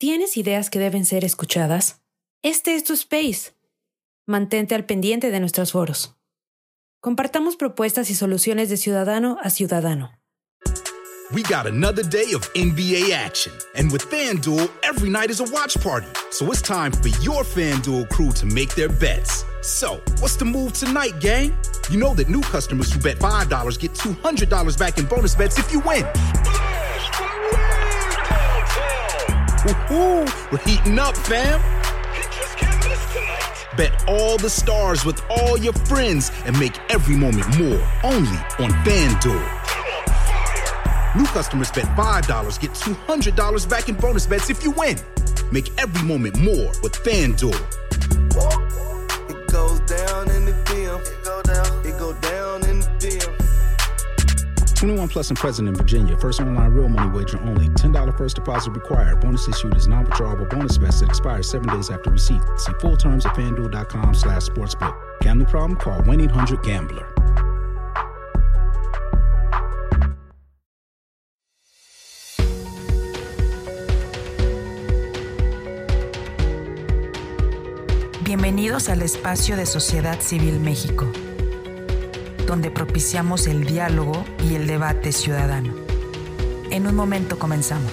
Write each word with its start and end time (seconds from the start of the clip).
¿Tienes 0.00 0.38
ideas 0.38 0.70
que 0.70 0.78
deben 0.78 1.04
ser 1.04 1.26
escuchadas? 1.26 2.00
Este 2.42 2.74
es 2.74 2.84
tu 2.84 2.94
space. 2.94 3.52
Mantente 4.26 4.74
al 4.74 4.86
pendiente 4.86 5.30
de 5.30 5.40
nuestros 5.40 5.72
foros. 5.72 6.16
Compartamos 7.02 7.56
propuestas 7.56 8.08
y 8.08 8.14
soluciones 8.14 8.70
de 8.70 8.78
ciudadano 8.78 9.36
a 9.42 9.50
ciudadano. 9.50 10.10
We 11.32 11.42
got 11.42 11.66
another 11.66 12.02
day 12.02 12.32
of 12.32 12.50
NBA 12.54 13.12
action. 13.12 13.52
And 13.74 13.92
with 13.92 14.00
FanDuel, 14.10 14.70
every 14.82 15.10
night 15.10 15.28
is 15.28 15.40
a 15.40 15.44
watch 15.52 15.78
party. 15.78 16.08
So 16.30 16.50
it's 16.50 16.62
time 16.62 16.92
for 16.92 17.08
your 17.20 17.44
FanDuel 17.44 18.08
crew 18.08 18.32
to 18.32 18.46
make 18.46 18.74
their 18.74 18.88
bets. 18.88 19.44
So, 19.60 20.00
what's 20.20 20.36
the 20.36 20.46
move 20.46 20.72
tonight, 20.72 21.20
gang? 21.20 21.52
You 21.90 21.98
know 21.98 22.14
that 22.14 22.30
new 22.30 22.40
customers 22.40 22.90
who 22.90 23.00
bet 23.00 23.18
$5 23.18 23.78
get 23.78 23.92
$200 23.92 24.78
back 24.78 24.96
in 24.96 25.04
bonus 25.04 25.34
bets 25.34 25.58
if 25.58 25.70
you 25.70 25.80
win. 25.80 26.06
Woohoo! 29.62 30.50
We're 30.50 30.58
heating 30.58 30.98
up, 30.98 31.14
fam. 31.16 31.60
Bet 33.76 34.04
all 34.08 34.38
the 34.38 34.48
stars 34.48 35.04
with 35.04 35.22
all 35.28 35.58
your 35.58 35.74
friends 35.74 36.32
and 36.46 36.58
make 36.58 36.78
every 36.88 37.14
moment 37.14 37.46
more. 37.58 37.80
Only 38.02 38.38
on 38.58 38.70
FanDuel. 38.84 39.56
New 41.14 41.26
customers 41.26 41.70
bet 41.72 41.84
$5 41.96 42.60
get 42.60 42.70
$200 42.70 43.68
back 43.68 43.88
in 43.90 43.96
bonus 43.96 44.26
bets 44.26 44.48
if 44.48 44.64
you 44.64 44.70
win. 44.70 44.96
Make 45.52 45.70
every 45.78 46.06
moment 46.06 46.38
more 46.38 46.68
with 46.82 46.94
FanDuel. 46.94 48.89
21 54.80 55.08
plus 55.10 55.28
and 55.28 55.38
present 55.38 55.68
in 55.68 55.74
Virginia. 55.74 56.16
First 56.16 56.40
online 56.40 56.72
real 56.72 56.88
money 56.88 57.10
wager 57.10 57.38
only. 57.42 57.68
$10 57.68 58.16
first 58.16 58.36
deposit 58.36 58.70
required. 58.70 59.20
Bonus 59.20 59.46
issued 59.46 59.76
is 59.76 59.86
non-withdrawable 59.86 60.48
bonus 60.48 60.78
vest 60.78 61.00
that 61.00 61.10
expires 61.10 61.50
seven 61.50 61.68
days 61.68 61.90
after 61.90 62.10
receipt. 62.10 62.40
See 62.56 62.72
full 62.80 62.96
terms 62.96 63.26
at 63.26 63.34
fanduel.com 63.34 64.14
slash 64.14 64.44
sportsbook. 64.44 64.96
Gambling 65.20 65.48
problem? 65.48 65.76
Call 65.78 66.00
1-800-GAMBLER. 66.00 67.06
Bienvenidos 78.24 78.88
al 78.88 79.02
espacio 79.02 79.56
de 79.56 79.66
Sociedad 79.66 80.20
Civil 80.20 80.60
México, 80.60 81.12
donde 82.46 82.70
propiciamos 82.70 83.46
el 83.46 83.64
diálogo 83.64 84.24
y 84.48 84.54
el 84.54 84.66
debate 84.66 85.12
ciudadano. 85.12 85.74
En 86.70 86.86
un 86.86 86.94
momento 86.94 87.38
comenzamos. 87.38 87.92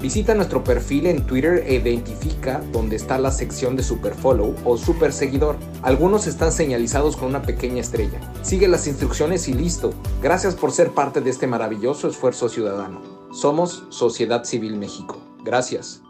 Visita 0.00 0.32
nuestro 0.32 0.62
perfil 0.62 1.08
en 1.08 1.26
Twitter 1.26 1.64
e 1.66 1.74
identifica 1.74 2.60
dónde 2.72 2.94
está 2.94 3.18
la 3.18 3.32
sección 3.32 3.74
de 3.74 3.82
Superfollow 3.82 4.54
o 4.64 4.76
Super 4.76 5.12
Seguidor. 5.12 5.58
Algunos 5.82 6.28
están 6.28 6.52
señalizados 6.52 7.16
con 7.16 7.30
una 7.30 7.42
pequeña 7.42 7.80
estrella. 7.80 8.20
Sigue 8.44 8.68
las 8.68 8.86
instrucciones 8.86 9.48
y 9.48 9.54
listo. 9.54 9.92
Gracias 10.22 10.54
por 10.54 10.70
ser 10.70 10.92
parte 10.92 11.20
de 11.20 11.30
este 11.30 11.48
maravilloso 11.48 12.06
esfuerzo 12.06 12.48
ciudadano. 12.48 13.02
Somos 13.32 13.86
Sociedad 13.90 14.44
Civil 14.44 14.76
México. 14.76 15.20
Gracias. 15.42 16.00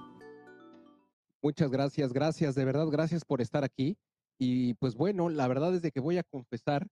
Muchas 1.43 1.71
gracias, 1.71 2.13
gracias, 2.13 2.55
de 2.55 2.67
verdad, 2.67 2.89
gracias 2.89 3.25
por 3.25 3.41
estar 3.41 3.65
aquí. 3.65 3.97
Y 4.39 4.75
pues 4.75 4.97
bueno, 4.97 5.31
la 5.31 5.49
verdad 5.49 5.75
es 5.75 5.81
de 5.81 5.93
que 5.93 6.01
voy 6.01 6.19
a 6.19 6.25
confesar 6.25 6.87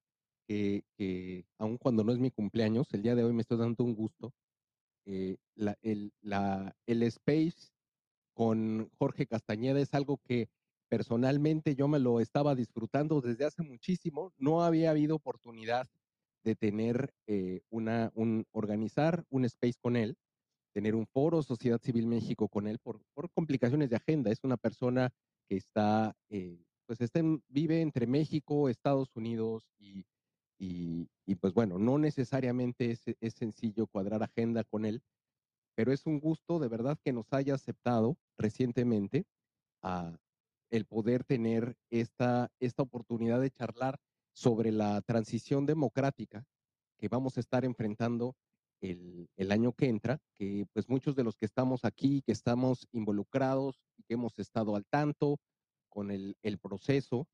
que, 0.48 0.82
que 0.96 1.44
aun 1.58 1.76
cuando 1.76 2.04
no 2.04 2.12
es 2.12 2.18
mi 2.18 2.30
cumpleaños, 2.30 2.86
el 2.92 3.02
día 3.02 3.14
de 3.14 3.22
hoy 3.22 3.34
me 3.34 3.42
estoy 3.42 3.58
dando 3.58 3.84
un 3.84 3.94
gusto 3.94 4.32
eh, 5.06 5.36
el, 5.82 6.12
la, 6.20 6.74
space 6.86 7.70
con 8.34 8.90
Jorge 8.98 9.26
Castañeda 9.26 9.80
es 9.80 9.94
algo 9.94 10.18
que 10.18 10.48
personalmente 10.88 11.74
yo 11.74 11.88
me 11.88 11.98
lo 11.98 12.20
estaba 12.20 12.54
disfrutando 12.54 13.20
desde 13.20 13.44
hace 13.44 13.62
muchísimo. 13.62 14.32
No 14.36 14.62
había 14.62 14.90
habido 14.90 15.16
oportunidad 15.16 15.86
de 16.44 16.54
tener 16.56 17.14
eh, 17.26 17.60
una, 17.70 18.10
un, 18.14 18.46
organizar 18.52 19.24
un 19.30 19.44
space 19.44 19.78
con 19.80 19.96
él, 19.96 20.16
tener 20.72 20.94
un 20.94 21.06
foro 21.06 21.42
Sociedad 21.42 21.80
Civil 21.80 22.06
México 22.06 22.48
con 22.48 22.66
él 22.66 22.78
por, 22.78 23.00
por 23.14 23.30
complicaciones 23.30 23.90
de 23.90 23.96
agenda. 23.96 24.30
Es 24.30 24.44
una 24.44 24.56
persona 24.56 25.10
que 25.48 25.56
está, 25.56 26.14
eh, 26.28 26.62
pues 26.86 27.00
está 27.00 27.20
vive 27.48 27.80
entre 27.80 28.06
México, 28.06 28.68
Estados 28.68 29.14
Unidos 29.16 29.64
y, 29.78 30.04
pues 31.46 31.54
bueno, 31.54 31.78
no 31.78 31.96
necesariamente 31.96 32.90
es, 32.90 33.34
sencillo 33.34 33.86
cuadrar 33.86 34.20
agenda 34.24 34.64
con 34.64 34.84
él, 34.84 35.00
pero 35.76 35.92
es 35.92 36.04
un 36.04 36.18
gusto 36.18 36.58
de 36.58 36.66
verdad 36.66 36.98
que 37.04 37.12
nos 37.12 37.32
haya 37.32 37.54
aceptado 37.54 38.18
recientemente 38.36 39.26
a 39.80 40.18
el 40.70 40.86
poder 40.86 41.22
tener 41.22 41.76
esta, 41.88 42.50
esta 42.58 42.82
oportunidad 42.82 43.40
de 43.40 43.52
charlar 43.52 44.00
sobre 44.32 44.72
la 44.72 45.00
transición 45.02 45.66
democrática 45.66 46.44
que 46.98 47.06
vamos 47.06 47.36
a 47.36 47.40
estar 47.42 47.64
enfrentando 47.64 48.34
el, 48.80 49.28
año 49.52 49.72
que 49.72 49.86
entra, 49.86 50.18
que 50.34 50.66
pues 50.72 50.88
muchos 50.88 51.14
de 51.14 51.22
los 51.22 51.36
que 51.36 51.46
estamos 51.46 51.84
aquí, 51.84 52.22
que 52.22 52.32
estamos 52.32 52.88
involucrados 52.90 53.80
y 53.96 54.02
que 54.02 54.14
hemos 54.14 54.36
estado 54.40 54.74
al 54.74 54.84
tanto 54.84 55.38
con 55.90 56.10
el 56.10 56.58
proceso, 56.60 57.28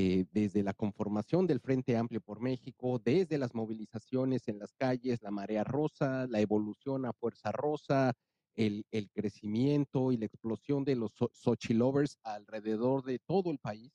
eh, 0.00 0.26
desde 0.30 0.62
la 0.62 0.74
conformación 0.74 1.48
del 1.48 1.58
Frente 1.58 1.96
Amplio 1.96 2.20
por 2.20 2.38
México, 2.38 3.00
desde 3.04 3.36
las 3.36 3.52
movilizaciones 3.52 4.46
en 4.46 4.60
las 4.60 4.72
calles, 4.72 5.20
la 5.22 5.32
marea 5.32 5.64
rosa, 5.64 6.28
la 6.28 6.38
evolución 6.38 7.04
a 7.04 7.12
fuerza 7.12 7.50
rosa, 7.50 8.12
el, 8.54 8.86
el 8.92 9.10
crecimiento 9.10 10.12
y 10.12 10.16
la 10.16 10.26
explosión 10.26 10.84
de 10.84 10.94
los 10.94 11.16
Sochi 11.32 11.74
Lovers 11.74 12.16
alrededor 12.22 13.02
de 13.02 13.18
todo 13.18 13.50
el 13.50 13.58
país. 13.58 13.90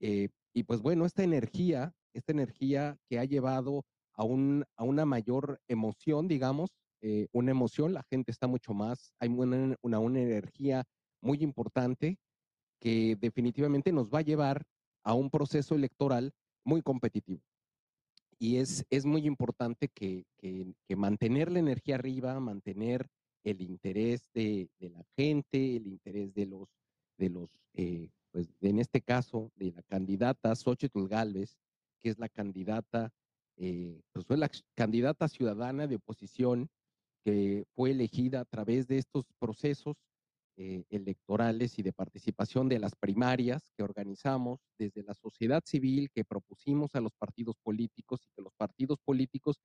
Eh, 0.00 0.30
y 0.54 0.62
pues 0.62 0.80
bueno, 0.80 1.04
esta 1.04 1.22
energía, 1.22 1.92
esta 2.14 2.32
energía 2.32 2.96
que 3.06 3.18
ha 3.18 3.26
llevado 3.26 3.84
a, 4.14 4.24
un, 4.24 4.64
a 4.78 4.84
una 4.84 5.04
mayor 5.04 5.60
emoción, 5.68 6.26
digamos, 6.26 6.70
eh, 7.02 7.28
una 7.32 7.50
emoción, 7.50 7.92
la 7.92 8.04
gente 8.04 8.30
está 8.30 8.46
mucho 8.46 8.72
más, 8.72 9.12
hay 9.18 9.28
una, 9.28 9.76
una, 9.82 9.98
una 9.98 10.20
energía 10.22 10.84
muy 11.20 11.42
importante 11.42 12.16
que 12.80 13.14
definitivamente 13.20 13.92
nos 13.92 14.08
va 14.08 14.20
a 14.20 14.22
llevar 14.22 14.64
a 15.02 15.14
un 15.14 15.30
proceso 15.30 15.74
electoral 15.74 16.32
muy 16.64 16.82
competitivo. 16.82 17.42
Y 18.38 18.56
es, 18.56 18.84
es 18.90 19.04
muy 19.04 19.26
importante 19.26 19.88
que, 19.88 20.24
que, 20.38 20.96
mantener 20.96 21.50
la 21.50 21.60
energía 21.60 21.94
arriba, 21.94 22.38
mantener 22.40 23.08
el 23.44 23.60
interés 23.60 24.30
de, 24.34 24.68
la 24.78 25.04
gente, 25.16 25.76
el 25.76 25.86
interés 25.86 26.34
de 26.34 26.46
los, 26.46 26.68
de 27.18 27.30
los 27.30 27.50
eh, 27.74 28.10
pues 28.32 28.48
en 28.62 28.78
este 28.78 29.00
caso, 29.00 29.52
de 29.56 29.72
la 29.72 29.82
candidata 29.82 30.56
Xochitl 30.56 31.06
Galvez, 31.06 31.58
que 32.00 32.08
es 32.08 32.18
la 32.18 32.28
candidata, 32.28 33.12
eh, 33.58 34.00
pues 34.12 34.26
la 34.38 34.50
candidata 34.74 35.28
ciudadana 35.28 35.86
de 35.86 35.96
oposición 35.96 36.68
que 37.24 37.64
fue 37.74 37.90
elegida 37.90 38.40
a 38.40 38.44
través 38.44 38.88
de 38.88 38.98
estos 38.98 39.26
procesos 39.38 39.96
eh, 40.56 40.84
electorales 40.90 41.78
y 41.78 41.82
de 41.82 41.92
participación 41.92 42.68
de 42.68 42.78
las 42.78 42.94
primarias 42.94 43.70
que 43.74 43.82
organizamos 43.82 44.60
desde 44.78 45.02
la 45.02 45.14
sociedad 45.14 45.62
civil, 45.64 46.10
que 46.10 46.24
propusimos 46.24 46.94
a 46.94 47.00
los 47.00 47.14
partidos 47.14 47.56
políticos 47.62 48.20
y 48.26 48.30
que 48.36 48.42
los 48.42 48.52
partidos 48.54 48.98
políticos, 49.00 49.60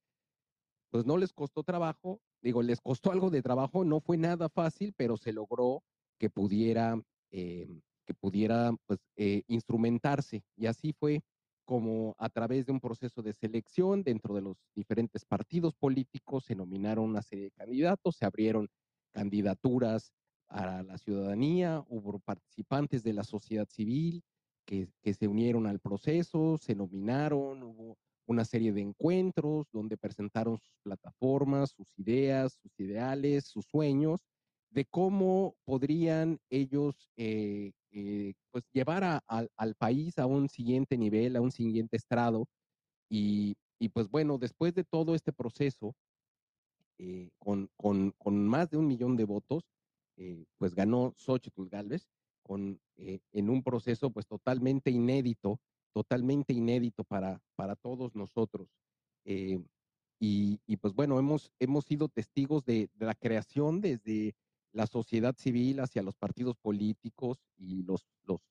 pues 0.89 1.06
no 1.06 1.18
les 1.18 1.34
costó 1.34 1.63
trabajo, 1.63 2.22
digo, 2.42 2.62
les 2.62 2.80
costó 2.80 3.12
algo 3.12 3.30
de 3.30 3.42
trabajo, 3.42 3.84
no 3.84 4.00
fue 4.00 4.18
nada 4.18 4.48
fácil, 4.48 4.94
pero 4.95 5.18
se 5.18 5.34
logró 5.34 5.84
que 6.18 6.30
pudiera, 6.30 7.00
eh, 7.31 7.68
que 8.06 8.13
pudiera 8.13 8.72
pues, 8.86 9.00
eh, 9.18 9.44
instrumentarse. 9.48 10.45
Y 10.56 10.68
así 10.68 10.94
fue 10.94 11.22
como 11.66 12.16
a 12.18 12.30
través 12.30 12.66
de 12.66 12.72
un 12.72 12.80
proceso 12.80 13.22
de 13.22 13.33
selección 13.33 14.04
dentro 14.04 14.33
de 14.33 14.42
los 14.42 14.56
diferentes 14.74 15.25
partidos 15.25 15.75
políticos 15.75 16.45
se 16.45 16.56
nominaron 16.56 17.04
una 17.04 17.22
serie 17.22 17.45
de 17.45 17.51
candidatos, 17.51 18.16
se 18.16 18.25
abrieron 18.25 18.69
candidaturas 19.12 20.13
a 20.50 20.84
la 20.84 20.98
ciudadanía, 20.98 21.84
hubo 21.90 22.20
participantes 22.20 23.04
de 23.04 23.14
la 23.14 23.24
sociedad 23.24 23.68
civil 23.70 24.24
que, 24.66 24.90
que, 25.02 25.14
se 25.14 25.28
unieron 25.28 25.68
al 25.68 25.80
proceso, 25.80 26.58
se 26.58 26.76
nominaron, 26.76 27.64
hubo 27.64 27.98
una 28.26 28.46
serie 28.46 28.74
de 28.74 28.82
encuentros 28.82 29.68
donde 29.72 29.98
presentaron 29.98 30.58
sus 30.58 30.76
plataformas, 30.84 31.72
sus 31.72 31.88
ideas, 31.98 32.60
sus 32.62 32.78
ideales, 32.80 33.46
sus 33.46 33.66
sueños, 33.66 34.22
de 34.70 34.86
cómo 34.86 35.56
podrían 35.64 36.40
ellos 36.50 37.10
eh, 37.16 37.72
eh, 37.92 38.34
pues 38.52 38.66
llevar 38.74 39.04
a, 39.04 39.24
al 39.28 39.76
país 39.76 40.20
a 40.20 40.26
un 40.26 40.50
siguiente 40.50 40.98
nivel, 40.98 41.36
a 41.36 41.42
un 41.42 41.52
siguiente 41.52 41.96
estrado. 41.98 42.48
Y, 43.10 43.56
y 43.80 43.90
pues 43.90 44.10
bueno, 44.10 44.38
después 44.38 44.74
de 44.74 44.84
todo 44.84 45.16
este 45.16 45.32
proceso, 45.32 45.96
eh, 46.98 47.30
con, 47.40 47.70
con, 47.78 48.12
con, 48.18 48.48
más 48.48 48.70
de 48.70 48.78
un 48.78 48.88
millón 48.88 49.16
de 49.18 49.26
votos, 49.26 49.64
eh, 50.18 50.46
pues 50.58 50.75
ganó 50.75 51.14
Xochitl 51.18 51.69
Galvez 51.69 52.08
con, 52.44 52.80
eh, 52.98 53.19
en 53.34 53.50
un 53.50 53.64
proceso 53.64 54.10
pues 54.10 54.28
totalmente 54.28 54.92
inédito, 54.92 55.60
totalmente 55.94 56.54
inédito 56.54 57.04
para, 57.04 57.42
para 57.56 57.75
todos 57.75 58.16
nosotros. 58.16 58.69
Eh, 59.25 59.60
y, 60.19 60.60
y, 60.66 60.78
pues 60.78 60.94
bueno, 60.94 61.19
hemos, 61.19 61.52
hemos 61.60 61.86
sido 61.86 62.10
testigos 62.10 62.66
de, 62.66 62.90
de, 62.96 63.06
la 63.06 63.14
creación 63.14 63.81
desde 63.81 64.36
la 64.72 64.88
sociedad 64.88 65.36
civil 65.38 65.80
hacia 65.80 66.02
los 66.02 66.16
partidos 66.16 66.58
políticos 66.58 67.38
y 67.56 67.84
los, 67.84 68.08
los, 68.24 68.42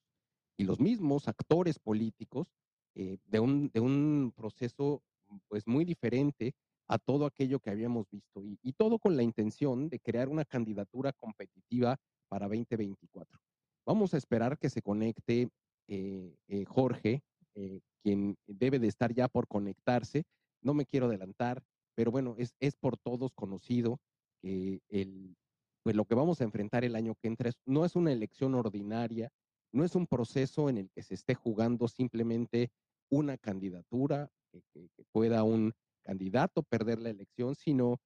y 0.56 0.64
los 0.64 0.78
mismos 0.80 1.28
actores 1.28 1.78
políticos 1.78 2.52
eh, 2.94 3.18
de, 3.26 3.40
un, 3.40 3.70
de 3.74 3.80
un 3.80 4.32
proceso 4.34 5.02
pues 5.48 5.66
muy 5.66 5.84
diferente 5.84 6.54
a 6.88 6.98
todo 6.98 7.26
aquello 7.26 7.60
que 7.60 7.70
habíamos 7.70 8.08
visto 8.10 8.42
y, 8.44 8.72
todo 8.72 8.98
con 8.98 9.16
la 9.16 9.22
intención 9.22 9.88
de 9.88 9.98
crear 9.98 10.28
una 10.28 10.44
candidatura 10.44 11.12
competitiva 11.12 11.98
para 12.28 12.46
2024. 12.46 13.38
Vamos 13.84 14.14
a 14.14 14.18
esperar 14.18 14.58
que 14.58 14.70
se 14.70 14.82
conecte 14.82 15.48
eh, 15.88 16.34
eh, 16.48 16.64
Jorge, 16.64 17.22
eh, 17.54 17.80
quien 18.02 18.36
debe 18.46 18.78
de 18.78 18.88
estar 18.88 19.12
ya 19.12 19.28
por 19.28 19.48
conectarse. 19.48 20.24
No 20.62 20.74
me 20.74 20.86
quiero 20.86 21.06
adelantar, 21.06 21.62
pero 21.94 22.10
bueno, 22.10 22.36
es, 22.38 22.76
por 22.76 22.96
todos 22.96 23.32
conocido 23.34 23.98
que 24.42 24.80
el, 24.88 25.36
pues 25.82 25.96
lo 25.96 26.04
que 26.04 26.14
vamos 26.14 26.40
a 26.40 26.44
enfrentar 26.44 26.84
el 26.84 26.96
año 26.96 27.14
que 27.14 27.28
entra 27.28 27.50
no 27.64 27.84
es 27.84 27.96
una 27.96 28.12
elección 28.12 28.54
ordinaria, 28.54 29.30
no 29.72 29.84
es 29.84 29.94
un 29.94 30.06
proceso 30.06 30.68
en 30.68 30.78
el 30.78 30.90
que 30.90 31.02
se 31.02 31.14
esté 31.14 31.34
jugando 31.34 31.88
simplemente 31.88 32.70
una 33.08 33.38
candidatura, 33.38 34.30
que, 34.50 34.62
que 34.72 35.04
pueda 35.12 35.42
un 35.42 35.74
candidato 36.06 36.62
perder 36.62 37.00
la 37.00 37.10
elección, 37.10 37.54
sino 37.54 38.00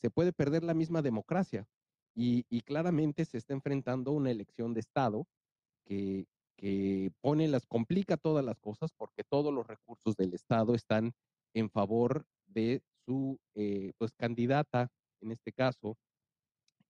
se 0.00 0.10
puede 0.10 0.32
perder 0.32 0.64
la 0.64 0.74
misma 0.74 1.00
democracia. 1.02 1.66
Y, 2.16 2.44
claramente 2.62 3.24
se 3.24 3.38
está 3.38 3.54
enfrentando 3.54 4.12
una 4.12 4.30
elección 4.30 4.72
de 4.72 4.80
Estado 4.80 5.26
que, 5.84 6.26
que, 6.56 7.10
pone 7.20 7.48
las, 7.48 7.66
complica 7.66 8.16
todas 8.16 8.44
las 8.44 8.58
cosas 8.60 8.92
porque 8.96 9.24
todos 9.24 9.52
los 9.52 9.66
recursos 9.66 10.14
del 10.16 10.32
Estado 10.32 10.74
están 10.74 11.12
en 11.54 11.70
favor 11.70 12.24
de 12.46 12.82
su 13.04 13.40
eh, 13.54 13.92
pues 13.98 14.12
candidata, 14.12 14.90
en 15.20 15.32
este 15.32 15.52
caso, 15.52 15.96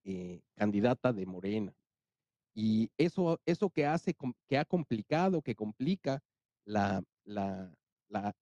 eh, 0.05 0.43
candidata 0.57 1.13
de 1.13 1.25
Morena. 1.25 1.75
Y 2.55 2.91
eso, 2.99 3.41
eso 3.47 3.71
que 3.71 3.87
hace, 3.87 4.15
que 4.47 4.59
ha 4.59 4.65
complicado, 4.65 5.43
que 5.43 5.55
complica 5.55 6.23
la, 6.67 7.03
la, 7.25 7.75
la, 8.09 8.35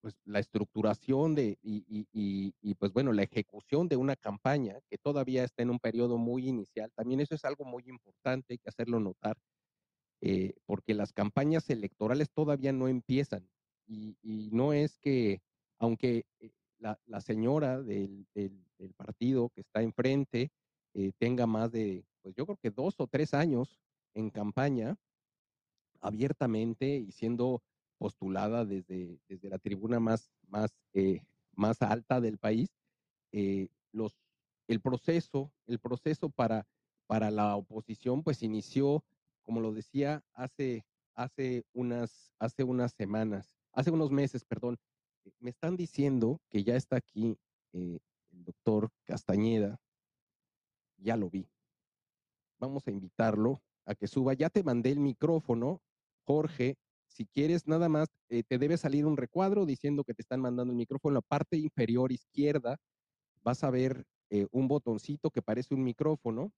pues 0.00 0.14
la 0.24 0.38
estructuración 0.38 1.34
de 1.34 1.58
y, 1.62 1.84
y, 1.88 2.06
y, 2.12 2.54
y, 2.60 2.74
pues 2.74 2.92
bueno, 2.92 3.12
la 3.12 3.22
ejecución 3.22 3.88
de 3.88 3.96
una 3.96 4.16
campaña 4.16 4.78
que 4.88 4.98
todavía 4.98 5.44
está 5.44 5.62
en 5.62 5.70
un 5.70 5.78
periodo 5.78 6.16
muy 6.16 6.48
inicial, 6.48 6.90
también 6.94 7.20
eso 7.20 7.34
es 7.34 7.44
algo 7.44 7.64
muy 7.64 7.84
importante, 7.86 8.54
hay 8.54 8.58
que 8.58 8.68
hacerlo 8.68 9.00
notar, 9.00 9.36
eh, 10.22 10.54
porque 10.66 10.94
las 10.94 11.12
campañas 11.12 11.70
electorales 11.70 12.30
todavía 12.30 12.72
no 12.72 12.88
empiezan 12.88 13.48
y, 13.86 14.16
no 14.52 14.72
es 14.72 14.98
que, 14.98 15.40
aunque 15.78 16.24
eh, 16.40 16.50
la, 16.78 16.98
la 17.06 17.20
señora 17.20 17.82
del, 17.82 18.26
del, 18.34 18.64
del, 18.78 18.94
partido 18.94 19.50
que 19.50 19.62
está 19.62 19.82
enfrente 19.82 20.50
eh, 20.94 21.12
tenga 21.18 21.46
más 21.46 21.72
de, 21.72 22.04
pues 22.22 22.34
yo 22.34 22.46
creo 22.46 22.58
que 22.58 22.70
dos 22.70 22.94
o 22.98 23.06
tres 23.06 23.34
años 23.34 23.80
en 24.14 24.30
campaña 24.30 24.96
abiertamente 26.00 26.96
y 26.96 27.12
siendo 27.12 27.62
postulada 28.00 28.64
desde, 28.64 29.18
desde 29.28 29.50
la 29.50 29.58
tribuna 29.58 30.00
más, 30.00 30.32
más, 30.48 30.74
eh, 30.94 31.20
más 31.52 31.82
alta 31.82 32.18
del 32.18 32.38
país, 32.38 32.70
eh, 33.30 33.68
los, 33.92 34.16
el 34.68 34.80
proceso, 34.80 35.52
el 35.66 35.78
proceso 35.78 36.30
para, 36.30 36.66
para 37.06 37.30
la 37.30 37.54
oposición 37.56 38.22
pues 38.22 38.42
inició, 38.42 39.04
como 39.42 39.60
lo 39.60 39.74
decía, 39.74 40.24
hace, 40.32 40.86
hace, 41.14 41.66
unas, 41.74 42.32
hace 42.38 42.64
unas 42.64 42.92
semanas, 42.92 43.54
hace 43.72 43.90
unos 43.90 44.10
meses, 44.10 44.44
perdón. 44.44 44.78
Me 45.38 45.50
están 45.50 45.76
diciendo 45.76 46.40
que 46.48 46.64
ya 46.64 46.76
está 46.76 46.96
aquí 46.96 47.36
eh, 47.74 47.98
el 48.30 48.44
doctor 48.44 48.90
Castañeda, 49.04 49.78
ya 50.96 51.18
lo 51.18 51.28
vi. 51.28 51.46
Vamos 52.58 52.86
a 52.86 52.92
invitarlo 52.92 53.60
a 53.84 53.94
que 53.94 54.06
suba. 54.06 54.32
Ya 54.32 54.48
te 54.48 54.62
mandé 54.62 54.90
el 54.90 55.00
micrófono, 55.00 55.82
Jorge, 56.24 56.78
si 57.10 57.26
quieres 57.26 57.66
nada 57.66 57.88
más, 57.88 58.08
eh, 58.28 58.44
te 58.44 58.56
debe 58.56 58.76
salir 58.76 59.04
un 59.04 59.16
recuadro 59.16 59.66
diciendo 59.66 60.04
que 60.04 60.14
te 60.14 60.22
están 60.22 60.40
mandando 60.40 60.72
el 60.72 60.76
micrófono. 60.76 61.12
En 61.12 61.14
la 61.16 61.22
parte 61.22 61.56
inferior 61.56 62.12
izquierda 62.12 62.78
vas 63.42 63.64
a 63.64 63.70
ver 63.70 64.04
eh, 64.30 64.46
un 64.52 64.68
botoncito 64.68 65.30
que 65.30 65.42
parece 65.42 65.74
un 65.74 65.82
micrófono. 65.82 66.52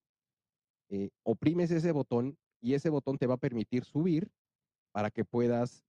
Eh, 0.90 1.08
oprimes 1.22 1.70
ese 1.70 1.90
botón 1.90 2.36
y 2.60 2.74
ese 2.74 2.90
botón 2.90 3.16
te 3.16 3.26
va 3.26 3.34
a 3.34 3.38
permitir 3.38 3.84
subir 3.84 4.30
para 4.92 5.10
que 5.10 5.24
puedas 5.24 5.82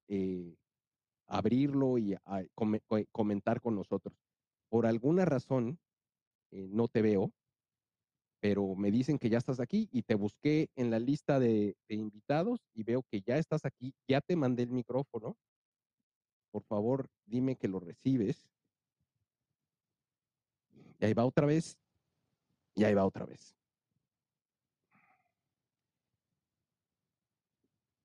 abrirlo 1.27 1.97
y 1.97 2.15
ah, 2.25 2.43
com 2.55 2.77
comentar 3.11 3.59
con 3.59 3.75
nosotros. 3.75 4.15
Por 4.69 4.85
alguna 4.85 5.25
razón, 5.25 5.77
no 6.51 6.87
te 6.87 7.01
veo, 7.01 7.33
pero 8.43 8.75
me 8.75 8.91
dicen 8.91 9.17
que 9.17 9.29
ya 9.29 9.37
estás 9.37 9.61
aquí 9.61 9.87
y 9.93 10.01
te 10.01 10.15
busqué 10.15 10.69
en 10.75 10.91
la 10.91 10.99
lista 10.99 11.39
de, 11.39 11.77
invitados 11.87 12.59
y 12.73 12.83
veo 12.83 13.01
que 13.03 13.21
ya 13.21 13.37
estás 13.37 13.63
aquí, 13.63 13.95
ya 14.05 14.19
te 14.19 14.35
mandé 14.35 14.63
el 14.63 14.69
micrófono. 14.69 15.37
por 16.51 16.61
favor, 16.63 17.07
dime 17.25 17.55
que 17.55 17.69
lo 17.69 17.79
recibes. 17.79 18.49
Y 20.99 21.05
ahí 21.05 21.13
va 21.13 21.23
otra 21.23 21.47
vez. 21.47 21.77
Y 22.75 22.83
ahí 22.83 22.93
va 22.93 23.05
otra 23.05 23.25
vez. 23.25 23.55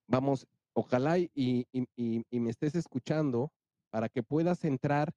Vamos, 0.06 0.46
ojalá 0.72 1.18
y, 1.18 1.66
me 2.30 2.50
estés 2.50 2.76
escuchando 2.76 3.50
para 3.90 4.08
que 4.08 4.22
puedas 4.22 4.64
entrar 4.64 5.12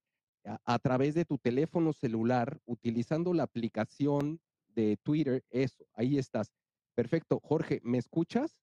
a, 0.66 0.80
través 0.80 1.14
de 1.14 1.26
tu 1.26 1.38
teléfono 1.38 1.94
celular 1.94 2.60
utilizando 2.66 3.36
la 3.36 3.44
aplicación 3.44 4.42
de 4.74 4.98
Twitter. 5.04 5.44
Eso, 5.50 5.86
ahí 5.94 6.18
estás. 6.18 6.52
Perfecto. 6.96 7.40
Jorge, 7.44 7.80
¿me 7.84 7.98
escuchas? 7.98 8.58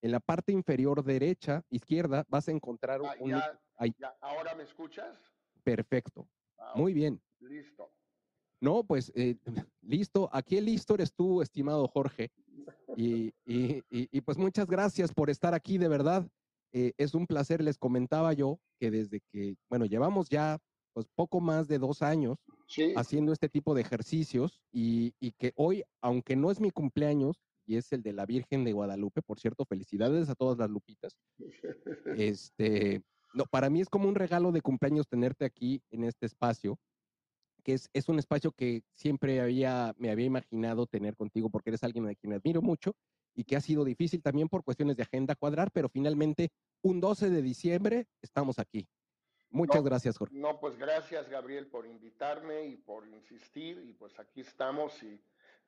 En 0.00 0.12
la 0.12 0.20
parte 0.20 0.52
inferior 0.52 1.02
derecha, 1.04 1.64
izquierda, 1.70 2.24
vas 2.28 2.48
a 2.48 2.52
encontrar 2.52 3.00
Ah, 3.04 3.14
un... 3.18 3.30
ya, 3.30 3.60
ahí. 3.76 3.92
ya, 3.98 4.16
¿Ahora 4.20 4.54
me 4.54 4.62
escuchas? 4.62 5.18
Perfecto. 5.64 6.28
Ah, 6.56 6.72
Muy 6.76 6.92
bien. 6.92 7.20
Listo. 7.40 7.92
No, 8.60 8.84
pues 8.84 9.12
eh, 9.14 9.36
listo. 9.82 10.28
Aquí 10.32 10.56
el 10.56 10.66
listo 10.66 10.94
eres 10.94 11.12
tú, 11.12 11.42
estimado 11.42 11.86
Jorge. 11.88 12.30
Y, 12.96 13.32
y- 13.44 13.82
y- 13.90 14.08
y, 14.10 14.20
pues 14.20 14.38
muchas 14.38 14.66
gracias 14.66 15.12
por 15.12 15.30
estar 15.30 15.54
aquí, 15.54 15.78
de 15.78 15.88
verdad. 15.88 16.28
Eh, 16.72 16.92
es 16.96 17.14
un 17.14 17.26
placer. 17.26 17.62
Les 17.62 17.78
comentaba 17.78 18.32
yo 18.32 18.60
que 18.78 18.90
desde 18.90 19.20
que, 19.32 19.56
bueno, 19.68 19.84
llevamos 19.86 20.28
ya 20.28 20.58
pues 20.98 21.06
poco 21.14 21.40
más 21.40 21.68
de 21.68 21.78
dos 21.78 22.02
años 22.02 22.38
Sí, 22.66 22.92
haciendo 22.96 23.32
este 23.32 23.48
tipo 23.48 23.72
de 23.72 23.82
ejercicios 23.82 24.60
y, 24.72 25.14
y 25.20 25.30
que 25.30 25.52
hoy, 25.54 25.84
aunque 26.00 26.34
no 26.34 26.50
es 26.50 26.58
mi 26.58 26.72
cumpleaños 26.72 27.40
y 27.64 27.76
es 27.76 27.92
el 27.92 28.02
de 28.02 28.12
la 28.12 28.26
Virgen 28.26 28.64
de 28.64 28.72
Guadalupe, 28.72 29.22
por 29.22 29.38
cierto, 29.38 29.64
felicidades 29.64 30.28
a 30.28 30.34
todas 30.34 30.58
las 30.58 30.68
lupitas. 30.68 31.16
Este, 32.20 33.04
no, 33.32 33.44
para 33.44 33.70
mí 33.70 33.80
es 33.80 33.88
como 33.88 34.08
un 34.08 34.16
regalo 34.16 34.50
de 34.50 34.60
cumpleaños 34.60 35.06
tenerte 35.06 35.44
aquí 35.44 35.80
en 35.92 36.02
este 36.02 36.26
espacio, 36.26 36.80
que 37.62 37.74
es, 37.74 37.88
es 37.92 38.08
un 38.08 38.18
espacio 38.18 38.50
que 38.50 38.82
siempre 38.92 39.40
había, 39.40 39.94
me 39.98 40.10
había 40.10 40.26
imaginado 40.26 40.86
tener 40.86 41.14
contigo 41.14 41.48
porque 41.48 41.70
eres 41.70 41.84
alguien 41.84 42.08
a 42.08 42.14
quien 42.16 42.32
admiro 42.32 42.60
mucho 42.60 42.96
y 43.36 43.44
que 43.44 43.54
ha 43.54 43.60
sido 43.60 43.84
difícil 43.84 44.20
también 44.20 44.48
por 44.48 44.64
cuestiones 44.64 44.96
de 44.96 45.04
agenda 45.04 45.36
cuadrar, 45.36 45.70
pero 45.70 45.88
finalmente 45.88 46.48
un 46.82 46.98
12 46.98 47.30
de 47.30 47.40
diciembre 47.40 48.08
estamos 48.20 48.58
aquí. 48.58 48.88
Muchas 49.50 49.76
No. 49.76 49.82
gracias, 49.84 50.18
Jorge. 50.18 50.34
no, 50.36 50.60
pues 50.60 50.76
gracias 50.76 51.28
Gabriel 51.28 51.66
por 51.68 51.86
invitarme 51.86 52.66
y 52.66 52.76
por 52.76 53.06
insistir 53.08 53.78
y 53.86 53.92
pues 53.94 54.18
aquí 54.18 54.42
estamos 54.42 55.02
y 55.02 55.20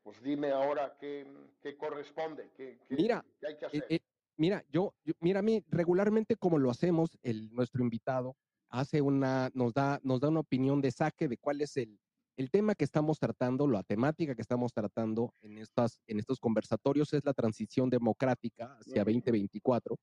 pues 0.03 0.23
dime 0.23 0.51
ahora 0.53 0.97
qué, 0.99 1.27
qué 1.63 1.77
corresponde, 1.77 2.51
qué, 2.57 2.79
qué- 2.89 2.95
Mira, 2.97 3.25
qué 3.41 3.47
hay 3.47 3.57
que 3.57 3.65
Eh, 3.65 3.69
hacer. 3.69 3.87
eh, 3.89 4.01
mira, 4.37 4.65
yo, 4.71 4.95
yo- 5.05 5.15
mira, 5.21 5.41
a 5.41 5.43
mí 5.43 5.63
regularmente 5.69 6.37
como 6.37 6.59
lo 6.59 6.71
hacemos, 6.71 7.19
el, 7.23 7.51
nuestro 7.55 7.83
invitado 7.83 8.37
hace 8.69 9.01
una, 9.01 9.51
nos 9.55 9.73
da, 9.75 9.99
nos 10.03 10.21
da 10.21 10.29
una 10.29 10.41
opinión 10.41 10.81
de 10.81 10.91
saque 10.91 11.27
de 11.29 11.37
cuál 11.39 11.61
es 11.61 11.77
el, 11.77 11.99
el 12.37 12.51
tema 12.51 12.75
que 12.75 12.85
estamos 12.85 13.19
tratando, 13.19 13.67
la 13.67 13.83
temática 13.83 14.35
que 14.35 14.43
estamos 14.43 14.73
tratando 14.73 15.35
en, 15.41 15.59
estas, 15.59 16.01
en 16.07 16.19
estos 16.19 16.39
conversatorios 16.39 17.13
es 17.13 17.25
la 17.25 17.35
transición 17.35 17.91
democrática 17.91 18.77
hacia 18.79 19.03
Ujú. 19.03 19.11
2024. 19.13 19.97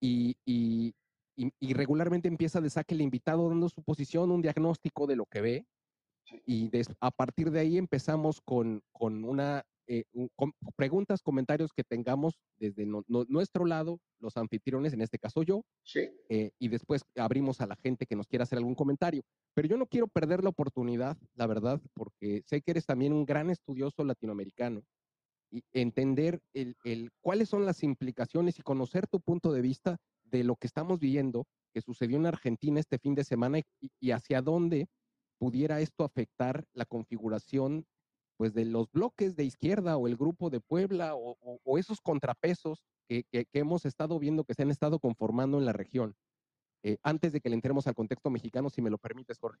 Y, 0.00 0.36
y, 0.44 0.94
y- 1.36 1.52
y 1.60 1.74
regularmente 1.74 2.28
empieza 2.28 2.60
de 2.60 2.70
saque 2.70 2.94
el 2.94 3.02
invitado 3.02 3.48
dando 3.48 3.68
su 3.68 3.82
posición, 3.82 4.30
un 4.30 4.42
diagnóstico 4.42 5.06
de 5.06 5.16
lo 5.16 5.26
que 5.26 5.40
ve, 5.40 5.66
Sí. 6.24 6.42
y 6.46 6.70
a 7.00 7.10
partir 7.12 7.50
de 7.52 7.60
ahí 7.60 7.78
empezamos 7.78 8.40
con, 8.40 8.82
con 8.92 9.24
una 9.24 9.64
eh, 9.88 10.02
un- 10.14 10.28
com- 10.34 10.50
preguntas, 10.74 11.22
comentarios 11.22 11.72
que 11.72 11.84
tengamos 11.84 12.40
desde 12.58 12.84
no- 12.84 13.04
no- 13.06 13.24
nuestro 13.28 13.64
lado, 13.66 14.00
los 14.18 14.36
anfitriones, 14.36 14.92
en 14.92 15.00
este 15.00 15.16
caso 15.16 15.44
yo, 15.44 15.62
Sí, 15.84 16.10
eh, 16.28 16.50
y 16.58 16.66
después 16.66 17.02
abrimos 17.14 17.60
a 17.60 17.68
la 17.68 17.76
gente 17.76 18.04
que 18.04 18.16
nos 18.16 18.26
quiera 18.26 18.42
hacer 18.42 18.58
algún 18.58 18.74
comentario. 18.74 19.22
Pero 19.54 19.68
yo 19.68 19.76
no 19.76 19.86
quiero 19.86 20.08
perder 20.08 20.42
la 20.42 20.50
oportunidad, 20.50 21.16
la 21.36 21.46
verdad, 21.46 21.80
porque 21.94 22.42
sé 22.46 22.62
que 22.62 22.72
eres 22.72 22.84
también 22.84 23.12
un 23.12 23.24
gran 23.24 23.48
estudioso 23.48 24.02
latinoamericano 24.02 24.82
y 25.52 25.62
entender 25.72 26.40
el, 26.52 26.74
el- 26.82 27.10
cuáles 27.20 27.48
son 27.48 27.64
las 27.64 27.84
implicaciones 27.84 28.58
y 28.58 28.62
conocer 28.62 29.06
tu 29.06 29.20
punto 29.20 29.52
de 29.52 29.60
vista 29.60 29.98
de 30.38 30.44
lo 30.44 30.56
que 30.56 30.66
estamos 30.66 30.98
viviendo, 31.00 31.44
que 31.74 31.80
sucedió 31.82 32.16
en 32.16 32.26
Argentina 32.26 32.80
este 32.80 32.98
fin 32.98 33.14
de 33.14 33.24
semana 33.24 33.58
y, 33.58 33.64
y 34.00 34.10
hacia 34.12 34.42
dónde 34.42 34.88
pudiera 35.38 35.80
esto 35.80 36.04
afectar 36.04 36.64
la 36.72 36.86
configuración 36.86 37.84
pues 38.38 38.52
de 38.54 38.64
los 38.66 38.90
bloques 38.90 39.36
de 39.36 39.44
izquierda 39.44 39.96
o 39.96 40.06
el 40.06 40.16
grupo 40.16 40.50
de 40.50 40.60
Puebla 40.60 41.14
o, 41.14 41.36
o- 41.40 41.60
o 41.64 41.78
esos 41.78 42.00
contrapesos 42.00 42.84
que, 43.08 43.24
que- 43.30 43.46
que 43.46 43.58
hemos 43.60 43.84
estado 43.86 44.18
viendo 44.18 44.44
que 44.44 44.54
se 44.54 44.62
han 44.62 44.70
estado 44.70 44.98
conformando 44.98 45.58
en 45.58 45.64
la 45.66 45.72
región. 45.72 46.14
Eh, 46.84 46.98
antes 47.02 47.32
de 47.32 47.40
que 47.40 47.48
le 47.50 47.56
entremos 47.56 47.86
al 47.86 47.94
contexto 47.94 48.30
mexicano, 48.30 48.70
si 48.70 48.82
me 48.82 48.90
lo 48.90 48.98
permites, 48.98 49.38
Jorge. 49.40 49.60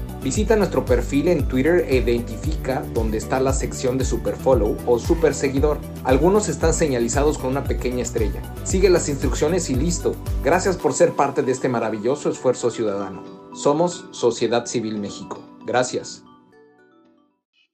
Visita 0.23 0.55
nuestro 0.55 0.85
perfil 0.85 1.29
en 1.29 1.47
Twitter 1.47 1.83
e 1.89 1.95
identifica 1.95 2.81
dónde 2.93 3.17
está 3.17 3.39
la 3.39 3.53
sección 3.53 3.97
de 3.97 4.05
Superfollow 4.05 4.77
o 4.85 4.99
Super 4.99 5.33
Seguidor. 5.33 5.79
Algunos 6.03 6.47
están 6.47 6.75
señalizados 6.75 7.39
con 7.39 7.49
una 7.49 7.63
pequeña 7.63 8.03
estrella. 8.03 8.39
Sigue 8.63 8.91
las 8.91 9.09
instrucciones 9.09 9.71
y 9.71 9.75
listo. 9.75 10.13
Gracias 10.43 10.77
por 10.77 10.93
ser 10.93 11.13
parte 11.13 11.41
de 11.41 11.51
este 11.51 11.69
maravilloso 11.69 12.29
esfuerzo 12.29 12.69
ciudadano. 12.69 13.23
Somos 13.55 14.05
Sociedad 14.11 14.67
Civil 14.67 14.99
México. 14.99 15.43
Gracias. 15.65 16.23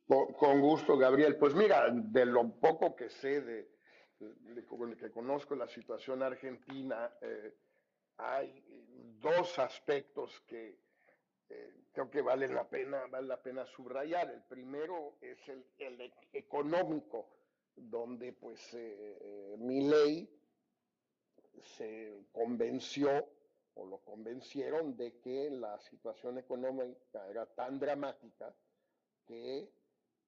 con, 0.08 0.62
gusto 0.62 0.98
Gabriel. 0.98 1.36
Pues 1.36 1.54
mira, 1.54 1.90
de 1.92 2.26
lo 2.26 2.50
poco 2.62 2.96
que 2.96 3.10
sé 3.10 3.42
de, 3.42 3.70
de- 4.20 4.36
el 4.56 4.96
que 4.98 5.12
conozco 5.12 5.54
la 5.54 5.68
situación 5.68 6.24
argentina, 6.24 7.12
eh, 7.22 7.54
hay 8.18 8.64
dos 9.22 9.60
aspectos 9.60 10.32
que 10.48 10.80
creo 11.98 12.12
que 12.12 12.22
valen 12.22 12.54
la 12.54 12.70
pena, 12.70 13.08
vale 13.08 13.28
la 13.28 13.42
pena 13.42 13.66
subrayar. 13.66 14.30
El 14.30 14.44
primero 14.44 15.18
es 15.20 15.40
el, 15.50 15.66
e- 15.80 16.14
económico, 16.32 17.28
donde 17.76 18.34
pues 18.34 18.72
eh, 18.76 19.56
Milei 19.58 20.30
se 21.64 22.28
convenció 22.32 23.26
o 23.74 23.86
lo 23.88 23.98
convencieron 24.04 24.96
de 24.96 25.20
que 25.20 25.50
la 25.50 25.80
situación 25.80 26.38
económica 26.38 27.28
era 27.30 27.48
tan 27.48 27.80
dramática 27.80 28.56
que 29.26 29.68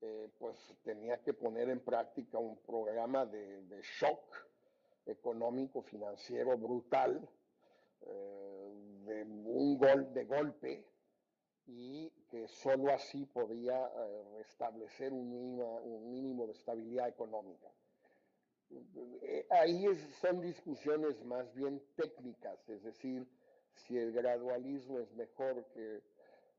eh, 0.01 0.29
pues 0.39 0.57
tenía 0.83 1.21
que 1.21 1.33
poner 1.33 1.69
en 1.69 1.81
práctica 1.81 2.39
un 2.39 2.57
programa 2.63 3.27
de, 3.27 3.61
de 3.67 3.79
shock 3.83 4.23
económico 5.05 5.83
financiero 5.83 6.57
brutal 6.57 7.29
eh, 8.01 8.71
de 9.05 9.23
un 9.23 9.77
gol 9.77 10.11
de 10.13 10.25
golpe 10.25 10.89
y 11.71 12.09
que 12.31 12.47
sólo 12.47 12.91
así 12.91 13.25
podía 13.27 13.77
eh, 13.95 14.23
restablecer 14.37 15.13
un 15.13 15.29
mínimo, 15.29 15.77
un 15.81 16.09
mínimo 16.11 16.47
de 16.47 16.53
estabilidad 16.53 17.07
económica. 17.09 17.71
Eh, 19.21 19.45
ahí 19.51 19.85
es- 19.85 20.15
son 20.15 20.41
discusiones 20.41 21.23
más 21.23 21.53
bien 21.53 21.79
técnicas, 21.95 22.67
es 22.69 22.81
decir, 22.83 23.27
si 23.73 23.97
el 23.97 24.11
gradualismo 24.13 24.99
es 24.99 25.11
mejor 25.13 25.65
que 25.73 25.97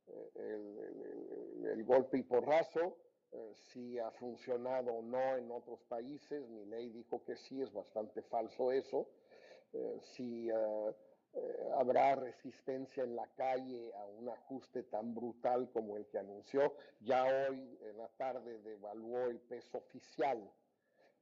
eh, 0.06 0.30
el, 0.34 0.78
el- 0.78 1.66
el- 1.72 1.84
golpe 1.84 2.18
y 2.18 2.22
porrazo, 2.22 2.96
si 3.54 3.98
ha 3.98 4.10
funcionado 4.12 4.92
o 4.94 5.02
no 5.02 5.36
en 5.36 5.50
otros 5.52 5.82
países. 5.84 6.48
Mi 6.48 6.64
ley 6.66 6.90
dijo 6.90 7.24
que 7.24 7.36
sí, 7.36 7.60
es 7.62 7.72
bastante 7.72 8.22
falso 8.22 8.72
eso. 8.72 9.08
Si 10.00 10.48
eh, 10.50 10.94
eh, 11.32 11.70
habrá 11.76 12.16
resistencia 12.16 13.04
en 13.04 13.14
la 13.14 13.26
calle 13.36 13.92
a 13.94 14.06
un 14.06 14.28
ajuste 14.28 14.82
tan 14.84 15.14
brutal 15.14 15.70
como 15.72 15.96
el 15.96 16.06
que 16.06 16.18
anunció. 16.18 16.74
Ya 17.00 17.24
hoy 17.24 17.78
en 17.82 17.98
la 17.98 18.08
tarde 18.08 18.58
devaluó 18.60 19.26
el 19.26 19.38
peso 19.38 19.78
oficial 19.78 20.50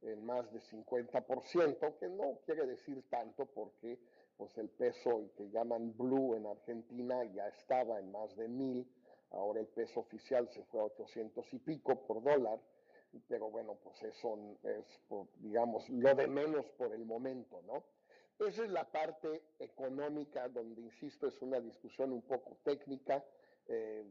en 0.02 0.24
más 0.24 0.50
de 0.52 0.60
50%, 0.60 1.98
que 1.98 2.08
no 2.08 2.38
quiere 2.46 2.66
decir 2.66 3.02
tanto 3.10 3.46
porque 3.46 3.98
pues 4.36 4.56
el 4.56 4.68
peso 4.68 5.30
que 5.36 5.50
llaman 5.50 5.96
blue 5.96 6.36
en 6.36 6.46
Argentina 6.46 7.24
ya 7.24 7.48
estaba 7.48 7.98
en 7.98 8.12
más 8.12 8.36
de 8.36 8.46
mil, 8.48 8.86
ahora 9.32 9.60
el 9.60 9.66
peso 9.66 10.00
oficial 10.00 10.48
se 10.48 10.62
fue 10.64 10.80
a 10.80 10.84
800 10.84 11.52
y 11.52 11.58
pico 11.58 12.00
por 12.06 12.22
dólar, 12.22 12.60
pero 13.26 13.50
bueno, 13.50 13.74
pues 13.82 14.00
eso 14.04 14.38
es, 14.62 15.00
digamos, 15.40 15.88
lo 15.88 16.14
de 16.14 16.28
menos 16.28 16.66
por 16.76 16.94
el 16.94 17.04
momento, 17.04 17.60
¿no? 17.66 17.82
Esa 18.38 18.64
es 18.64 18.70
la 18.70 18.84
parte 18.84 19.42
económica, 19.58 20.48
donde, 20.48 20.80
insisto, 20.80 21.26
es 21.26 21.42
una 21.42 21.60
discusión 21.60 22.12
un 22.12 22.22
poco 22.22 22.56
técnica, 22.62 23.24
eh, 23.66 24.04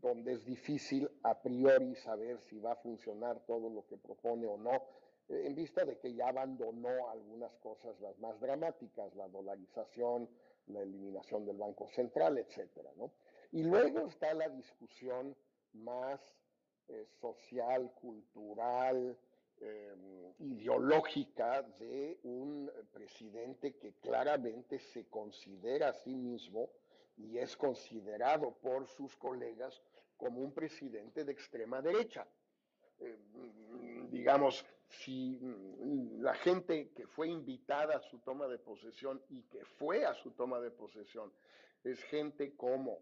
donde 0.00 0.32
es 0.32 0.44
difícil 0.44 1.10
a 1.22 1.40
priori 1.40 1.94
saber 1.96 2.40
si 2.40 2.58
va 2.58 2.72
a 2.72 2.76
funcionar 2.76 3.40
todo 3.46 3.68
lo 3.68 3.86
que 3.86 3.98
propone 3.98 4.46
o 4.46 4.56
no, 4.56 4.82
en 5.28 5.54
vista 5.54 5.84
de 5.84 5.98
que 5.98 6.14
ya 6.14 6.28
abandonó 6.28 7.10
algunas 7.10 7.52
cosas 7.56 8.00
las 8.00 8.18
más 8.18 8.38
dramáticas, 8.40 9.14
la 9.14 9.28
dolarización, 9.28 10.28
la 10.68 10.80
eliminación 10.80 11.44
del 11.44 11.56
Banco 11.56 11.88
Central, 11.88 12.38
etcétera, 12.38 12.90
¿no? 12.96 13.12
Y 13.52 13.62
luego 13.62 14.06
está 14.06 14.32
la 14.34 14.48
discusión 14.48 15.36
más 15.72 16.20
eh, 16.88 17.06
social, 17.20 17.92
cultural, 17.92 19.18
eh, 19.60 19.94
ideológica 20.40 21.62
de 21.62 22.18
un 22.24 22.70
presidente 22.92 23.74
que 23.76 23.94
claramente 23.94 24.78
se 24.78 25.06
considera 25.08 25.88
a 25.88 25.92
sí 25.94 26.14
mismo 26.14 26.70
y 27.16 27.38
es 27.38 27.56
considerado 27.56 28.52
por 28.60 28.86
sus 28.86 29.16
colegas 29.16 29.82
como 30.16 30.40
un 30.40 30.52
presidente 30.52 31.24
de 31.24 31.32
extrema 31.32 31.80
derecha. 31.80 32.26
Eh, 32.98 33.16
digamos, 34.10 34.64
si 34.88 35.38
mm, 35.40 36.22
la 36.22 36.34
gente 36.34 36.90
que 36.94 37.06
fue 37.06 37.28
invitada 37.28 37.96
a 37.96 38.00
su 38.00 38.18
toma 38.18 38.46
de 38.46 38.58
posesión 38.58 39.22
y 39.30 39.42
que 39.44 39.64
fue 39.64 40.04
a 40.04 40.14
su 40.14 40.32
toma 40.32 40.60
de 40.60 40.70
posesión 40.70 41.32
es 41.82 42.02
gente 42.04 42.54
como 42.56 42.98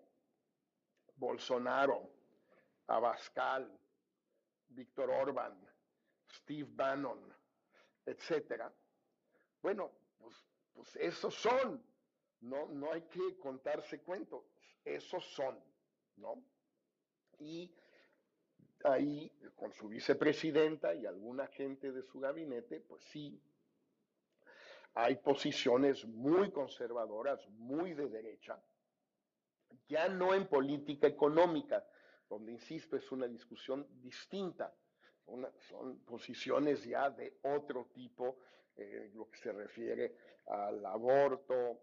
Bolsonaro, 1.17 2.11
Abascal, 2.87 3.71
Víctor 4.69 5.11
Orban, 5.11 5.57
Steve 6.35 6.69
Bannon, 6.73 7.21
etcétera. 8.05 8.73
Bueno, 9.63 9.93
pues, 10.19 10.37
pues 10.73 10.97
esos 10.97 11.35
son, 11.35 11.83
no, 12.41 12.69
no 12.69 12.93
hay 12.93 13.03
que 13.03 13.39
contarse 13.39 14.03
cuentos, 14.03 14.45
esos 14.85 15.25
son, 15.25 15.59
¿no? 16.17 16.43
Y 17.39 17.75
ahí, 18.85 19.31
con 19.57 19.73
su 19.73 19.89
vicepresidenta 19.89 20.95
y 20.95 21.07
alguna 21.07 21.47
gente 21.49 21.93
de 21.93 22.03
su 22.03 22.21
gabinete, 22.21 22.81
pues 22.81 23.03
sí, 23.05 23.41
hay 24.95 25.17
posiciones 25.17 26.05
muy 26.05 26.51
conservadoras, 26.53 27.49
muy 27.49 27.95
de 27.95 28.09
derecha, 28.09 28.63
ya 29.89 30.09
no 30.09 30.35
en 30.35 30.47
política 30.47 31.07
económica, 31.07 31.85
donde, 32.29 32.53
insisto, 32.53 32.97
es 32.97 33.11
una 33.13 33.27
discusión 33.27 33.87
distinta. 34.01 34.73
Son 35.69 35.99
posiciones 36.01 36.85
ya 36.85 37.11
de 37.11 37.39
otro 37.43 37.87
tipo, 37.93 38.39
eh, 38.77 39.11
lo 39.15 39.31
que 39.31 39.39
se 39.39 39.53
refiere 39.53 40.17
al 40.47 40.85
aborto, 40.85 41.81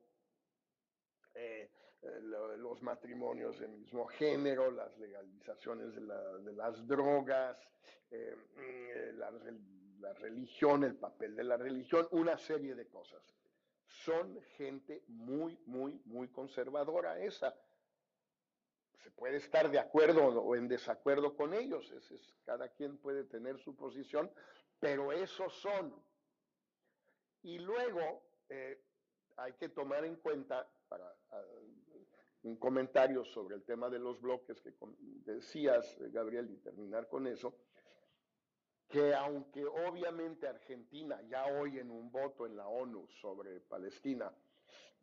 eh, 1.34 1.70
los 2.58 2.82
matrimonios 2.82 3.60
del 3.60 3.72
mismo 3.72 4.06
género, 4.08 4.72
las 4.72 4.98
legalizaciones 4.98 5.94
de, 5.94 6.02
las 6.54 6.88
drogas, 6.88 7.58
eh, 8.10 8.36
mm, 8.56 9.20
la 10.02 10.14
religión, 10.14 10.84
el 10.84 10.96
papel 10.96 11.36
de 11.36 11.44
la 11.44 11.58
religión, 11.58 12.08
una 12.12 12.38
serie 12.38 12.74
de 12.76 12.88
cosas. 12.88 13.22
Son 13.86 14.42
gente 14.58 15.04
muy, 15.08 15.60
muy, 15.66 16.02
muy 16.06 16.30
conservadora 16.30 17.20
esa 17.20 17.54
se 19.04 19.12
puede 19.12 19.38
estar 19.38 19.70
de 19.72 19.80
acuerdo 19.80 20.28
o 20.28 20.56
en 20.56 20.68
desacuerdo 20.68 21.36
con 21.36 21.54
ellos, 21.54 21.92
es, 21.92 22.34
cada 22.46 22.70
quien 22.70 22.98
puede 22.98 23.24
tener 23.24 23.60
su 23.60 23.76
posición, 23.76 24.32
pero 24.80 25.12
esos 25.12 25.54
son. 25.54 25.94
Y 27.44 27.58
luego 27.60 28.24
eh, 28.50 28.82
hay 29.38 29.54
que 29.54 29.70
tomar 29.70 30.06
en 30.06 30.18
cuenta, 30.18 30.70
para 30.88 31.06
ah, 31.32 31.42
un 32.44 32.58
comentario 32.58 33.24
sobre 33.26 33.56
el 33.56 33.64
tema 33.64 33.90
de 33.90 34.00
los 34.00 34.20
bloques 34.22 34.62
que 34.62 34.74
decías, 35.26 35.98
eh, 36.00 36.10
Gabriel, 36.12 36.50
y 36.52 36.58
terminar 36.58 37.08
con 37.08 37.28
eso, 37.28 37.56
que 38.88 39.16
aunque 39.16 39.66
obviamente 39.66 40.48
Argentina 40.48 41.22
ya 41.24 41.46
hoy 41.46 41.80
en 41.80 41.90
un 41.90 42.12
voto 42.12 42.46
en 42.46 42.58
la 42.58 42.68
ONU 42.68 43.08
sobre 43.22 43.62
Palestina, 43.62 44.32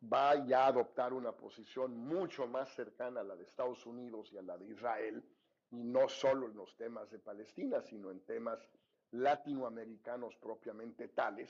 va 0.01 0.45
ya 0.45 0.65
a 0.65 0.67
adoptar 0.67 1.13
una 1.13 1.31
posición 1.31 1.97
mucho 1.97 2.47
más 2.47 2.73
cercana 2.73 3.21
a 3.21 3.23
la 3.23 3.35
de 3.35 3.43
Estados 3.43 3.85
Unidos 3.85 4.31
y 4.31 4.37
a 4.37 4.41
la 4.41 4.57
de 4.57 4.67
Israel, 4.67 5.23
y 5.71 5.83
no 5.83 6.07
solo 6.07 6.47
en 6.47 6.55
los 6.55 6.75
temas 6.77 7.09
de 7.11 7.19
Palestina, 7.19 7.81
sino 7.81 8.11
en 8.11 8.21
temas 8.21 8.59
latinoamericanos 9.11 10.35
propiamente 10.37 11.09
tales. 11.09 11.49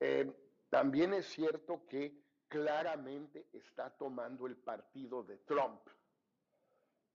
Eh, 0.00 0.30
también 0.68 1.14
es 1.14 1.26
cierto 1.26 1.86
que 1.86 2.20
claramente 2.48 3.46
está 3.52 3.90
tomando 3.90 4.46
el 4.46 4.56
partido 4.56 5.22
de 5.22 5.38
Trump 5.38 5.80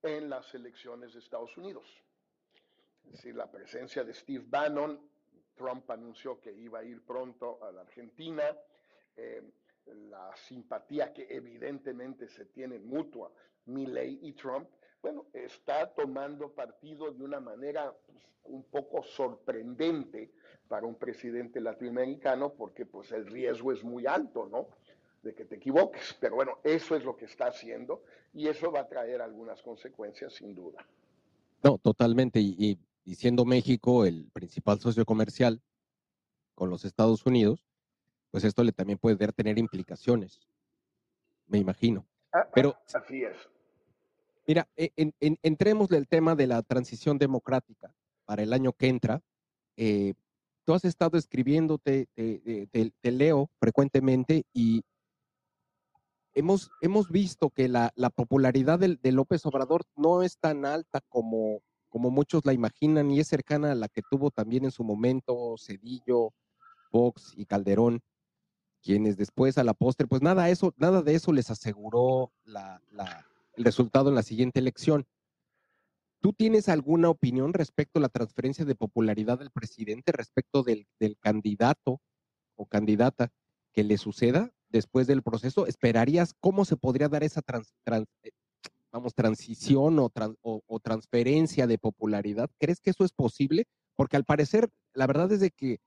en 0.01 0.29
las 0.29 0.53
elecciones 0.53 1.13
de 1.13 1.19
Estados 1.19 1.55
Unidos. 1.57 1.85
Es 3.05 3.11
decir, 3.13 3.35
la 3.35 3.49
presencia 3.49 4.03
de 4.03 4.13
Steve 4.13 4.45
Bannon, 4.47 5.09
Trump 5.55 5.89
anunció 5.91 6.39
que 6.39 6.51
iba 6.51 6.79
a 6.79 6.83
ir 6.83 7.05
pronto 7.05 7.63
a 7.63 7.71
la 7.71 7.81
Argentina, 7.81 8.43
eh, 9.15 9.43
la 9.85 10.31
simpatía 10.47 11.13
que 11.13 11.27
evidentemente 11.29 12.27
se 12.27 12.45
tiene 12.45 12.79
mutua 12.79 13.31
Milley 13.65 14.19
y 14.21 14.33
Trump, 14.33 14.67
bueno, 15.01 15.25
está 15.33 15.91
tomando 15.93 16.51
partido 16.51 17.11
de 17.11 17.23
una 17.23 17.39
manera 17.39 17.93
pues, 18.05 18.23
un 18.45 18.63
poco 18.63 19.03
sorprendente 19.03 20.31
para 20.67 20.85
un 20.85 20.95
presidente 20.95 21.59
latinoamericano 21.59 22.53
porque 22.53 22.85
pues 22.85 23.11
el 23.11 23.25
riesgo 23.27 23.71
es 23.71 23.83
muy 23.83 24.05
alto, 24.05 24.47
¿no? 24.47 24.67
De 25.23 25.33
que 25.33 25.45
te 25.45 25.55
equivoques. 25.55 26.15
Pero 26.19 26.35
bueno, 26.35 26.59
eso 26.63 26.95
es 26.95 27.03
lo 27.03 27.15
que 27.15 27.25
está 27.25 27.47
haciendo 27.47 28.03
y 28.33 28.47
eso 28.47 28.71
va 28.71 28.81
a 28.81 28.87
traer 28.87 29.21
algunas 29.21 29.61
consecuencias 29.61 30.33
sin 30.33 30.55
duda. 30.55 30.85
No, 31.63 31.77
totalmente. 31.77 32.39
Y, 32.39 32.79
y 33.03 33.15
siendo 33.15 33.45
México 33.45 34.05
el 34.05 34.29
principal 34.31 34.79
socio 34.79 35.05
comercial 35.05 35.61
con 36.55 36.69
los 36.69 36.85
Estados 36.85 37.25
Unidos, 37.25 37.70
pues 38.31 38.45
esto 38.45 38.63
le 38.63 38.71
también 38.71 38.97
puede 38.97 39.15
tener 39.33 39.59
implicaciones, 39.59 40.39
me 41.47 41.59
imagino. 41.59 42.05
Ah, 42.33 42.47
Pero, 42.53 42.75
así 42.93 43.23
es. 43.23 43.35
Mira, 44.47 44.67
e, 44.75 44.91
en, 44.95 45.13
entremos 45.43 45.89
del 45.89 46.07
tema 46.07 46.35
de 46.35 46.47
la 46.47 46.61
transición 46.63 47.17
democrática 47.17 47.93
para 48.25 48.41
el 48.41 48.53
año 48.53 48.71
que 48.73 48.87
entra. 48.87 49.21
Eh, 49.75 50.13
tú 50.63 50.73
has 50.73 50.85
estado 50.85 51.17
escribiéndote, 51.17 52.07
te, 52.15 53.11
leo 53.11 53.49
frecuentemente 53.59 54.45
y 54.53 54.81
hemos, 56.33 56.71
hemos 56.81 57.09
visto 57.09 57.49
que 57.49 57.67
la, 57.67 57.91
popularidad 58.15 58.79
de, 58.79 59.11
López 59.11 59.45
Obrador 59.45 59.83
no 59.95 60.23
es 60.23 60.37
tan 60.37 60.65
alta 60.65 61.01
como, 61.09 61.61
como 61.89 62.09
muchos 62.09 62.45
la 62.45 62.53
imaginan 62.53 63.11
y 63.11 63.19
es 63.19 63.27
cercana 63.27 63.71
a 63.71 63.75
la 63.75 63.89
que 63.89 64.01
tuvo 64.09 64.31
también 64.31 64.65
en 64.65 64.71
su 64.71 64.83
momento 64.83 65.55
Cedillo, 65.57 66.33
Fox 66.89 67.33
y 67.35 67.45
Calderón 67.45 68.01
quienes 68.81 69.17
después 69.17 69.57
a 69.57 69.63
la 69.63 69.73
postre, 69.73 70.07
pues 70.07 70.21
nada, 70.21 70.49
eso, 70.49 70.73
nada 70.77 71.01
de 71.01 71.15
eso 71.15 71.31
les 71.31 71.49
aseguró 71.49 72.31
el 72.45 73.63
resultado 73.63 74.09
en 74.09 74.15
la 74.15 74.23
siguiente 74.23 74.59
elección. 74.59 75.05
¿Tú 76.19 76.33
tienes 76.33 76.69
alguna 76.69 77.09
opinión 77.09 77.53
respecto 77.53 77.99
a 77.99 78.01
la 78.01 78.09
transferencia 78.09 78.65
de 78.65 78.75
popularidad 78.75 79.39
del 79.39 79.49
presidente, 79.49 80.11
respecto 80.11 80.63
del, 80.63 80.87
candidato 81.19 81.99
o 82.55 82.65
candidata 82.67 83.31
que 83.73 83.83
le 83.83 83.97
suceda 83.97 84.51
después 84.69 85.07
del 85.07 85.23
proceso? 85.23 85.65
¿Esperarías 85.65 86.35
cómo 86.39 86.65
se 86.65 86.77
podría 86.77 87.09
dar 87.09 87.23
esa 87.23 87.41
eh, 87.41 88.31
vamos, 88.91 89.15
transición 89.15 89.97
o, 89.97 90.11
o, 90.41 90.79
transferencia 90.79 91.65
de 91.65 91.79
popularidad? 91.79 92.51
¿Crees 92.59 92.79
que 92.81 92.91
eso 92.91 93.03
es 93.03 93.13
posible? 93.13 93.65
Porque 93.95 94.15
al 94.15 94.25
parecer, 94.25 94.69
la 94.93 95.07
verdad 95.07 95.31
es 95.31 95.39
de 95.39 95.49
que 95.49 95.79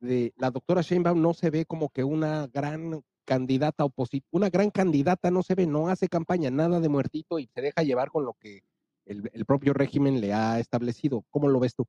de 0.00 0.32
la 0.36 0.50
doctora 0.50 0.82
Sheinbaum 0.82 1.20
no 1.20 1.34
se 1.34 1.50
ve 1.50 1.66
como 1.66 1.88
que 1.90 2.04
una 2.04 2.46
gran 2.46 3.02
candidata 3.24 3.84
opositora, 3.84 4.28
una 4.32 4.50
gran 4.50 4.70
candidata 4.70 5.30
no 5.30 5.42
se 5.42 5.54
ve, 5.54 5.66
no 5.66 5.88
hace 5.88 6.08
campaña, 6.08 6.50
nada 6.50 6.80
de 6.80 6.88
muertito 6.88 7.38
y 7.38 7.46
se 7.46 7.60
deja 7.60 7.82
llevar 7.82 8.10
con 8.10 8.24
lo 8.24 8.34
que 8.40 8.62
el, 9.04 9.44
propio 9.46 9.72
régimen 9.72 10.20
le 10.20 10.32
ha 10.32 10.58
establecido. 10.58 11.24
¿Cómo 11.30 11.48
lo 11.48 11.60
ves 11.60 11.74
tú? 11.74 11.86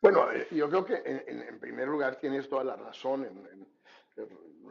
Bueno, 0.00 0.30
eh, 0.32 0.46
yo 0.50 0.68
creo 0.68 0.84
que 0.84 1.02
en, 1.04 1.58
primer 1.60 1.88
lugar 1.88 2.16
tienes 2.16 2.48
toda 2.48 2.64
la 2.64 2.76
razón 2.76 3.24
en, 3.24 3.66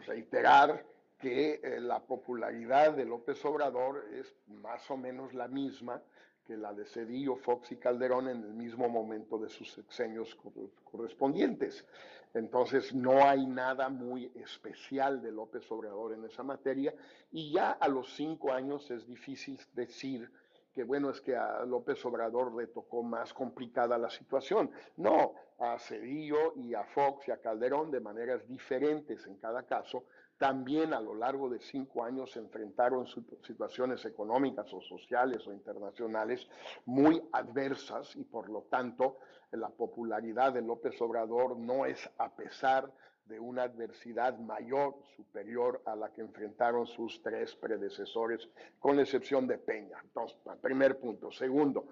reiterar 0.05 0.85
que 1.19 1.59
eh, 1.63 1.79
la 1.79 1.99
popularidad 1.99 2.93
de 2.93 3.05
López 3.05 3.43
Obrador 3.45 4.03
es 4.13 4.35
más 4.47 4.89
o 4.89 4.97
menos 4.97 5.33
la 5.33 5.47
misma 5.47 6.01
que 6.45 6.57
la 6.57 6.73
de 6.73 6.85
Cedillo, 6.85 7.35
Fox 7.35 7.71
y 7.71 7.77
Calderón 7.77 8.29
en 8.29 8.43
el 8.43 8.53
mismo 8.53 8.89
momento 8.89 9.37
de 9.37 9.49
sus 9.49 9.71
sexenios 9.71 10.37
correspondientes. 10.83 11.85
Entonces 12.33 12.93
no 12.93 13.23
hay 13.23 13.45
nada 13.45 13.89
muy 13.89 14.31
especial 14.35 15.21
de 15.21 15.31
López 15.31 15.69
Obrador 15.71 16.13
en 16.13 16.23
esa 16.23 16.43
materia 16.43 16.93
y 17.31 17.51
ya 17.51 17.71
a 17.71 17.87
los 17.87 18.13
cinco 18.15 18.53
años 18.53 18.89
es 18.89 19.05
difícil 19.05 19.59
decir 19.73 20.31
que 20.73 20.83
bueno 20.83 21.09
es 21.09 21.19
que 21.19 21.35
a 21.35 21.65
López 21.65 22.03
Obrador 22.05 22.55
le 22.55 22.67
tocó 22.67 23.03
más 23.03 23.33
complicada 23.33 23.97
la 23.97 24.09
situación. 24.09 24.71
No, 24.95 25.33
a 25.59 25.77
Cedillo 25.77 26.53
y 26.55 26.73
a 26.73 26.83
Fox 26.85 27.27
y 27.27 27.31
a 27.31 27.41
Calderón 27.41 27.91
de 27.91 27.99
maneras 27.99 28.47
diferentes 28.47 29.25
en 29.27 29.35
cada 29.35 29.63
caso 29.63 30.05
también 30.41 30.91
a 30.95 30.99
lo 30.99 31.13
largo 31.13 31.49
de 31.49 31.59
cinco 31.59 32.03
años 32.03 32.31
se 32.31 32.39
enfrentaron 32.39 33.05
situaciones 33.45 34.03
económicas 34.05 34.73
o 34.73 34.81
sociales 34.81 35.45
o 35.45 35.53
internacionales 35.53 36.47
muy 36.83 37.21
adversas 37.31 38.15
y 38.15 38.23
por 38.23 38.49
lo 38.49 38.63
tanto 38.63 39.19
la 39.51 39.69
popularidad 39.69 40.51
de 40.51 40.63
López 40.63 40.99
Obrador 40.99 41.59
no 41.59 41.85
es 41.85 42.09
a 42.17 42.35
pesar 42.35 42.91
de 43.25 43.39
una 43.39 43.61
adversidad 43.61 44.39
mayor, 44.39 44.95
superior 45.15 45.83
a 45.85 45.95
la 45.95 46.11
que 46.11 46.21
enfrentaron 46.21 46.87
sus 46.87 47.21
tres 47.21 47.55
predecesores, 47.55 48.49
con 48.79 48.95
la 48.95 49.03
excepción 49.03 49.45
de 49.45 49.59
Peña. 49.59 49.99
Entonces, 50.03 50.39
primer 50.59 50.99
punto. 50.99 51.31
Segundo, 51.31 51.85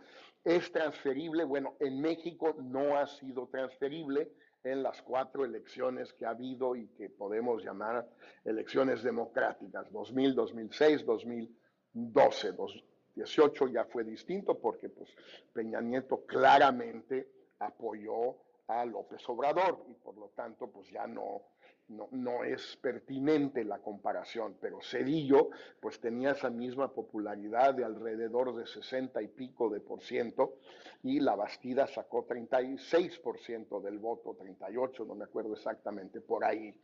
¿es 0.43 0.71
transferible? 0.71 1.43
Bueno, 1.43 1.75
en 1.79 2.01
México 2.01 2.55
no 2.59 2.97
ha 2.97 3.05
sido 3.05 3.47
transferible 3.47 4.31
en 4.63 4.83
las 4.83 5.01
cuatro 5.01 5.45
elecciones 5.45 6.13
que 6.13 6.25
ha 6.25 6.31
habido 6.31 6.75
y 6.75 6.87
que 6.89 7.09
podemos 7.09 7.63
llamar 7.63 8.07
elecciones 8.43 9.03
democráticas, 9.03 9.91
2000, 9.91 10.35
2006, 10.35 11.05
2012, 11.05 12.51
2018 12.53 13.67
ya 13.67 13.85
fue 13.85 14.03
distinto 14.03 14.59
porque 14.59 14.89
pues, 14.89 15.09
Peña 15.53 15.81
Nieto 15.81 16.25
claramente 16.25 17.29
apoyó 17.59 18.35
a 18.67 18.85
López 18.85 19.27
Obrador 19.27 19.83
y 19.89 19.93
por 19.93 20.15
lo 20.17 20.29
tanto 20.29 20.67
pues 20.67 20.89
ya 20.89 21.07
no, 21.07 21.41
no, 21.89 22.43
es 22.43 22.77
pertinente 22.77 23.63
la 23.63 23.79
comparación, 23.79 24.55
pero 24.61 24.79
Cedillo 24.81 25.49
pues 25.79 25.99
tenía 25.99 26.31
esa 26.31 26.49
misma 26.49 26.93
popularidad 26.93 27.73
de 27.73 27.83
alrededor 27.83 28.55
de 28.55 28.67
60 28.67 29.21
y 29.21 29.27
pico 29.27 29.69
de 29.69 29.79
por 29.79 30.01
ciento 30.01 30.55
y 31.01 31.19
la 31.19 31.35
Bastida 31.35 31.87
sacó 31.87 32.25
36 32.25 33.19
por 33.19 33.39
ciento 33.39 33.79
del 33.79 33.99
voto, 33.99 34.35
38, 34.35 35.05
no 35.05 35.15
me 35.15 35.23
acuerdo 35.23 35.53
exactamente, 35.53 36.19
por 36.19 36.43
ahí. 36.43 36.75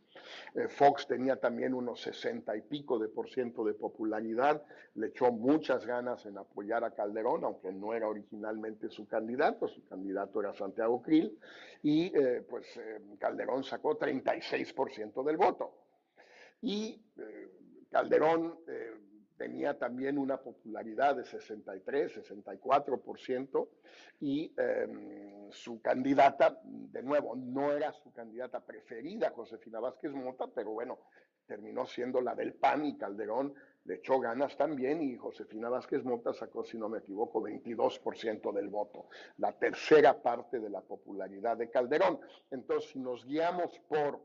Eh, 0.54 0.68
Fox 0.68 1.06
tenía 1.06 1.36
también 1.36 1.74
unos 1.74 2.00
60 2.00 2.56
y 2.56 2.62
pico 2.62 2.98
de 2.98 3.08
por 3.08 3.28
ciento 3.28 3.64
de 3.64 3.74
popularidad, 3.74 4.62
le 4.94 5.08
echó 5.08 5.30
muchas 5.30 5.84
ganas 5.84 6.24
en 6.24 6.38
apoyar 6.38 6.82
a 6.84 6.92
Calderón, 6.92 7.44
aunque 7.44 7.72
no 7.72 7.92
era 7.92 8.08
originalmente 8.08 8.88
su 8.88 9.06
candidato, 9.06 9.68
su 9.68 9.86
candidato 9.86 10.40
era 10.40 10.54
Santiago 10.54 11.02
Krill, 11.02 11.38
y 11.82 12.06
eh, 12.16 12.42
pues 12.48 12.64
eh, 12.78 13.00
Calderón 13.18 13.64
sacó 13.64 13.96
36 13.96 14.72
por 14.72 14.90
del 14.96 15.36
voto. 15.36 15.74
Y 16.62 17.02
eh, 17.18 17.48
Calderón 17.90 18.58
eh, 18.66 18.94
tenía 19.36 19.78
también 19.78 20.18
una 20.18 20.38
popularidad 20.38 21.16
de 21.16 21.24
63, 21.24 22.28
64%, 22.28 23.68
y 24.20 24.52
em, 24.56 25.50
su 25.50 25.80
candidata, 25.82 26.58
de 26.64 27.02
nuevo, 27.02 27.36
no 27.36 27.72
era 27.72 27.92
su 27.92 28.12
candidata 28.12 28.60
preferida, 28.64 29.30
Josefina 29.30 29.80
Vázquez 29.80 30.12
Mota, 30.12 30.46
pero 30.46 30.70
bueno, 30.70 30.98
terminó 31.46 31.86
siendo 31.86 32.20
la 32.20 32.34
del 32.34 32.54
PAN 32.54 32.86
y 32.86 32.96
Calderón 32.96 33.54
le 33.84 33.94
echó 33.96 34.18
ganas 34.18 34.56
también 34.56 35.00
y 35.00 35.16
Josefina 35.16 35.68
Vázquez 35.68 36.02
Mota 36.02 36.32
sacó, 36.32 36.64
si 36.64 36.76
no 36.76 36.88
me 36.88 36.98
equivoco, 36.98 37.40
22% 37.40 38.52
del 38.52 38.68
voto, 38.68 39.06
la 39.38 39.52
tercera 39.52 40.20
parte 40.20 40.58
de 40.58 40.70
la 40.70 40.80
popularidad 40.80 41.56
de 41.56 41.70
Calderón. 41.70 42.18
Entonces, 42.50 42.90
si 42.90 42.98
nos 42.98 43.24
guiamos 43.24 43.78
por 43.88 44.20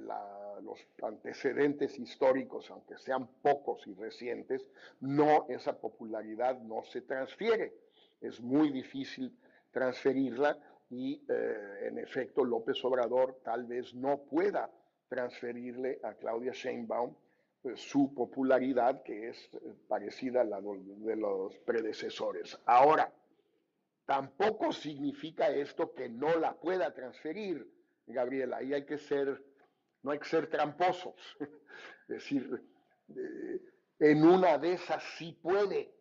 los 0.00 0.78
antecedentes 1.02 1.98
históricos, 1.98 2.70
aunque 2.70 2.98
sean 2.98 3.26
pocos 3.42 3.86
y 3.86 3.94
recientes, 3.94 4.66
no, 5.00 5.46
esa 5.48 5.78
popularidad 5.78 6.60
no 6.60 6.82
se 6.84 7.02
transfiere. 7.02 7.72
Es 8.20 8.40
muy 8.40 8.70
difícil 8.70 9.36
transferirla 9.72 10.58
y 10.90 11.24
eh, 11.28 11.88
en 11.88 11.98
efecto 11.98 12.44
López 12.44 12.84
Obrador 12.84 13.40
tal 13.42 13.64
vez 13.64 13.94
no 13.94 14.18
pueda 14.18 14.70
transferirle 15.08 15.98
a 16.02 16.14
Claudia 16.14 16.52
Sheinbaum 16.52 17.14
pues, 17.62 17.80
su 17.80 18.12
popularidad 18.14 19.02
que 19.02 19.28
es 19.28 19.50
eh, 19.54 19.74
parecida 19.88 20.42
a 20.42 20.44
la 20.44 20.60
de 20.60 21.16
los 21.16 21.56
predecesores. 21.60 22.58
Ahora, 22.66 23.12
tampoco 24.04 24.72
significa 24.72 25.48
esto 25.48 25.94
que 25.94 26.08
no 26.08 26.38
la 26.38 26.54
pueda 26.54 26.92
transferir, 26.92 27.66
Gabriela, 28.06 28.58
ahí 28.58 28.74
hay 28.74 28.84
que 28.84 28.98
ser 28.98 29.42
no 30.02 30.10
hay 30.10 30.18
que 30.18 30.28
ser 30.28 30.48
tramposos. 30.48 31.14
Es 32.08 32.16
decir, 32.18 32.62
eh, 33.16 33.60
en 34.00 34.24
una 34.24 34.58
de 34.58 34.72
esas 34.72 35.02
sí 35.16 35.38
puede. 35.40 35.94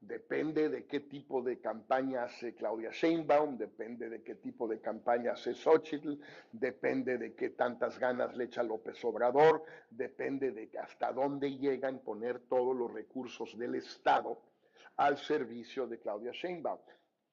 Depende 0.00 0.68
de 0.68 0.86
qué 0.86 1.00
tipo 1.00 1.42
de 1.42 1.58
campaña 1.58 2.24
hace 2.24 2.54
Claudia 2.54 2.90
Sheinbaum, 2.92 3.58
depende 3.58 4.08
de 4.08 4.22
qué 4.22 4.36
tipo 4.36 4.68
de 4.68 4.80
campaña 4.80 5.32
hace 5.32 5.54
Xochitl, 5.54 6.20
depende 6.52 7.18
de 7.18 7.34
qué 7.34 7.50
tantas 7.50 7.98
ganas 7.98 8.36
le 8.36 8.44
echa 8.44 8.62
López 8.62 9.04
Obrador, 9.04 9.64
depende 9.90 10.52
de 10.52 10.70
hasta 10.78 11.12
dónde 11.12 11.50
llega 11.56 11.88
en 11.88 11.98
poner 11.98 12.38
todos 12.48 12.76
los 12.76 12.92
recursos 12.92 13.58
del 13.58 13.74
Estado 13.74 14.40
al 14.96 15.18
servicio 15.18 15.88
de 15.88 15.98
Claudia 15.98 16.30
Sheinbaum. 16.30 16.78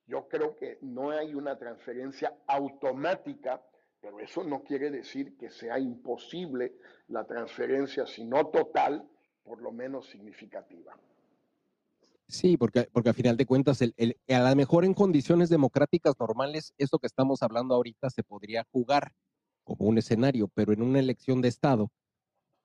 Yo 0.08 0.28
creo 0.28 0.56
que 0.56 0.80
no 0.82 1.12
hay 1.12 1.36
una 1.36 1.60
transferencia 1.60 2.36
automática 2.48 3.62
pero 4.06 4.20
eso 4.20 4.44
no 4.44 4.64
quiere 4.64 4.92
decir 4.92 5.36
que 5.36 5.50
sea 5.50 5.80
imposible 5.80 6.76
la 7.08 7.26
transferencia, 7.26 8.06
si 8.06 8.24
no 8.24 8.46
total, 8.50 9.04
por 9.44 9.60
lo 9.64 9.72
menos 9.72 10.08
significativa. 10.08 10.96
Sí, 12.28 12.56
porque, 12.56 12.88
porque 12.92 13.10
a 13.10 13.14
final 13.14 13.36
de 13.36 13.48
cuentas, 13.48 13.82
el, 13.82 14.18
a 14.30 14.50
lo 14.52 14.56
mejor 14.56 14.86
en 14.86 14.94
condiciones 14.94 15.50
democráticas 15.50 16.14
normales, 16.20 16.76
esto 16.78 17.00
que 17.00 17.08
estamos 17.08 17.42
hablando 17.42 17.74
ahorita 17.74 18.12
se 18.12 18.22
podría 18.22 18.64
jugar 18.72 19.12
como 19.64 19.88
un 19.88 19.98
escenario, 19.98 20.50
pero 20.54 20.72
en 20.72 20.84
una 20.84 21.00
elección 21.00 21.42
de 21.42 21.48
Estado, 21.48 21.90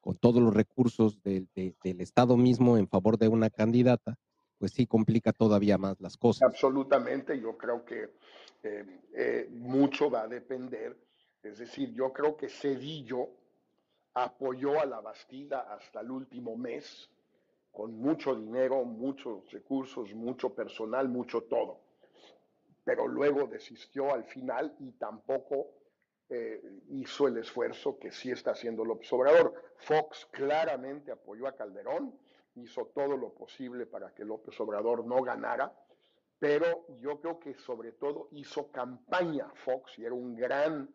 con 0.03 0.19
todos 0.19 0.43
los 0.43 0.53
recursos 0.53 1.23
del 1.23 1.49
Estado 1.83 2.37
mismo 2.37 2.77
en 2.77 2.87
favor 2.87 3.17
de 3.17 3.29
una 3.29 3.49
candidata, 3.49 4.19
pues 4.59 4.73
sí 4.73 4.87
complica 4.87 5.33
todavía 5.33 5.79
más 5.79 5.99
las 6.01 6.19
cosas. 6.19 6.43
Absolutamente, 6.43 7.41
yo 7.41 7.57
creo 7.57 7.83
que 7.87 8.11
eh, 8.63 9.01
eh, 9.15 9.49
mucho 9.51 10.11
va 10.11 10.23
a 10.23 10.29
depender 10.29 11.10
es 11.43 11.59
decir, 11.59 11.93
yo 11.95 12.13
creo 12.13 12.37
que 12.37 12.49
Cedillo 12.49 13.29
apoyó 14.15 14.81
a 14.81 14.87
la 14.87 15.01
Bastida 15.01 15.73
hasta 15.73 16.01
el 16.01 16.11
último 16.11 16.57
mes, 16.57 17.11
con 17.73 17.97
mucho 17.97 18.35
dinero, 18.35 18.85
muchos 18.85 19.51
recursos, 19.51 20.13
mucho 20.15 20.55
personal, 20.55 21.09
mucho 21.09 21.43
todo. 21.43 21.81
Pero 22.85 23.07
luego 23.07 23.47
desistió 23.47 24.13
al 24.13 24.25
final 24.25 24.75
y 24.81 24.93
tampoco 24.93 25.69
eh, 26.29 26.61
hizo 26.91 27.29
el 27.29 27.39
esfuerzo 27.39 27.99
que 27.99 28.11
sí 28.11 28.31
está 28.31 28.53
haciendo 28.53 28.85
López 28.85 29.13
Obrador. 29.13 29.55
Fox 29.77 30.27
claramente 30.31 31.13
apoyó 31.13 31.47
a 31.47 31.57
Calderón, 31.57 32.19
hizo 32.57 32.87
todo 32.87 33.17
lo 33.17 33.33
posible 33.33 33.87
para 33.87 34.13
que 34.13 34.25
López 34.25 34.59
Obrador 34.61 35.07
no 35.07 35.23
ganara, 35.23 35.73
pero 36.39 36.87
yo 37.01 37.21
creo 37.21 37.39
que 37.39 37.55
sobre 37.55 37.93
todo 37.93 38.29
hizo 38.33 38.71
campaña 38.71 39.49
Fox 39.65 39.99
y 39.99 40.05
era 40.05 40.15
un 40.15 40.35
gran 40.35 40.89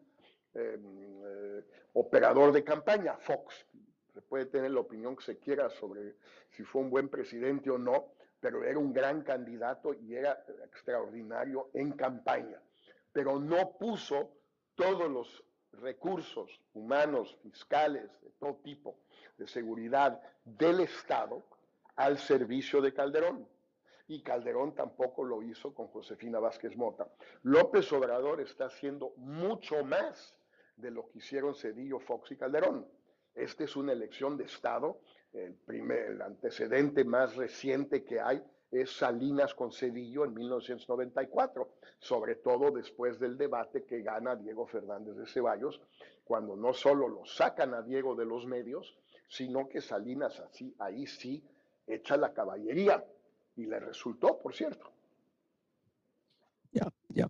Em, 0.55 1.21
eh, 1.25 1.63
operador 1.93 2.53
de 2.53 2.63
campaña, 2.63 3.17
Fox. 3.17 3.65
Se 4.13 4.21
puede 4.21 4.45
tener 4.45 4.71
la 4.71 4.79
opinión 4.79 5.15
que 5.17 5.23
se 5.23 5.37
quiera 5.37 5.69
sobre 5.69 6.15
si 6.51 6.63
fue 6.63 6.81
un 6.81 6.89
buen 6.89 7.09
presidente 7.09 7.69
o 7.69 7.77
no, 7.77 8.13
pero 8.39 8.63
era 8.63 8.79
un 8.79 8.93
gran 8.93 9.21
candidato 9.23 9.93
y 9.93 10.15
era 10.15 10.45
extraordinario 10.63 11.71
en 11.73 11.91
campaña. 11.91 12.61
Pero 13.11 13.37
no 13.37 13.77
puso 13.77 14.31
todos 14.75 15.11
los 15.11 15.43
recursos 15.73 16.61
humanos, 16.73 17.37
fiscales, 17.43 18.09
de 18.21 18.29
todo 18.39 18.55
tipo, 18.63 18.95
de 19.37 19.47
seguridad 19.47 20.21
del 20.45 20.79
Estado 20.79 21.43
al 21.97 22.17
servicio 22.17 22.81
de 22.81 22.93
Calderón. 22.93 23.45
Y 24.07 24.21
Calderón 24.21 24.73
tampoco 24.73 25.25
lo 25.25 25.41
hizo 25.41 25.73
con 25.73 25.87
Josefina 25.87 26.39
Vázquez 26.39 26.77
Mota. 26.77 27.09
López 27.43 27.91
Obrador 27.91 28.39
está 28.39 28.67
haciendo 28.67 29.11
mucho 29.17 29.83
más 29.83 30.39
de 30.77 30.91
lo 30.91 31.07
que 31.09 31.19
hicieron 31.19 31.55
Cedillo, 31.55 31.99
Fox 31.99 32.31
y 32.31 32.37
Calderón. 32.37 32.87
Esta 33.33 33.63
es 33.63 33.75
una 33.75 33.93
elección 33.93 34.37
de 34.37 34.45
Estado. 34.45 34.99
El, 35.33 35.53
primer, 35.53 36.11
el 36.11 36.21
antecedente 36.21 37.03
más 37.03 37.35
reciente 37.35 38.03
que 38.03 38.19
hay 38.19 38.41
es 38.71 38.97
Salinas 38.97 39.53
con 39.53 39.71
Cedillo 39.71 40.25
en 40.25 40.33
1994, 40.33 41.69
sobre 41.99 42.35
todo 42.35 42.71
después 42.71 43.19
del 43.19 43.37
debate 43.37 43.83
que 43.83 44.01
gana 44.01 44.35
Diego 44.35 44.65
Fernández 44.67 45.15
de 45.15 45.27
Ceballos, 45.27 45.81
cuando 46.23 46.55
no 46.55 46.73
solo 46.73 47.07
lo 47.07 47.25
sacan 47.25 47.73
a 47.73 47.81
Diego 47.81 48.15
de 48.15 48.25
los 48.25 48.45
medios, 48.45 48.97
sino 49.27 49.67
que 49.69 49.81
Salinas 49.81 50.39
así, 50.39 50.75
ahí 50.79 51.05
sí 51.05 51.43
echa 51.87 52.17
la 52.17 52.33
caballería 52.33 53.05
y 53.55 53.65
le 53.65 53.79
resultó, 53.79 54.39
por 54.39 54.53
cierto. 54.53 54.91
Ya, 56.71 56.91
ya. 57.09 57.29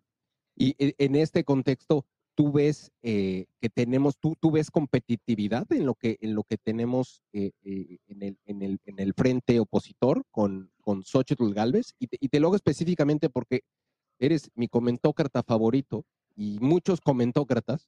Y 0.56 0.76
e, 0.84 0.96
en 0.98 1.16
este 1.16 1.44
contexto, 1.44 2.06
tú 2.36 2.52
ves 2.52 2.92
eh, 3.02 3.46
que 3.60 3.70
tenemos, 3.70 4.18
tú, 4.18 4.36
tú 4.40 4.52
ves 4.52 4.70
competitividad 4.70 5.66
en 5.72 5.86
lo 5.86 5.96
que, 5.96 6.18
en 6.20 6.36
lo 6.36 6.44
que 6.44 6.58
tenemos 6.58 7.24
eh, 7.34 7.52
eh, 7.64 7.98
en, 8.08 8.22
el, 8.22 8.38
en, 8.46 8.62
el, 8.62 8.80
en, 8.86 9.00
el, 9.00 9.14
frente 9.14 9.60
opositor 9.60 10.24
con, 10.32 10.70
con 10.82 11.04
Xochitl 11.04 11.54
Galvez, 11.54 11.96
y 11.98 12.08
te, 12.08 12.18
y 12.20 12.28
te 12.28 12.40
lo 12.40 12.48
hago 12.48 12.58
específicamente 12.58 13.30
porque 13.30 13.62
eres 14.20 14.52
mi 14.54 14.68
comentócrata 14.68 15.44
favorito 15.44 16.06
y 16.36 16.60
muchos 16.60 17.00
comentócratas 17.00 17.88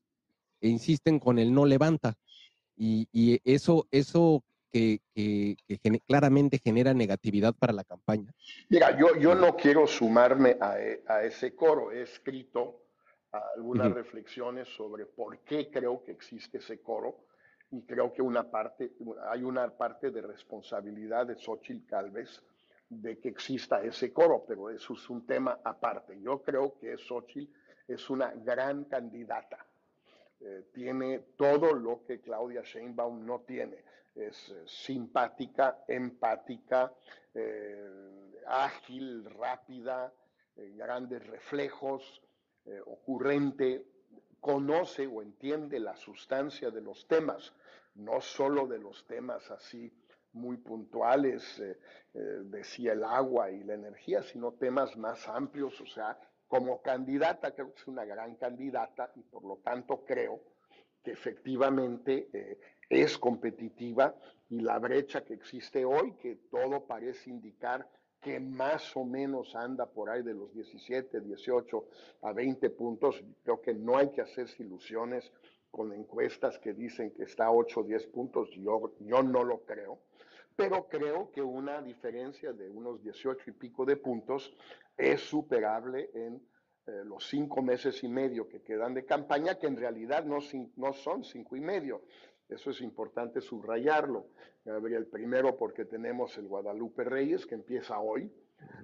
insisten 0.62 1.20
con 1.20 1.38
el 1.38 1.54
no 1.54 1.66
levanta. 1.66 2.16
Y, 2.76 3.08
y 3.12 3.40
eso, 3.44 3.88
eso 3.92 4.44
que, 4.72 5.02
que, 5.14 5.58
que 5.68 5.80
claramente 6.02 6.60
genera 6.64 6.94
negatividad 6.94 7.54
para 7.54 7.74
la 7.74 7.84
campaña. 7.84 8.32
Mira, 8.70 8.98
yo, 8.98 9.16
yo 9.20 9.36
no 9.36 9.56
quiero 9.56 9.88
sumarme 9.88 10.58
a, 10.62 10.80
e, 10.80 11.04
a 11.08 11.24
ese 11.24 11.56
coro. 11.56 11.92
He 11.92 12.04
escrito 12.04 12.87
algunas 13.32 13.88
uh 13.88 13.92
-huh. 13.92 13.96
reflexiones 13.96 14.68
sobre 14.70 15.06
por 15.06 15.40
qué 15.40 15.70
creo 15.70 16.04
que 16.04 16.12
existe 16.12 16.58
ese 16.60 16.80
coro 16.80 17.28
y 17.72 17.82
creo 17.82 18.14
que 18.14 18.22
una 18.22 18.50
parte, 18.50 18.94
hay 19.30 19.44
una 19.44 19.70
parte 19.70 20.12
de 20.12 20.22
responsabilidad 20.22 21.28
de 21.28 21.36
Xochitl 21.36 21.86
Calves 21.86 22.42
de 22.90 23.20
que 23.20 23.30
exista 23.30 23.82
ese 23.84 24.14
coro, 24.14 24.46
pero 24.48 24.70
eso 24.70 24.94
es 24.94 25.10
un 25.10 25.26
tema 25.26 25.60
aparte. 25.64 26.20
Yo 26.22 26.42
creo 26.42 26.78
que 26.80 26.98
Xochitl 26.98 27.52
es 27.88 28.10
una 28.10 28.32
gran 28.32 28.86
candidata. 28.86 29.66
Eh, 30.40 30.66
tiene 30.74 31.20
todo 31.36 31.74
lo 31.74 32.06
que 32.06 32.22
Claudia 32.22 32.62
Sheinbaum 32.62 33.26
no 33.26 33.42
tiene. 33.42 33.84
Es 34.16 34.50
eh, 34.50 34.64
simpática, 34.66 35.84
empática, 35.88 36.94
eh, 37.34 38.34
ágil, 38.48 39.26
rápida, 39.26 40.14
grandes 40.56 41.24
reflejos, 41.28 42.24
ocurrente, 42.86 43.86
conoce 44.40 45.08
o 45.08 45.22
entiende 45.22 45.80
la 45.80 45.96
sustancia 45.96 46.72
de 46.72 46.82
los 46.82 47.08
temas, 47.08 47.54
no 47.96 48.22
solo 48.22 48.68
de 48.68 48.80
los 48.80 49.06
temas 49.08 49.50
así 49.52 49.92
muy 50.34 50.58
puntuales, 50.58 51.60
eh, 51.60 51.78
eh, 52.14 52.20
decía 52.46 52.94
el 52.94 53.04
agua 53.04 53.52
y 53.52 53.64
la 53.64 53.74
energía, 53.74 54.22
sino 54.24 54.54
temas 54.54 54.96
más 54.98 55.28
amplios, 55.28 55.80
o 55.82 55.86
sea, 55.86 56.18
como 56.48 56.82
candidata 56.82 57.52
creo 57.52 57.74
que 57.74 57.80
es 57.82 57.88
una 57.88 58.06
gran 58.06 58.36
candidata 58.36 59.12
y 59.16 59.22
por 59.22 59.44
lo 59.44 59.58
tanto 59.58 60.06
creo 60.06 60.40
que 61.04 61.12
efectivamente 61.12 62.30
eh, 62.32 62.60
es 62.90 63.18
competitiva 63.18 64.16
y 64.50 64.62
la 64.62 64.80
brecha 64.80 65.26
que 65.26 65.34
existe 65.34 65.84
hoy, 65.84 66.14
que 66.14 66.36
todo 66.50 66.86
parece 66.86 67.30
indicar 67.30 67.90
que 68.28 68.42
más 68.42 68.94
o 68.98 69.06
menos 69.06 69.56
anda 69.56 69.86
por 69.86 70.10
ahí 70.10 70.22
de 70.22 70.34
los 70.34 70.54
17, 70.54 71.22
18 71.22 71.86
a 72.24 72.34
20 72.34 72.70
puntos. 72.72 73.24
Creo 73.42 73.62
que 73.62 73.74
no 73.74 73.98
hay 73.98 74.10
que 74.10 74.20
hacerse 74.20 74.64
ilusiones 74.64 75.32
con 75.72 75.94
encuestas 75.94 76.60
que 76.60 76.74
dicen 76.74 77.12
que 77.12 77.24
está 77.24 77.46
a 77.46 77.54
8 77.54 77.80
o 77.80 77.84
10 77.86 78.08
puntos. 78.08 78.50
Yo, 78.52 78.92
yo 79.00 79.24
no 79.24 79.46
lo 79.46 79.60
creo. 79.60 80.00
Pero 80.58 80.90
creo 80.90 81.32
que 81.32 81.42
una 81.42 81.82
diferencia 81.82 82.52
de 82.52 82.70
unos 82.70 83.02
18 83.02 83.50
y 83.50 83.54
pico 83.54 83.86
de 83.86 83.96
puntos 83.96 84.54
es 84.98 85.22
superable 85.22 86.10
en 86.14 86.36
eh, 86.88 87.06
los 87.06 87.30
cinco 87.30 87.62
meses 87.62 88.04
y 88.04 88.10
medio 88.10 88.50
que 88.50 88.62
quedan 88.62 88.94
de 88.94 89.06
campaña, 89.06 89.58
que 89.58 89.68
en 89.68 89.78
realidad 89.78 90.26
no, 90.26 90.40
no 90.76 90.92
son 90.92 91.24
cinco 91.24 91.56
y 91.56 91.62
medio, 91.62 92.02
eso 92.50 92.72
es 92.72 92.82
importante 92.82 93.42
subrayarlo. 93.42 94.28
Gabriel, 94.64 95.08
primero 95.08 95.58
porque 95.58 95.86
tenemos 95.86 96.38
el 96.38 96.48
Guadalupe 96.48 97.04
Reyes 97.04 97.46
que 97.46 97.56
empieza 97.56 98.00
hoy, 98.00 98.32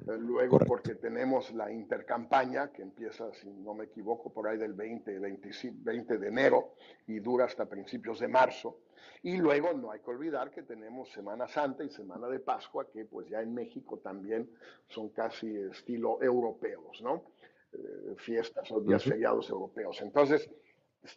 eh, 0.08 0.17
luego 0.17 0.60
Correcto. 0.60 0.67
porque 0.67 0.95
tenemos 0.95 1.52
la 1.54 1.71
intercampaña 1.71 2.71
que 2.71 2.82
empieza, 2.82 3.34
si 3.34 3.49
no 3.49 3.73
me 3.73 3.86
equivoco, 3.86 4.32
por 4.32 4.47
ahí 4.47 4.58
del 4.58 4.73
20, 4.73 5.19
20, 5.19 5.49
20 5.76 6.17
de 6.17 6.28
enero 6.28 6.76
y 7.08 7.19
dura 7.19 7.45
hasta 7.45 7.65
principios 7.65 8.19
de 8.19 8.28
marzo. 8.28 8.80
Y 9.23 9.38
luego 9.38 9.73
no 9.73 9.91
hay 9.91 9.99
que 10.02 10.12
olvidar 10.12 10.52
que 10.52 10.63
tenemos 10.63 11.10
Semana 11.12 11.47
Santa 11.47 11.84
y 11.84 11.89
Semana 11.89 12.28
de 12.28 12.39
Pascua, 12.39 12.88
que 12.91 13.06
pues 13.06 13.28
ya 13.30 13.41
en 13.41 13.54
México 13.54 13.99
también 13.99 14.49
son 14.88 15.10
casi 15.10 15.56
estilo 15.56 16.21
europeos, 16.21 17.02
¿no? 17.02 17.23
Eh, 17.73 18.15
fiestas 18.17 18.71
o 18.71 18.82
días 18.82 19.04
feriados 19.04 19.49
europeos. 19.49 20.02
Entonces, 20.02 20.49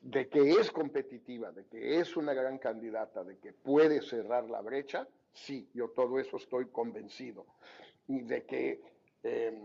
de 0.03 0.29
que 0.29 0.51
es 0.51 0.71
competitiva, 0.71 1.53
de 1.53 1.67
que 1.67 2.01
es 2.01 2.17
una 2.17 2.35
gran 2.35 2.59
candidata, 2.59 3.23
de 3.23 3.39
que 3.39 3.53
puede 3.53 4.03
cerrar 4.03 4.49
la 4.51 4.61
brecha, 4.61 5.07
sí, 5.33 5.69
yo 5.75 5.91
todo 5.91 6.19
eso 6.19 6.39
estoy 6.39 6.67
convencido. 6.67 7.47
Y 8.09 8.23
de 8.23 8.45
que 8.45 8.81
eh, 9.23 9.59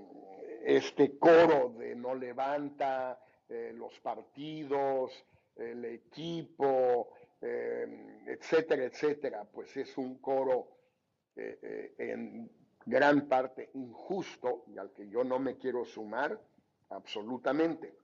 este 0.65 1.17
coro 1.17 1.73
de 1.77 1.95
no 1.95 2.13
levanta 2.13 3.19
eh, 3.49 3.73
los 3.75 3.99
partidos, 3.99 5.11
el 5.55 5.85
equipo, 5.85 7.09
eh, 7.41 8.23
etcétera, 8.27 8.85
etcétera, 8.85 9.45
pues 9.45 9.75
es 9.77 9.97
un 9.97 10.17
coro 10.19 10.67
en 11.33 12.51
gran 12.85 13.27
parte 13.27 13.69
injusto 13.73 14.65
y 14.67 14.77
al 14.77 14.91
que 14.91 15.07
yo 15.07 15.23
no 15.23 15.39
me 15.39 15.55
quiero 15.57 15.85
sumar 15.85 16.39
absolutamente. 16.89 17.95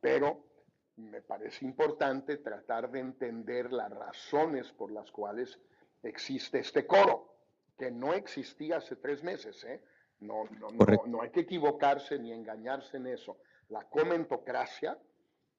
Pero 0.00 0.49
me 0.96 1.22
parece 1.22 1.64
importante 1.64 2.38
tratar 2.38 2.90
de 2.90 3.00
entender 3.00 3.72
las 3.72 3.90
razones 3.90 4.70
por 4.72 4.92
las 4.92 5.10
cuales 5.10 5.58
existe 6.02 6.58
este 6.58 6.86
coro, 6.86 7.34
que 7.76 7.90
no 7.90 8.12
existía 8.12 8.78
hace 8.78 8.96
tres 8.96 9.22
meses. 9.22 9.64
¿eh? 9.64 9.80
No, 10.20 10.44
no, 10.58 10.68
no, 10.70 11.06
no, 11.06 11.22
hay 11.22 11.30
que 11.30 11.40
equivocarse 11.40 12.18
ni 12.18 12.32
engañarse 12.32 12.98
en 12.98 13.06
eso. 13.06 13.38
La 13.68 13.84
comentocracia, 13.84 14.98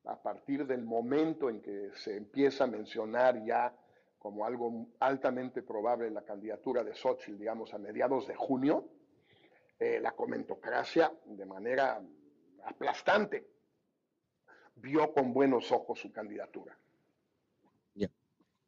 a 0.06 0.22
partir 0.22 0.66
del 0.66 0.84
momento 0.84 1.50
en 1.50 1.62
que 1.62 1.92
se 1.96 2.16
empieza 2.16 2.66
a 2.66 2.68
mencionar 2.68 3.44
ya 3.44 3.76
como 4.20 4.46
algo 4.46 4.88
altamente 5.00 5.64
probable 5.64 6.12
la 6.12 6.24
candidatura 6.24 6.84
de 6.84 6.94
Xochitl, 6.94 7.40
digamos, 7.40 7.74
a 7.74 7.80
mediados 7.80 8.28
de 8.28 8.36
junio, 8.36 8.88
eh, 9.80 10.00
la 10.00 10.12
comentocracia 10.12 11.12
de 11.26 11.46
manera 11.46 12.00
aplastante 12.66 13.48
vio 14.82 15.14
con 15.14 15.34
buenos 15.34 15.72
ojos 15.72 16.00
su 16.00 16.12
candidatura. 16.12 16.78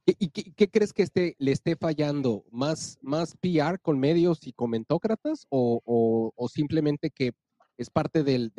¿Y 0.05 0.29
qué, 0.31 0.69
crees 0.69 0.91
que 0.91 1.03
esté, 1.03 1.37
le 1.39 1.53
esté 1.53 1.77
fallando? 1.77 2.43
¿Más, 2.51 2.97
más 3.01 3.37
PR 3.37 3.79
con 3.81 4.01
medios 4.01 4.45
y 4.45 4.51
comentócratas 4.51 5.47
o, 5.49 6.49
simplemente 6.53 7.09
que 7.09 7.31
es 7.77 7.89
parte 7.89 8.21
del, 8.23 8.51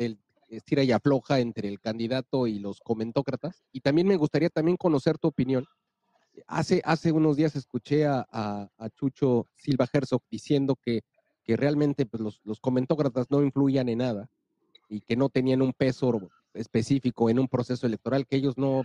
estira 0.49 0.83
y 0.83 0.91
afloja 0.91 1.39
entre 1.39 1.67
el 1.67 1.79
candidato 1.79 2.47
y 2.47 2.57
los 2.57 2.79
comentócratas? 2.79 3.63
Y 3.71 3.81
también 3.81 4.07
me 4.07 4.17
gustaría 4.17 4.49
también 4.49 4.75
conocer 4.75 5.19
tu 5.19 5.27
opinión. 5.27 5.67
Hace, 6.47 6.81
hace 6.83 7.11
unos 7.11 7.37
días 7.37 7.55
escuché 7.55 8.07
a 8.07 8.67
Chucho 8.95 9.47
Silva 9.53 9.87
Herzog 9.93 10.23
diciendo 10.31 10.75
que, 10.75 11.03
que 11.45 11.55
realmente 11.55 12.05
pues, 12.07 12.21
los, 12.21 12.41
los 12.43 12.59
comentócratas 12.59 13.29
no 13.29 13.43
influían 13.43 13.87
en 13.87 13.99
nada 13.99 14.29
y 14.89 15.01
que 15.01 15.15
no 15.15 15.29
tenían 15.29 15.61
un 15.61 15.73
peso 15.73 16.19
específico 16.55 17.29
en 17.29 17.39
un 17.39 17.47
proceso 17.47 17.85
electoral 17.85 18.25
que 18.25 18.37
ellos 18.37 18.57
no, 18.57 18.83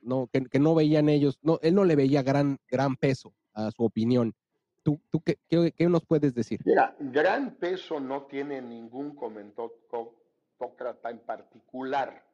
no 0.00 0.28
que, 0.32 0.58
no 0.58 0.74
veían 0.74 1.08
ellos, 1.08 1.38
no, 1.42 1.58
él 1.62 1.74
no 1.74 1.84
le 1.84 1.96
veía 1.96 2.22
gran, 2.22 2.58
gran 2.68 2.96
peso 2.96 3.32
a 3.54 3.70
su 3.70 3.84
opinión. 3.84 4.34
¿Tú, 4.82 5.00
tú 5.10 5.20
qué, 5.20 5.38
qué, 5.48 5.72
qué 5.76 5.88
nos 5.88 6.04
puedes 6.04 6.34
decir? 6.34 6.60
Mira, 6.64 6.96
gran 6.98 7.54
peso 7.56 8.00
no 8.00 8.22
tiene 8.26 8.60
ningún 8.60 9.14
comentócrata 9.14 11.10
en 11.10 11.20
particular, 11.20 12.24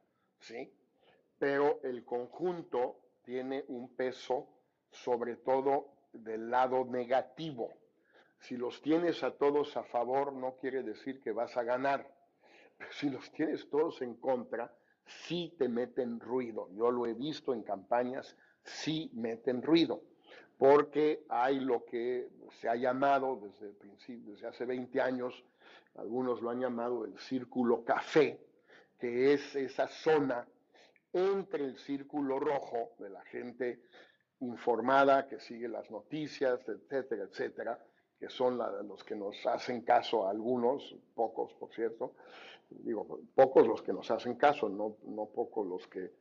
¿sí? 0.41 0.73
Pero 1.39 1.81
el 1.83 2.05
conjunto 2.05 2.97
tiene 3.23 3.65
un 3.69 3.95
peso 3.95 4.49
sobre 4.91 5.37
todo 5.37 5.93
del 6.13 6.51
lado 6.51 6.85
negativo. 6.85 7.71
Si 8.41 8.57
los 8.57 8.81
tienes 8.81 9.23
a 9.23 9.33
todos 9.33 9.77
a 9.77 9.83
favor, 9.83 10.33
no 10.33 10.57
quiere 10.57 10.83
decir 10.83 11.21
que 11.21 11.33
vas 11.33 11.57
a 11.57 11.63
ganar 11.63 12.18
si 12.91 13.11
los 13.11 13.31
tienes 13.33 13.69
todos 13.69 14.03
en 14.03 14.15
contra, 14.15 14.73
sí 15.05 15.55
te 15.59 15.69
meten 15.69 16.21
ruido. 16.21 16.69
Yo 16.73 16.91
lo 16.91 17.07
he 17.07 17.15
visto 17.15 17.53
en 17.55 17.63
campañas, 17.63 18.37
sí 18.63 19.11
meten 19.15 19.63
ruido, 19.63 20.03
porque 20.57 21.25
hay 21.29 21.61
lo 21.61 21.85
que 21.85 22.29
se 22.61 22.69
ha 22.69 22.77
llamado 22.77 23.41
desde 23.43 23.67
el 23.67 23.77
principio, 23.77 24.33
desde 24.33 24.49
hace 24.49 24.65
20 24.65 25.01
años, 25.01 25.45
algunos 25.95 26.41
lo 26.43 26.51
han 26.51 26.61
llamado 26.61 27.05
el 27.05 27.19
círculo 27.19 27.85
café, 27.85 28.41
que 28.99 29.33
es 29.33 29.57
esa 29.57 29.89
zona 29.89 30.47
entre 31.13 31.65
el 31.65 31.79
círculo 31.79 32.39
rojo 32.39 32.95
de 32.99 33.11
la 33.11 33.25
gente 33.25 33.81
informada 34.41 35.27
que 35.27 35.41
sigue 35.41 35.69
las 35.69 35.91
noticias, 35.91 36.61
etcétera, 36.69 37.25
etcétera, 37.25 37.85
que 38.19 38.29
son 38.29 38.59
los 38.59 39.05
que 39.05 39.15
nos 39.15 39.47
hacen 39.47 39.83
caso 39.83 40.27
algunos, 40.27 40.97
pocos 41.15 41.53
por 41.55 41.73
cierto, 41.73 42.15
digo, 42.71 43.21
pocos 43.35 43.67
los 43.67 43.83
que 43.83 43.93
nos 43.93 44.11
hacen 44.11 44.35
caso, 44.35 44.69
no, 44.69 44.97
no 45.05 45.27
pocos 45.27 45.67
los 45.67 45.87
que 45.87 46.13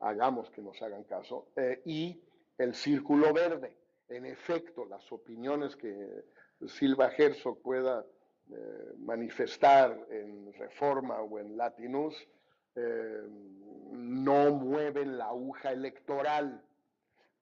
hagamos 0.00 0.50
que 0.50 0.62
nos 0.62 0.80
hagan 0.82 1.04
caso, 1.04 1.48
eh, 1.56 1.80
y 1.84 2.20
el 2.58 2.74
círculo 2.74 3.32
verde. 3.32 3.76
En 4.08 4.26
efecto, 4.26 4.84
las 4.84 5.10
opiniones 5.12 5.76
que 5.76 6.24
Silva 6.66 7.10
Herzog 7.16 7.62
pueda 7.62 8.04
eh, 8.50 8.92
manifestar 8.98 9.98
en 10.10 10.52
Reforma 10.52 11.20
o 11.22 11.38
en 11.38 11.56
Latinus 11.56 12.14
eh, 12.74 13.22
no 13.92 14.50
mueven 14.50 15.16
la 15.16 15.26
aguja 15.26 15.72
electoral 15.72 16.62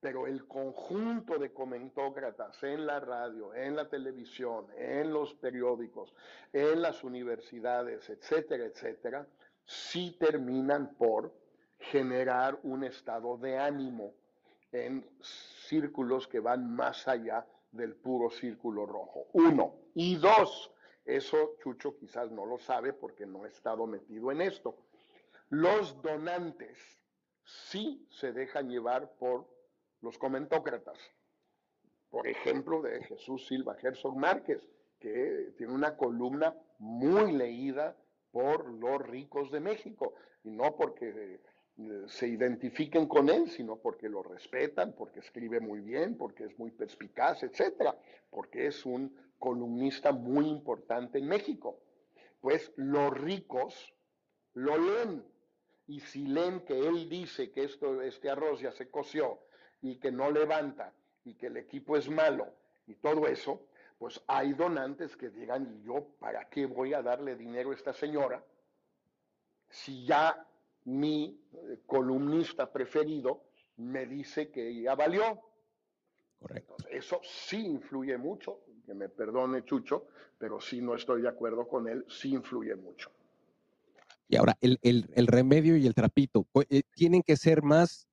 pero 0.03 0.27
el 0.27 0.49
conjunto 0.49 1.38
de 1.38 1.53
comentócratas 1.53 2.61
en 2.65 2.87
la 2.87 2.99
radio, 2.99 3.55
en 3.55 3.77
la 3.77 3.88
televisión, 3.88 4.67
en 4.77 5.12
los 5.12 5.33
periódicos, 5.35 6.12
en 6.53 6.83
las 6.83 7.05
universidades, 7.05 8.11
etcétera, 8.11 8.65
etcétera, 8.65 9.25
sí 9.65 10.17
terminan 10.19 10.97
por 10.97 11.33
generar 11.79 12.59
un 12.65 12.83
estado 12.83 13.38
de 13.38 13.57
ánimo 13.57 14.12
en 14.73 15.09
círculos 15.21 16.27
que 16.27 16.41
van 16.41 16.75
más 16.75 17.07
allá 17.07 17.47
del 17.71 17.95
puro 17.95 18.29
círculo 18.29 18.87
rojo. 18.87 19.29
Uno. 19.35 19.77
Y 19.95 20.17
dos, 20.17 20.73
eso 21.05 21.55
Chucho 21.62 21.97
quizás 21.97 22.29
no 22.33 22.45
lo 22.45 22.59
sabe 22.59 22.93
porque 22.93 23.25
no 23.25 23.47
he 23.47 23.51
estado 23.51 23.87
metido 23.87 24.33
en 24.33 24.41
esto. 24.41 24.77
Los 25.49 26.03
donantes 26.03 26.77
sí 27.45 28.05
se 28.11 28.33
dejan 28.33 28.69
llevar 28.69 29.12
por 29.12 29.52
los 30.03 30.19
comentócratas. 30.19 30.99
Por 32.11 32.29
ejemplo, 32.29 32.83
de 32.83 33.03
Jesús 33.05 33.47
Silva 33.47 33.77
Herzog 33.81 34.17
Márquez, 34.17 34.69
que 34.99 35.55
tiene 35.57 35.73
una 35.73 35.97
columna 35.97 36.55
muy 36.79 37.33
leída 37.33 37.97
por 38.31 38.69
los 38.69 39.01
ricos 39.01 39.51
de 39.51 39.61
México, 39.61 40.15
y 40.45 40.51
no 40.51 40.77
porque 40.77 41.41
eh, 41.79 42.05
se 42.09 42.29
identifiquen 42.29 43.07
con 43.07 43.29
él, 43.31 43.49
sino 43.49 43.77
porque 43.77 44.09
lo 44.09 44.23
respetan, 44.23 44.93
porque 44.93 45.21
escribe 45.21 45.61
muy 45.61 45.81
bien, 45.81 46.17
porque 46.19 46.45
es 46.45 46.59
muy 46.59 46.71
perspicaz, 46.71 47.43
etcétera, 47.43 47.97
porque 48.31 48.67
es 48.67 48.85
un 48.85 49.17
columnista 49.38 50.12
muy 50.12 50.49
importante 50.49 51.19
en 51.19 51.27
México. 51.29 51.81
Pues 52.41 52.73
los 52.77 53.12
ricos 53.19 53.95
lo 54.55 54.77
leen, 54.77 55.25
y 55.87 56.01
si 56.01 56.27
leen 56.27 56.61
que 56.61 56.79
él 56.79 57.09
dice 57.09 57.51
que 57.53 57.65
esto, 57.65 58.03
este 58.03 58.29
arroz 58.29 58.61
ya 58.61 58.73
se 58.73 58.91
coció 58.91 59.41
y 59.83 59.97
que 59.97 60.11
no 60.11 60.31
levanta 60.31 60.92
y 61.25 61.35
que 61.35 61.49
el 61.49 61.57
equipo 61.57 61.97
es 61.97 62.09
malo 62.09 62.49
y 62.87 62.95
todo 62.95 63.27
eso, 63.27 63.66
pues 63.99 64.21
hay 64.27 64.55
donantes 64.55 65.16
que 65.16 65.31
digan, 65.31 65.79
¿y 65.79 65.87
yo 65.87 66.07
para 66.18 66.49
qué 66.49 66.66
voy 66.66 66.95
a 66.95 67.03
darle 67.03 67.37
dinero 67.37 67.71
a 67.71 67.75
esta 67.75 67.92
señora 67.92 68.42
si 69.68 70.05
ya 70.05 70.47
mi 70.85 71.40
eh, 71.53 71.79
columnista 71.87 72.71
preferido 72.71 73.45
me 73.77 74.07
dice 74.07 74.51
que 74.51 74.83
ya 74.83 74.95
valió? 74.95 75.40
Correcto. 76.40 76.77
eso 76.90 77.21
sí 77.23 77.64
influye 77.64 78.18
mucho, 78.18 78.62
que 78.85 78.95
me 78.95 79.09
perdone 79.09 79.64
Chucho, 79.64 80.09
pero 80.38 80.61
si 80.61 80.81
no 80.81 80.97
estoy 80.97 81.23
de 81.23 81.29
acuerdo 81.29 81.68
con 81.68 81.88
él, 81.88 82.05
sí 82.09 82.35
influye 82.35 82.75
mucho. 82.75 83.12
Y 84.29 84.37
ahora, 84.37 84.57
el, 84.61 85.29
remedio 85.29 85.77
y 85.77 85.87
el 85.87 85.95
trapito, 85.95 86.47
eh, 86.68 86.83
tienen 86.95 87.23
que 87.23 87.37
ser 87.37 87.62
más, 87.62 88.09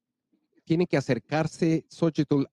tienen 0.69 0.85
que 0.85 0.97
acercarse, 0.97 1.83
Xochitl, 1.89 2.43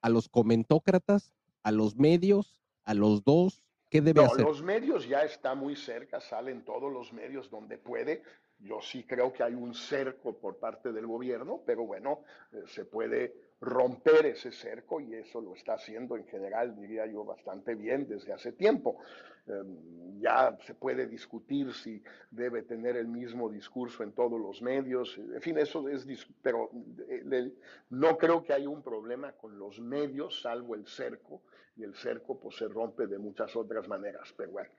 a 0.00 0.08
los 0.08 0.28
comentócratas, 0.28 1.34
a 1.64 1.72
los 1.72 1.96
medios, 1.96 2.60
a 2.84 2.94
los 2.94 3.24
dos, 3.24 3.64
¿qué 3.90 4.00
debe 4.00 4.20
no, 4.20 4.26
hacer? 4.28 4.44
Los 4.44 4.62
medios 4.62 5.08
ya 5.08 5.24
está 5.24 5.56
muy 5.56 5.74
cerca, 5.74 6.20
salen 6.20 6.64
todos 6.64 6.92
los 6.92 7.12
medios 7.12 7.50
donde 7.50 7.76
puede. 7.76 8.22
Yo 8.60 8.80
sí 8.80 9.02
creo 9.02 9.32
que 9.32 9.42
hay 9.42 9.54
un 9.54 9.74
cerco 9.74 10.38
por 10.38 10.58
parte 10.58 10.92
del 10.92 11.08
gobierno, 11.08 11.62
pero 11.66 11.84
bueno, 11.84 12.20
eh, 12.52 12.62
se 12.68 12.84
puede 12.84 13.34
romper 13.64 14.26
ese 14.26 14.52
cerco 14.52 15.00
y 15.00 15.14
eso 15.14 15.40
lo 15.40 15.54
está 15.54 15.74
haciendo 15.74 16.16
en 16.16 16.26
general, 16.26 16.76
diría 16.76 17.06
yo, 17.06 17.24
bastante 17.24 17.74
bien 17.74 18.06
desde 18.06 18.32
hace 18.32 18.52
tiempo. 18.52 18.98
Em, 19.46 20.20
ya 20.20 20.56
se 20.66 20.74
puede 20.74 21.06
discutir 21.06 21.72
si 21.74 22.02
debe 22.30 22.62
tener 22.62 22.96
el 22.96 23.08
mismo 23.08 23.50
discurso 23.50 24.02
en 24.02 24.12
todos 24.12 24.40
los 24.40 24.62
medios, 24.62 25.18
en 25.18 25.40
fin, 25.40 25.58
eso 25.58 25.86
es, 25.88 26.06
pero 26.42 26.70
eh, 27.08 27.52
no 27.90 28.16
creo 28.16 28.42
que 28.42 28.52
haya 28.52 28.68
un 28.68 28.82
problema 28.82 29.32
con 29.32 29.58
los 29.58 29.80
medios, 29.80 30.40
salvo 30.40 30.74
el 30.74 30.86
cerco, 30.86 31.42
y 31.76 31.82
el 31.82 31.94
cerco 31.94 32.38
pues 32.38 32.56
se 32.56 32.68
rompe 32.68 33.06
de 33.06 33.18
muchas 33.18 33.54
otras 33.56 33.86
maneras, 33.88 34.32
pero 34.36 34.52
bueno, 34.52 34.70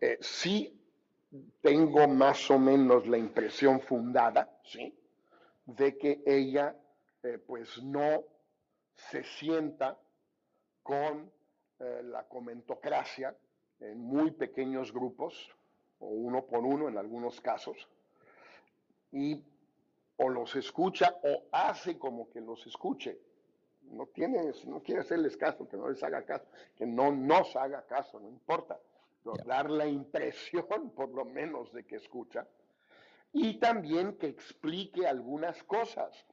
eh, 0.00 0.18
sí 0.20 0.80
tengo 1.60 2.06
más 2.06 2.50
o 2.50 2.58
menos 2.58 3.06
la 3.08 3.18
impresión 3.18 3.80
fundada, 3.80 4.48
¿sí? 4.62 4.94
De 5.66 5.96
que 5.96 6.22
ella 6.26 6.76
eh, 7.24 7.38
pues 7.38 7.82
no 7.82 8.22
se 8.94 9.24
sienta 9.24 9.98
con 10.82 11.32
eh, 11.80 12.02
la 12.04 12.24
comentocracia 12.28 13.34
en 13.80 13.98
muy 13.98 14.30
pequeños 14.30 14.92
grupos, 14.92 15.50
o 16.00 16.06
uno 16.06 16.44
por 16.44 16.60
uno 16.60 16.86
en 16.88 16.98
algunos 16.98 17.40
casos, 17.40 17.88
y 19.10 19.42
o 20.18 20.28
los 20.28 20.54
escucha 20.54 21.16
o 21.22 21.44
hace 21.50 21.98
como 21.98 22.28
que 22.28 22.40
los 22.42 22.66
escuche. 22.66 23.18
No, 23.84 24.06
tiene, 24.06 24.52
no 24.66 24.82
quiere 24.82 25.00
hacerles 25.00 25.36
caso, 25.36 25.66
que 25.66 25.78
no 25.78 25.88
les 25.88 26.02
haga 26.02 26.24
caso, 26.24 26.46
que 26.76 26.86
no 26.86 27.10
nos 27.10 27.56
haga 27.56 27.86
caso, 27.86 28.20
no 28.20 28.28
importa. 28.28 28.78
Dar 29.46 29.70
la 29.70 29.86
impresión, 29.86 30.90
por 30.94 31.08
lo 31.08 31.24
menos, 31.24 31.72
de 31.72 31.84
que 31.84 31.96
escucha. 31.96 32.46
Y 33.32 33.58
también 33.58 34.18
que 34.18 34.26
explique 34.26 35.06
algunas 35.06 35.62
cosas 35.64 36.26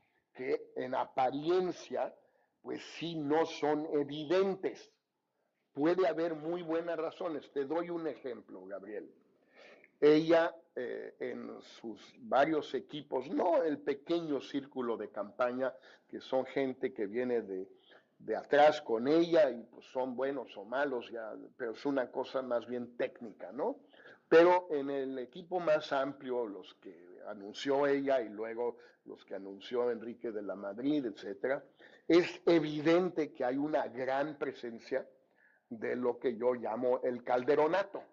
en 0.76 0.96
apariencia, 0.96 2.14
pues 2.62 2.82
sí 2.98 3.16
no 3.16 3.46
son 3.46 3.88
evidentes. 3.94 4.92
Puede 5.74 6.08
haber 6.08 6.36
muy 6.36 6.62
buenas 6.62 6.98
razones. 6.98 7.50
Te 7.52 7.66
doy 7.66 7.90
un 7.90 8.08
ejemplo, 8.08 8.66
Gabriel. 8.66 9.10
Ella 10.00 10.54
eh, 10.76 11.16
en 11.20 11.62
sus 11.62 12.02
varios 12.20 12.74
equipos, 12.74 13.30
no 13.30 13.62
el 13.64 13.80
pequeño 13.80 14.42
círculo 14.42 14.98
de 14.98 15.10
campaña, 15.10 15.74
que 16.08 16.20
son 16.20 16.46
gente 16.46 16.94
que 16.94 17.06
viene 17.06 17.42
de, 17.42 17.68
de 18.18 18.36
atrás 18.36 18.82
con 18.82 19.08
ella 19.08 19.50
y 19.50 19.64
pues 19.64 19.86
son 19.88 20.16
buenos 20.16 20.56
o 20.58 20.66
malos, 20.66 21.10
ya, 21.12 21.34
pero 21.58 21.72
es 21.72 21.86
una 21.86 22.10
cosa 22.12 22.42
más 22.42 22.66
bien 22.68 22.96
técnica, 22.98 23.52
¿no? 23.52 23.78
Pero 24.28 24.68
en 24.72 24.90
el 24.90 25.20
equipo 25.20 25.60
más 25.60 25.92
amplio, 25.92 26.48
los 26.48 26.74
que 26.76 27.11
anunció 27.28 27.88
ella 27.88 28.22
y 28.22 28.30
luego 28.30 28.78
los 29.06 29.24
que 29.26 29.36
anunció 29.36 29.90
Enrique 29.92 30.32
de 30.32 30.42
la 30.42 30.56
Madrid, 30.56 31.06
etcétera, 31.06 31.64
es 32.08 32.42
evidente 32.46 33.34
que 33.34 33.44
hay 33.44 33.58
una 33.58 33.88
gran 33.88 34.38
presencia 34.38 35.08
de 35.70 35.96
lo 35.96 36.20
que 36.20 36.36
yo 36.36 36.54
llamo 36.54 37.02
el 37.04 37.24
calderonato. 37.24 38.04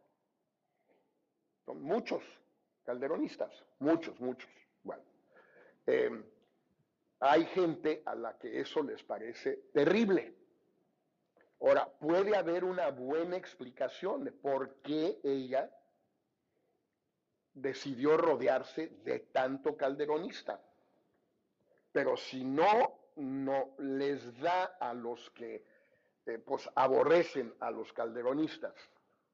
Son 1.65 1.83
muchos 1.83 2.23
calderonistas, 2.85 3.53
muchos, 3.81 4.19
muchos. 4.21 4.51
Bueno, 4.83 5.03
em, 5.87 6.25
hay 7.21 7.45
gente 7.47 8.03
a 8.07 8.15
la 8.15 8.39
que 8.39 8.61
eso 8.61 8.83
les 8.83 9.03
parece 9.03 9.65
terrible. 9.73 10.35
Ahora, 11.61 11.89
puede 11.99 12.37
haber 12.37 12.65
una 12.65 12.91
buena 12.91 13.37
explicación 13.37 14.25
de 14.25 14.33
por 14.33 14.77
qué 14.77 15.19
ella 15.25 15.69
decidió 17.55 18.17
rodearse 18.17 18.89
de 19.05 19.21
tanto 19.21 19.77
calderonista. 19.77 20.61
Pero 21.93 22.17
si 22.17 22.45
no, 22.45 23.01
no 23.17 23.75
les 23.79 24.39
da 24.41 24.77
a 24.81 24.95
los 24.95 25.31
que 25.31 25.65
eh, 26.27 26.39
pues 26.39 26.69
aborrecen 26.75 27.55
a 27.61 27.71
los 27.71 27.93
calderonistas 27.93 28.75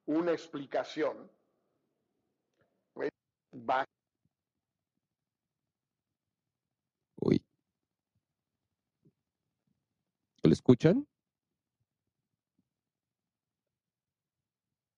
una 0.06 0.32
explicación, 0.32 1.30
pues 2.92 3.10
va. 3.52 3.84
Uy. 7.16 7.42
¿Lo 10.42 10.52
escuchan? 10.52 11.06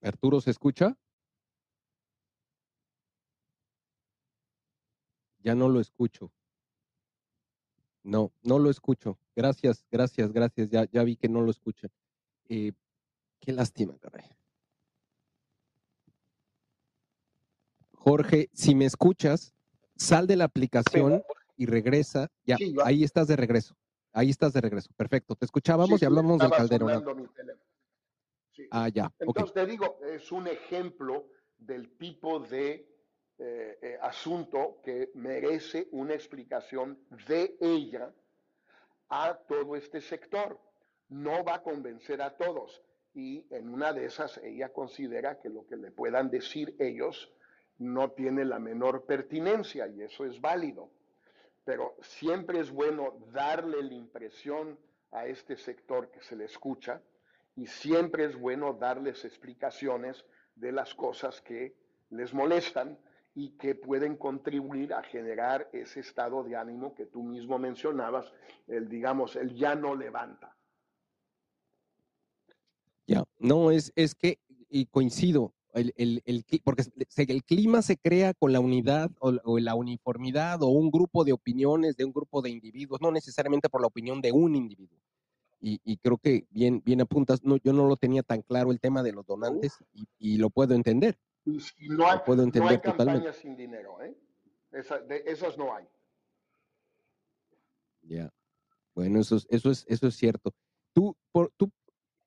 Arturo, 0.03 0.41
¿se 0.41 0.51
escucha? 0.51 0.97
Ya 5.47 5.55
no 5.55 5.69
lo 5.69 5.79
escucho. 5.79 6.33
No, 8.03 8.33
no 8.43 8.59
lo 8.59 8.69
escucho. 8.69 9.17
Gracias, 9.37 9.87
gracias, 9.93 10.33
gracias. 10.33 10.71
Ya, 10.71 10.91
ya 10.91 11.05
vi 11.05 11.15
que 11.15 11.29
no 11.29 11.41
lo 11.41 11.53
escucha. 11.53 11.87
Eh, 12.49 12.73
qué 13.39 13.53
lástima, 13.53 13.97
caray. 14.01 14.29
Jorge, 17.93 18.51
si 18.53 18.75
me 18.75 18.87
escuchas, 18.87 19.55
sal 19.95 20.27
de 20.27 20.35
la 20.35 20.47
aplicación 20.47 21.23
y 21.57 21.67
regresa. 21.67 22.29
Ya, 22.45 22.57
ahí 22.85 23.05
estás 23.05 23.29
de 23.29 23.37
regreso. 23.37 23.77
Ahí 24.13 24.31
estás 24.31 24.53
de 24.53 24.61
regreso. 24.61 24.91
Perfecto. 24.97 25.37
Te 25.37 25.45
escuchábamos 25.45 26.03
y 26.03 26.07
hablamos 26.07 26.41
del 26.41 26.51
calderón. 26.51 27.31
Ah, 28.73 28.89
ya. 28.89 29.13
Entonces 29.21 29.55
te 29.55 29.65
digo, 29.65 29.97
es 30.13 30.33
un 30.33 30.49
ejemplo 30.49 31.29
del 31.57 31.97
tipo 31.97 32.41
de 32.41 32.96
eh, 33.39 33.79
eh, 33.83 33.99
asunto 34.01 34.81
que 34.83 35.11
merece 35.15 35.89
una 35.93 36.15
explicación 36.15 36.99
de 37.29 37.57
ella 37.61 38.11
a 39.11 39.35
todo 39.35 39.77
este 39.77 40.01
sector. 40.01 40.59
No 41.09 41.45
va 41.45 41.57
a 41.57 41.63
convencer 41.63 42.23
a 42.23 42.37
todos 42.37 42.83
y 43.13 43.47
en 43.51 43.69
una 43.69 43.93
de 43.93 44.07
esas 44.07 44.39
ella 44.39 44.71
considera 44.71 45.39
que 45.39 45.51
lo 45.51 45.67
que 45.67 45.77
le 45.77 45.91
puedan 45.91 46.31
decir 46.31 46.75
ellos 46.79 47.31
no 47.79 48.13
tiene 48.13 48.45
la 48.45 48.59
menor 48.59 49.05
pertinencia 49.05 49.87
y 49.87 50.03
eso 50.03 50.25
es 50.25 50.41
válido. 50.41 50.91
Pero 51.65 51.95
siempre 52.01 52.61
es 52.61 52.71
bueno 52.71 53.19
darle 53.33 53.83
la 53.83 53.95
impresión 53.95 54.79
a 55.11 55.27
este 55.27 55.57
sector 55.57 56.11
que 56.11 56.23
se 56.23 56.37
le 56.37 56.47
escucha 56.47 57.03
y 57.55 57.67
siempre 57.67 58.25
es 58.25 58.37
bueno 58.37 58.73
darles 58.73 59.25
explicaciones 59.25 60.25
de 60.55 60.73
las 60.73 60.95
cosas 60.95 61.41
que 61.43 61.75
les 62.11 62.33
molestan 62.33 62.99
y 63.37 63.51
que 63.51 63.75
pueden 63.75 64.17
contribuir 64.17 64.95
a 64.95 65.03
generar 65.03 65.69
ese 65.75 66.01
estado 66.01 66.43
de 66.43 66.57
ánimo 66.57 66.95
que 66.95 67.05
tú 67.05 67.23
mismo 67.23 67.59
mencionabas, 67.59 68.33
el 68.67 68.89
digamos, 68.89 69.37
el 69.37 69.55
ya 69.55 69.75
no 69.75 69.95
levanta. 69.95 70.57
Ya, 73.07 73.25
no, 73.39 73.71
es, 73.71 73.93
es 73.95 74.15
que, 74.15 74.39
y 74.71 74.87
coincido, 74.87 75.53
el, 75.75 75.93
el, 75.99 76.23
el, 76.25 76.47
porque 76.65 76.85
el 77.19 77.45
clima 77.45 77.83
se 77.83 77.99
crea 77.99 78.33
con 78.33 78.55
la 78.55 78.61
unidad 78.61 79.11
o, 79.21 79.35
o, 79.45 79.59
la 79.59 79.75
uniformidad 79.75 80.63
o 80.63 80.69
un 80.69 80.91
grupo 80.91 81.23
de 81.23 81.35
opiniones 81.35 81.95
de 81.99 82.07
un 82.07 82.15
grupo 82.15 82.41
de 82.41 82.49
individuos, 82.49 83.03
no 83.03 83.13
necesariamente 83.13 83.69
por 83.69 83.83
la 83.83 83.89
opinión 83.89 84.23
de 84.23 84.33
un 84.33 84.57
individuo. 84.57 84.99
Y, 85.61 85.79
y 85.85 85.99
creo 85.99 86.17
que 86.17 86.47
bien, 86.49 86.83
bien 86.87 87.03
apuntas, 87.03 87.45
no, 87.45 87.59
yo 87.59 87.75
no 87.75 87.87
lo 87.87 87.97
tenía 87.97 88.23
tan 88.23 88.41
claro 88.41 88.73
el 88.73 88.81
tema 88.81 89.03
de 89.03 89.13
los 89.13 89.27
donantes 89.27 89.77
y, 89.93 90.09
y 90.19 90.39
lo 90.39 90.49
puedo 90.49 90.75
entender. 90.75 91.19
Y 91.47 91.89
no 91.89 92.11
hay, 92.11 92.19
puedo 92.27 92.43
entender 92.43 92.63
no 92.63 92.69
hay 92.71 92.77
totalmente. 92.79 93.13
campañas 93.13 93.37
sin 93.37 93.57
dinero, 93.57 94.03
¿eh? 94.03 94.17
Esa, 94.73 94.99
de, 94.99 95.23
esas 95.27 95.57
no 95.57 95.75
hay. 95.75 95.87
Ya. 98.03 98.33
Bueno, 98.95 99.21
eso 99.21 99.37
es, 99.37 99.47
eso 99.49 99.71
es, 99.71 99.85
eso 99.89 100.09
es 100.09 100.17
cierto. 100.17 100.55
Tú, 100.93 101.17
por, 101.31 101.53
tú 101.57 101.71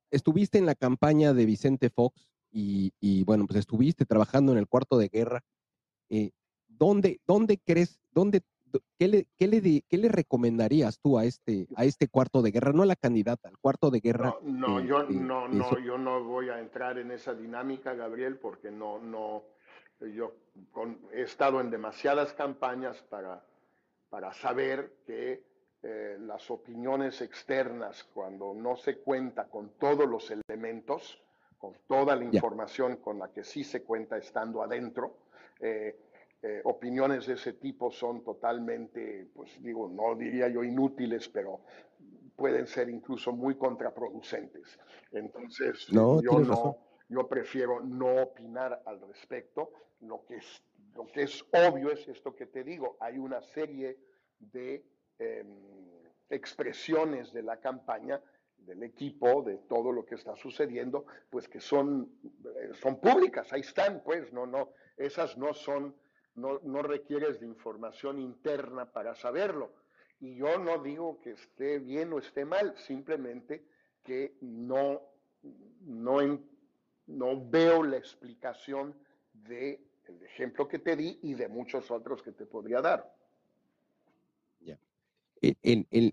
estuviste 0.09 0.57
en 0.57 0.65
la 0.65 0.75
campaña 0.75 1.33
de 1.33 1.45
Vicente 1.45 1.89
Fox 1.89 2.31
y, 2.51 2.93
y, 2.99 3.23
bueno, 3.25 3.45
pues 3.45 3.59
estuviste 3.59 4.05
trabajando 4.05 4.51
en 4.53 4.57
el 4.57 4.67
cuarto 4.67 4.97
de 4.97 5.09
guerra. 5.09 5.43
Eh, 6.09 6.31
¿dónde, 6.67 7.19
¿Dónde 7.27 7.57
crees, 7.57 7.99
dónde, 8.11 8.41
qué 8.97 9.07
le, 9.07 9.27
qué, 9.37 9.47
le, 9.47 9.81
qué 9.87 9.97
le 9.97 10.09
recomendarías 10.09 10.99
tú 10.99 11.17
a 11.17 11.25
este, 11.25 11.67
a 11.75 11.85
este 11.85 12.07
cuarto 12.07 12.41
de 12.41 12.51
guerra, 12.51 12.71
no 12.73 12.83
a 12.83 12.85
la 12.85 12.95
candidata, 12.95 13.49
al 13.49 13.57
cuarto 13.57 13.89
de 13.89 13.99
guerra? 13.99 14.35
No, 14.41 14.67
no 14.69 14.81
yo 14.81 15.05
de- 15.05 15.13
no, 15.15 15.47
no, 15.47 15.79
yo 15.79 15.97
no 15.97 16.23
voy 16.23 16.49
a 16.49 16.59
entrar 16.59 16.97
en 16.97 17.11
esa 17.11 17.33
dinámica, 17.33 17.93
Gabriel, 17.93 18.37
porque 18.37 18.71
no, 18.71 18.99
no, 18.99 19.43
yo 20.15 20.33
con- 20.71 20.99
he 21.13 21.21
estado 21.21 21.61
en 21.61 21.69
demasiadas 21.69 22.33
campañas 22.33 23.01
para, 23.09 23.43
para 24.09 24.33
saber 24.33 24.93
que 25.05 25.43
eh, 25.81 26.17
las 26.19 26.51
opiniones 26.51 27.21
externas, 27.21 28.03
cuando 28.13 28.53
no 28.53 28.75
se 28.75 28.97
cuenta 28.97 29.45
con 29.45 29.69
todos 29.79 30.07
los 30.09 30.29
elementos, 30.31 31.21
con 31.57 31.73
toda 31.87 32.15
la 32.15 32.23
información 32.25 32.97
con 32.97 33.19
la 33.19 33.29
que 33.29 33.43
sí 33.43 33.63
se 33.63 33.83
cuenta 33.83 34.17
estando 34.17 34.61
adentro, 34.61 35.17
eh, 35.61 35.97
eh, 36.41 36.61
opiniones 36.63 37.27
de 37.27 37.33
ese 37.33 37.53
tipo 37.53 37.91
son 37.91 38.23
totalmente, 38.23 39.29
pues 39.33 39.61
digo, 39.61 39.89
no 39.89 40.15
diría 40.15 40.47
yo 40.47 40.63
inútiles, 40.63 41.27
pero 41.29 41.61
pueden 42.35 42.67
ser 42.67 42.89
incluso 42.89 43.33
muy 43.33 43.55
contraproducentes. 43.55 44.79
Entonces, 45.11 45.91
No, 45.91 46.21
yo 46.21 46.39
no, 46.39 46.77
yo 47.09 47.27
prefiero 47.27 47.81
no 47.81 48.23
opinar 48.23 48.81
al 48.85 49.01
respecto. 49.01 49.71
Lo 50.01 50.25
que 50.25 50.37
es, 50.37 50.63
lo 50.95 51.05
que 51.07 51.23
es 51.23 51.43
obvio 51.51 51.91
es 51.91 52.07
esto 52.07 52.33
que 52.33 52.45
te 52.45 52.63
digo, 52.63 52.95
hay 53.01 53.17
una 53.17 53.41
serie 53.41 53.97
de 54.39 54.85
eh, 55.19 55.43
expresiones 56.29 57.33
de 57.33 57.43
la 57.43 57.57
campaña 57.57 58.21
del 58.57 58.83
equipo, 58.83 59.41
de 59.41 59.57
todo 59.57 59.91
lo 59.91 60.05
que 60.05 60.15
está 60.15 60.35
sucediendo, 60.35 61.05
pues 61.29 61.47
que 61.47 61.59
son, 61.59 62.09
eh, 62.23 62.69
son 62.73 62.99
públicas, 62.99 63.51
ahí 63.51 63.61
están, 63.61 64.01
pues, 64.03 64.31
no, 64.31 64.45
no, 64.45 64.69
esas 64.97 65.37
no 65.37 65.53
son, 65.53 65.95
no, 66.35 66.59
no 66.63 66.81
requieres 66.81 67.39
de 67.39 67.47
información 67.47 68.19
interna 68.19 68.91
para 68.91 69.15
saberlo. 69.15 69.73
Y 70.21 70.35
yo 70.35 70.57
no 70.59 70.81
digo 70.83 71.19
que 71.21 71.31
esté 71.31 71.79
bien 71.79 72.11
o 72.13 72.19
esté 72.19 72.45
mal, 72.45 72.75
simplemente 72.77 73.63
que 74.03 74.35
no, 74.41 75.01
no, 75.81 76.39
no 77.07 77.49
veo 77.49 77.83
la 77.83 77.97
explicación 77.97 78.95
del 79.33 79.79
ejemplo 80.23 80.67
que 80.67 80.79
te 80.79 80.95
di 80.95 81.19
y 81.23 81.33
de 81.35 81.47
muchos 81.47 81.89
otros 81.91 82.21
que 82.21 82.31
te 82.31 82.45
podría 82.45 82.81
dar. 82.81 83.15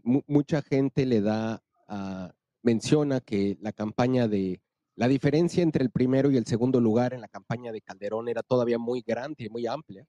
mu- 0.05 0.23
mucha 0.29 0.63
gente 0.63 1.05
le 1.05 1.21
da, 1.21 1.61
ah, 1.89 2.33
menciona 2.63 3.21
que 3.21 3.57
la 3.61 3.73
campaña 3.73 4.29
de, 4.29 4.61
la 4.97 5.09
diferencia 5.09 5.63
entre 5.63 5.85
el 5.85 5.91
primero 5.91 6.31
y 6.31 6.37
el 6.37 6.47
segundo 6.47 6.81
lugar 6.81 7.13
en 7.15 7.21
la 7.21 7.29
campaña 7.29 7.71
de 7.73 7.81
Calderón 7.83 8.29
era 8.29 8.43
todavía 8.43 8.79
muy 8.79 9.03
grande 9.07 9.45
y 9.45 9.49
muy 9.49 9.67
amplia 9.67 10.07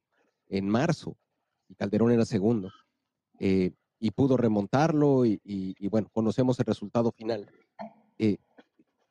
en 0.49 0.67
marzo, 0.69 1.17
y 1.67 1.75
Calderón 1.75 2.11
era 2.11 2.25
segundo, 2.25 2.71
eh, 3.39 3.71
y 3.99 4.11
pudo 4.11 4.37
remontarlo 4.37 5.25
y, 5.25 5.39
y- 5.43 5.75
y 5.77 5.87
bueno, 5.89 6.07
conocemos 6.13 6.59
el 6.59 6.65
resultado 6.65 7.11
final. 7.11 7.49
Eh, 8.17 8.37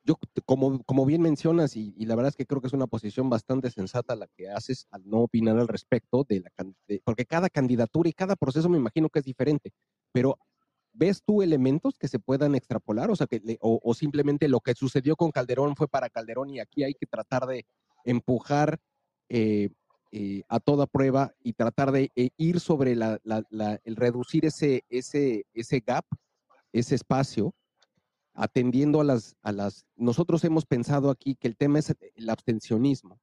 yo, 0.04 0.16
como, 0.44 0.82
como 0.84 1.04
bien 1.04 1.20
mencionas, 1.20 1.76
y, 1.76 1.92
y 1.96 2.06
la 2.06 2.14
verdad 2.14 2.30
es 2.30 2.36
que 2.36 2.46
creo 2.46 2.60
que 2.60 2.68
es 2.68 2.72
una 2.72 2.86
posición 2.86 3.28
bastante 3.28 3.70
sensata 3.70 4.14
la 4.14 4.28
que 4.28 4.48
haces 4.48 4.86
al 4.92 5.02
no 5.08 5.22
opinar 5.22 5.58
al 5.58 5.66
respecto 5.68 6.24
de 6.28 6.40
la 6.40 6.50
de- 6.86 7.02
porque 7.04 7.26
cada 7.26 7.50
candidatura 7.50 8.08
y 8.08 8.12
cada 8.12 8.36
proceso 8.36 8.68
me 8.68 8.78
imagino 8.78 9.08
que 9.10 9.18
es 9.18 9.24
diferente, 9.24 9.72
pero 10.12 10.38
¿ves 10.96 11.22
tú 11.24 11.42
elementos 11.42 11.98
que 11.98 12.08
se 12.08 12.18
puedan 12.18 12.54
extrapolar? 12.54 13.10
O 13.10 13.16
sea, 13.16 13.26
que 13.26 13.40
o, 13.60 13.80
o 13.82 13.94
simplemente 13.94 14.48
lo 14.48 14.60
que 14.60 14.74
sucedió 14.74 15.14
con 15.16 15.30
Calderón 15.30 15.76
fue 15.76 15.88
para 15.88 16.08
Calderón 16.10 16.50
y 16.50 16.60
aquí 16.60 16.84
hay 16.84 16.94
que 16.94 17.06
tratar 17.06 17.46
de 17.46 17.66
empujar 18.04 18.78
eh, 19.28 19.68
eh, 20.12 20.42
a 20.48 20.60
toda 20.60 20.86
prueba 20.86 21.34
y 21.42 21.52
tratar 21.52 21.92
de 21.92 22.10
eh, 22.16 22.30
ir 22.36 22.60
sobre 22.60 22.94
la- 22.94 23.20
el 23.84 23.96
reducir 23.96 24.46
ese, 24.46 24.84
ese, 24.88 25.44
ese 25.52 25.80
gap, 25.80 26.04
ese 26.72 26.94
espacio, 26.94 27.54
atendiendo 28.32 29.00
a 29.00 29.04
las, 29.04 29.34
a 29.42 29.52
las... 29.52 29.84
Nosotros 29.96 30.44
hemos 30.44 30.64
pensado 30.64 31.10
aquí 31.10 31.34
que 31.34 31.48
el 31.48 31.56
tema 31.56 31.78
es 31.80 31.94
el 32.14 32.30
abstencionismo, 32.30 33.18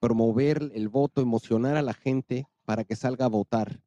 promover 0.00 0.70
el 0.74 0.88
voto, 0.88 1.20
emocionar 1.20 1.76
a 1.76 1.82
la 1.82 1.94
gente 1.94 2.46
para 2.64 2.84
que 2.84 2.96
salga 2.96 3.26
a 3.26 3.28
votar. 3.28 3.80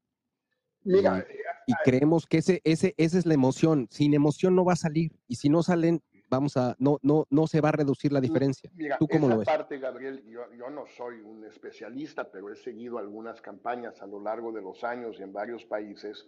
Mira, 0.84 1.26
Y- 1.70 1.84
creemos 1.84 2.26
que 2.26 2.38
ese, 2.40 2.62
ese, 2.64 2.94
esa 2.98 3.18
es 3.18 3.26
la 3.26 3.34
emoción. 3.34 3.88
Sin 3.92 4.14
emoción 4.14 4.56
no 4.56 4.66
va 4.66 4.74
a 4.74 4.78
salir. 4.78 5.12
Y 5.28 5.36
si 5.36 5.50
no 5.50 5.62
salen, 5.64 6.02
vamos 6.30 6.58
a, 6.58 6.76
no, 6.80 6.98
no, 7.02 7.26
no 7.30 7.48
se 7.48 7.62
va 7.62 7.70
a 7.70 7.74
reducir 7.74 8.12
la 8.12 8.22
diferencia. 8.22 8.70
Mira, 8.76 8.98
¿Tú 8.98 9.08
cómo 9.08 9.26
esa 9.28 9.34
lo 9.36 9.40
ves? 9.40 9.46
parte, 9.48 9.78
Gabriel, 9.80 10.24
yo, 10.26 10.52
yo 10.54 10.70
no 10.70 10.86
soy 10.88 11.22
un 11.22 11.46
especialista, 11.46 12.30
pero 12.32 12.52
he 12.52 12.56
seguido 12.56 12.98
algunas 12.98 13.42
campañas 13.42 14.02
a 14.02 14.08
lo 14.08 14.20
largo 14.20 14.52
de 14.52 14.62
los 14.62 14.84
años 14.84 15.18
y 15.20 15.24
en 15.24 15.32
varios 15.34 15.66
países. 15.66 16.28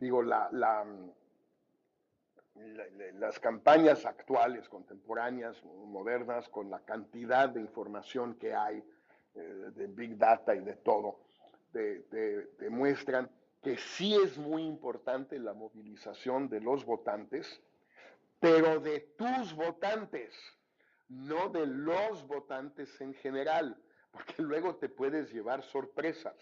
Digo, 0.00 0.22
la, 0.22 0.48
la, 0.52 0.84
la- 2.56 2.88
la- 2.96 3.12
las 3.18 3.38
campañas 3.40 4.04
actuales, 4.06 4.68
contemporáneas, 4.68 5.62
modernas, 5.64 6.48
con 6.48 6.70
la 6.70 6.80
cantidad 6.80 7.48
de 7.48 7.60
información 7.60 8.34
que 8.34 8.54
hay, 8.54 8.82
eh, 9.34 9.40
de 9.74 9.86
Big 9.86 10.16
Data 10.18 10.54
y 10.54 10.60
de 10.60 10.74
todo, 10.76 11.20
te- 11.72 12.00
te- 12.10 12.48
demuestran 12.58 13.30
que 13.62 13.76
sí 13.78 14.14
es 14.14 14.36
muy 14.38 14.62
importante 14.64 15.38
la 15.38 15.54
movilización 15.54 16.48
de 16.48 16.60
los 16.60 16.84
votantes, 16.84 17.60
pero 18.40 18.80
de 18.80 19.00
tus 19.16 19.54
votantes, 19.54 20.34
no 21.08 21.48
de 21.48 21.66
los 21.66 22.26
votantes 22.26 23.00
en 23.00 23.14
general, 23.14 23.76
porque 24.10 24.34
luego 24.42 24.76
te 24.76 24.88
puedes 24.88 25.32
llevar 25.32 25.62
sorpresas. 25.62 26.34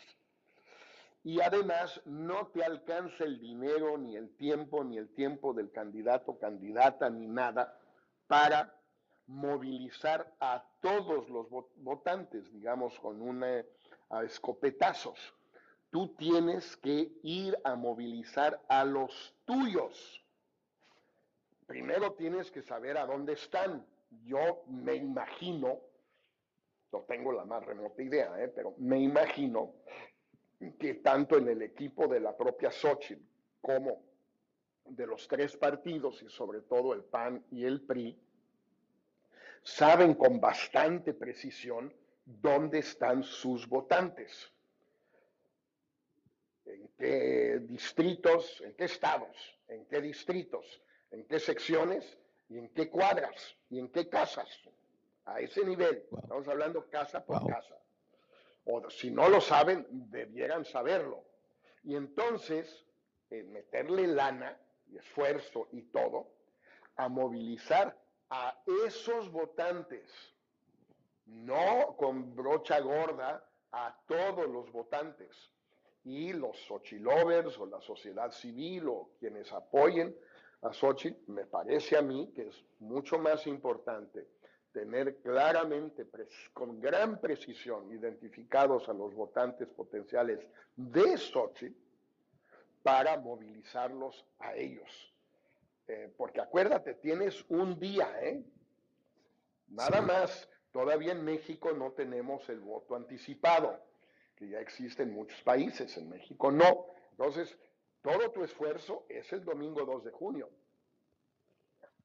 Y 1.23 1.43
además 1.43 2.01
no 2.07 2.47
te 2.47 2.65
alcanza 2.65 3.25
el 3.25 3.39
dinero, 3.39 3.99
ni 3.99 4.17
el 4.17 4.35
tiempo, 4.37 4.83
ni 4.83 4.97
el 4.97 5.11
tiempo 5.15 5.53
del 5.53 5.71
candidato, 5.71 6.39
candidata, 6.39 7.11
ni 7.11 7.27
nada, 7.27 7.79
para 8.27 8.75
movilizar 9.27 10.35
a 10.41 10.65
todos 10.81 11.29
los 11.29 11.47
vo- 11.51 11.69
votantes, 11.77 12.51
digamos, 12.51 12.99
con 12.99 13.21
una, 13.21 13.63
a 14.09 14.25
escopetazos. 14.25 15.35
Tú 15.91 16.15
tienes 16.17 16.77
que 16.77 17.13
ir 17.23 17.59
a 17.65 17.75
movilizar 17.75 18.61
a 18.69 18.85
los 18.85 19.35
tuyos 19.45 20.21
primero 21.71 22.15
tienes 22.15 22.51
que 22.51 22.63
saber 22.63 22.99
a 22.99 23.07
dónde 23.07 23.35
están. 23.35 23.87
Yo 24.25 24.65
me 24.67 24.97
imagino, 24.97 25.79
no 26.91 27.03
tengo 27.03 27.31
la 27.31 27.45
más 27.45 27.65
remota 27.65 28.03
idea, 28.03 28.43
¿eh? 28.43 28.49
pero 28.49 28.75
me 28.79 28.99
imagino 28.99 29.75
que 30.81 30.95
tanto 30.95 31.39
en 31.39 31.47
el 31.47 31.63
equipo 31.63 32.09
de 32.09 32.19
la 32.19 32.37
propia 32.37 32.73
Xochitl 32.73 33.23
como 33.61 34.03
de 34.85 35.07
los 35.07 35.29
tres 35.29 35.57
partidos 35.57 36.21
y 36.25 36.29
sobre 36.29 36.63
todo 36.63 36.93
el 36.93 37.05
PAN 37.05 37.45
y 37.53 37.65
el 37.65 37.83
PRI, 37.83 38.19
saben 39.63 40.15
con 40.15 40.41
bastante 40.41 41.15
precisión 41.15 41.95
dónde 42.25 42.81
están 42.81 43.23
sus 43.23 43.69
votantes, 43.69 44.53
qué 47.01 47.59
distritos, 47.63 48.61
en 48.61 48.75
qué 48.75 48.85
estados, 48.85 49.35
en 49.69 49.87
qué 49.87 50.01
distritos, 50.03 50.83
en 51.11 51.27
qué 51.27 51.41
secciones 51.41 52.19
y 52.51 52.59
en 52.59 52.69
qué 52.69 52.91
cuadras 52.91 53.57
y 53.71 53.79
en 53.79 53.89
qué 53.89 54.09
casas. 54.09 54.49
A 55.25 55.41
ese 55.41 55.65
nivel, 55.65 56.07
Wow. 56.11 56.21
estamos 56.23 56.49
hablando 56.49 56.89
casa 56.91 57.25
por 57.25 57.41
Wow. 57.41 57.49
casa. 57.49 57.77
O 58.67 58.91
si 58.91 59.11
no 59.11 59.29
lo 59.29 59.41
saben, 59.41 59.87
debieran 59.91 60.65
saberlo. 60.65 61.25
Y 61.83 61.97
entonces, 61.97 62.85
eh, 63.31 63.43
meterle 63.45 64.07
lana 64.07 64.61
y 64.87 64.99
esfuerzo 64.99 65.69
y 65.73 65.83
todo 65.85 66.29
a 66.97 67.09
movilizar 67.09 67.97
a 68.29 68.63
esos 68.87 69.31
votantes, 69.31 70.13
no 71.25 71.97
con 71.97 72.35
brocha 72.37 72.81
gorda 72.81 73.43
a 73.73 73.97
todos 74.07 74.47
los 74.49 74.71
votantes 74.71 75.51
y 76.05 76.33
los 76.33 76.57
Xochilovers 76.67 77.59
o 77.59 77.67
la 77.67 77.81
sociedad 77.81 78.31
civil 78.31 78.89
o 78.89 79.11
quienes 79.19 79.53
apoyen 79.53 80.17
a 80.63 80.73
Xochitl, 80.73 81.31
me 81.33 81.47
parece 81.47 81.97
a 81.97 82.03
mí 82.03 82.33
que 82.35 82.49
es 82.49 82.65
mucho 82.81 83.19
más 83.19 83.47
importante 83.47 84.27
tener 84.73 85.17
claramente, 85.17 86.07
con 86.53 86.81
gran 86.81 87.21
precisión, 87.21 87.91
identificados 87.93 88.89
a 88.89 88.93
los 88.93 89.15
votantes 89.15 89.69
potenciales 89.69 90.41
de 90.77 91.17
Xochitl 91.19 91.77
para 92.83 93.19
movilizarlos 93.19 94.25
a 94.39 94.55
ellos. 94.55 95.13
Eh, 95.89 96.13
porque 96.17 96.41
acuérdate, 96.41 96.95
tienes 96.95 97.45
un 97.49 97.79
día, 97.79 98.09
¿eh? 98.23 98.43
Nada 99.69 100.01
más. 100.01 100.49
Todavía 100.73 101.11
en 101.13 101.25
México 101.25 101.73
no 101.73 101.91
tenemos 101.91 102.49
el 102.49 102.61
voto 102.61 102.95
anticipado, 102.95 103.77
que 104.41 104.49
ya 104.49 104.59
existe 104.59 105.03
en 105.03 105.13
muchos 105.13 105.41
países, 105.43 105.95
en 105.99 106.09
México 106.09 106.51
no. 106.51 106.87
Entonces, 107.11 107.57
todo 108.01 108.31
tu 108.31 108.43
esfuerzo 108.43 109.05
es 109.11 109.31
el 109.35 109.45
domingo 109.45 109.85
2 109.85 110.05
de 110.05 110.11
junio. 110.11 110.49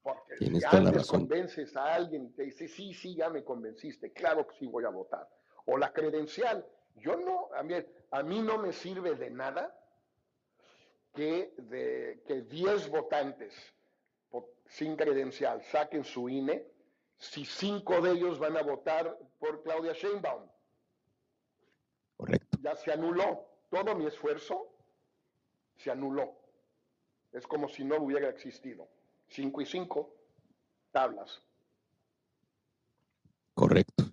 Porque 0.04 0.36
si 0.38 0.60
antes 0.66 1.08
convences 1.08 1.76
a 1.78 1.96
alguien 1.96 2.34
que 2.34 2.44
dice, 2.44 2.68
sí, 2.68 2.94
sí, 2.94 3.16
ya 3.16 3.30
me 3.30 3.44
convenciste, 3.44 4.12
claro 4.12 4.46
que 4.46 4.56
sí 4.58 4.68
voy 4.68 4.84
a 4.84 4.90
votar. 4.90 5.28
O 5.66 5.78
la 5.78 5.94
credencial. 5.94 6.68
Yo 6.96 7.16
no, 7.16 7.50
a 7.56 7.64
mí, 7.64 7.74
a 8.12 8.22
mí 8.22 8.42
no 8.42 8.58
me 8.58 8.74
sirve 8.74 9.16
de 9.16 9.30
nada 9.30 9.74
que, 11.14 11.54
de, 11.58 12.22
que 12.28 12.42
10 12.42 12.90
votantes 12.90 13.54
sin 14.68 14.96
credencial 14.96 15.64
saquen 15.64 16.04
su 16.04 16.28
INE 16.28 16.68
si 17.18 17.46
cinco 17.46 18.02
de 18.02 18.12
ellos 18.12 18.40
van 18.40 18.58
a 18.58 18.62
votar 18.62 19.18
por 19.40 19.64
Claudia 19.64 19.94
Sheinbaum. 19.94 20.50
Correcto. 22.18 22.58
Ya 22.62 22.76
se 22.76 22.92
anuló. 22.92 23.46
Todo 23.70 23.96
mi 23.96 24.06
esfuerzo 24.06 24.70
se 25.76 25.92
anuló. 25.92 26.36
Es 27.32 27.46
como 27.46 27.68
si 27.68 27.84
no 27.84 27.98
hubiera 27.98 28.30
existido. 28.30 28.88
Cinco 29.28 29.62
y 29.62 29.66
cinco 29.66 30.14
tablas. 30.92 31.42
Correcto. 33.54 34.06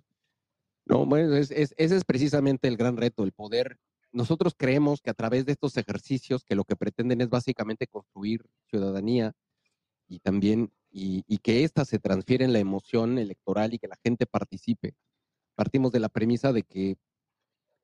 No, 0.85 1.05
bueno, 1.05 1.35
ese 1.35 1.75
es 1.77 2.03
precisamente 2.03 2.67
el 2.67 2.75
gran 2.75 2.97
reto, 2.97 3.23
el 3.23 3.31
poder. 3.31 3.79
Nosotros 4.11 4.53
creemos 4.57 5.01
que 5.01 5.09
a 5.09 5.13
través 5.13 5.45
de 5.45 5.53
estos 5.53 5.77
ejercicios, 5.77 6.43
que 6.43 6.55
lo 6.55 6.65
que 6.65 6.75
pretenden 6.75 7.21
es 7.21 7.29
básicamente 7.29 7.87
construir 7.87 8.45
ciudadanía 8.69 9.33
y 10.07 10.19
también 10.19 10.71
y, 10.91 11.37
que 11.39 11.63
ésta 11.63 11.85
se 11.85 11.99
transfiere 11.99 12.45
en 12.45 12.53
la 12.53 12.59
emoción 12.59 13.17
electoral 13.17 13.73
y 13.73 13.79
que 13.79 13.87
la 13.87 13.97
gente 14.03 14.25
participe. 14.25 14.93
Partimos 15.55 15.91
de 15.91 15.99
la 15.99 16.09
premisa 16.09 16.53
de 16.53 16.63
que 16.63 16.97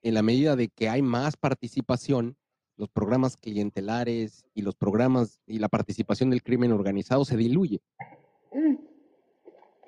en 0.01 0.13
la 0.13 0.21
medida 0.21 0.55
de 0.55 0.69
que 0.69 0.89
hay 0.89 1.01
más 1.01 1.37
participación, 1.37 2.37
los 2.77 2.89
programas 2.89 3.35
clientelares 3.35 4.45
y 4.53 4.61
los 4.61 4.75
programas 4.75 5.41
y 5.45 5.59
la 5.59 5.67
participación 5.67 6.29
del 6.29 6.43
crimen 6.43 6.71
organizado 6.71 7.25
se 7.25 7.35
diluye. 7.35 7.81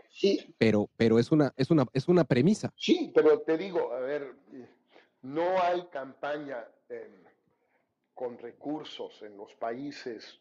Sí. 0.10 0.54
Pero, 0.58 0.90
pero 0.98 1.18
es 1.18 1.32
una, 1.32 1.54
es 1.56 1.72
una, 1.72 1.86
es 1.94 2.08
una 2.08 2.26
premisa. 2.26 2.74
Sí, 2.76 3.12
pero 3.16 3.40
te 3.40 3.58
digo, 3.58 3.94
a 3.94 4.00
ver, 4.02 4.36
no 5.22 5.62
hay 5.62 5.86
campaña 5.88 6.66
con 8.14 8.38
recursos 8.38 9.22
en 9.24 9.38
los 9.38 9.54
países 9.56 10.40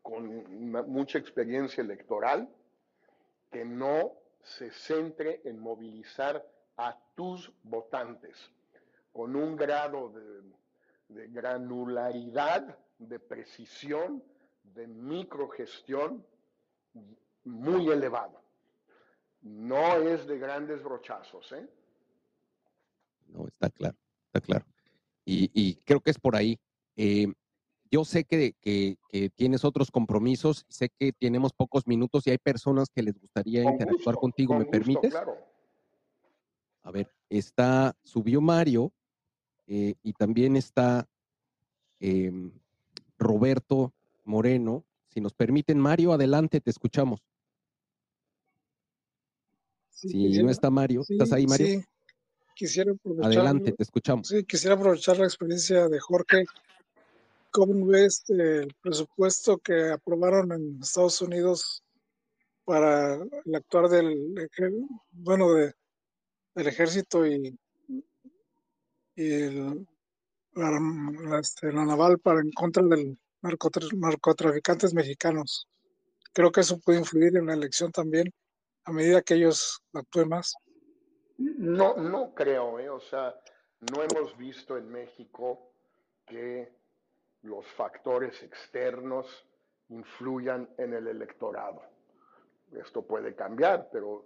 con 0.00 0.46
mucha 0.90 1.18
experiencia 1.18 1.82
electoral 1.82 2.48
que 3.50 3.64
no 3.64 4.12
se 4.42 4.70
centre 4.70 5.42
en 5.44 5.58
movilizar 5.58 6.46
a 6.76 6.98
tus 7.14 7.52
votantes 7.62 8.50
con 9.12 9.36
un 9.36 9.56
grado 9.56 10.12
de, 11.08 11.28
granularidad, 11.28 12.78
de 12.98 13.18
precisión, 13.18 14.22
de 14.62 14.86
microgestión 14.86 16.24
muy 17.44 17.90
elevado. 17.90 18.40
No 19.42 19.96
es 19.96 20.26
de 20.26 20.38
grandes 20.38 20.82
brochazos, 20.82 21.52
¿eh? 21.52 21.68
No, 23.26 23.46
está 23.46 23.68
claro, 23.70 23.96
está 24.26 24.40
claro. 24.40 24.64
Y, 25.24 25.76
creo 25.84 26.00
que 26.00 26.10
es 26.10 26.18
por 26.18 26.36
ahí. 26.36 26.58
Eh, 26.96 27.32
yo 27.90 28.04
sé 28.04 28.24
que, 28.24 28.54
tienes 29.34 29.64
otros 29.64 29.90
compromisos, 29.90 30.64
sé 30.68 30.88
que 30.98 31.12
tenemos 31.12 31.52
pocos 31.52 31.86
minutos 31.86 32.26
y 32.26 32.30
hay 32.30 32.38
personas 32.38 32.88
que 32.88 33.02
les 33.02 33.18
gustaría 33.18 33.62
interactuar 33.64 34.16
contigo. 34.16 34.58
¿Me 34.58 34.64
permites? 34.64 35.14
A 36.82 36.90
ver, 36.90 37.10
está, 37.28 37.96
subió 38.02 38.40
Mario 38.40 38.92
eh, 39.66 39.94
y 40.02 40.12
también 40.12 40.56
está 40.56 41.08
em, 42.00 42.52
Roberto 43.18 43.92
Moreno. 44.24 44.84
Si 45.08 45.20
nos 45.20 45.34
permiten, 45.34 45.78
Mario, 45.78 46.12
adelante, 46.12 46.60
te 46.60 46.70
escuchamos. 46.70 47.20
si 49.90 50.42
no 50.42 50.50
está 50.50 50.70
Mario, 50.70 51.02
¿estás 51.08 51.32
ahí, 51.32 51.46
Mario? 51.46 51.66
Sí, 51.66 51.84
quisiera 52.54 52.92
aprovechar. 52.92 53.30
Adelante, 53.30 53.72
te 53.72 53.82
escuchamos. 53.82 54.28
Sí, 54.28 54.44
quisiera 54.44 54.74
aprovechar 54.74 55.18
la 55.18 55.24
experiencia 55.24 55.88
de 55.88 56.00
Jorge 56.00 56.44
¿Cómo 57.52 57.86
ves 57.86 58.24
el 58.28 58.74
presupuesto 58.80 59.58
que 59.58 59.90
aprobaron 59.90 60.52
en 60.52 60.78
Estados 60.80 61.20
Unidos 61.20 61.84
para 62.64 63.16
el 63.16 63.54
actuar 63.54 63.90
del, 63.90 64.34
bueno, 65.10 65.52
de, 65.52 65.74
del 66.54 66.66
ejército 66.66 67.26
y, 67.26 67.58
la, 69.16 69.74
este, 71.40 71.72
la, 71.72 71.84
naval 71.84 72.18
para 72.18 72.40
en 72.40 72.50
contra 72.52 72.82
del 72.82 73.18
narcotraficantes 73.42 74.94
mexicanos? 74.94 75.68
Creo 76.32 76.50
que 76.50 76.60
eso 76.60 76.80
puede 76.80 76.98
influir 76.98 77.36
en 77.36 77.46
la 77.46 77.54
elección 77.54 77.92
también 77.92 78.32
a 78.84 78.92
medida 78.92 79.22
que 79.22 79.34
ellos 79.34 79.82
actúen 79.92 80.28
más. 80.28 80.54
No, 81.36 81.96
no 81.96 82.34
creo, 82.34 82.78
¿eh? 82.78 82.88
o 82.88 83.00
sea, 83.00 83.34
no 83.80 84.02
hemos 84.02 84.36
visto 84.36 84.76
en 84.76 84.90
México 84.90 85.72
que 86.26 86.72
los 87.42 87.66
factores 87.66 88.42
externos 88.42 89.26
influyan 89.88 90.68
en 90.78 90.94
el 90.94 91.08
electorado. 91.08 91.82
Esto 92.72 93.02
puede 93.02 93.34
cambiar, 93.34 93.88
pero 93.92 94.24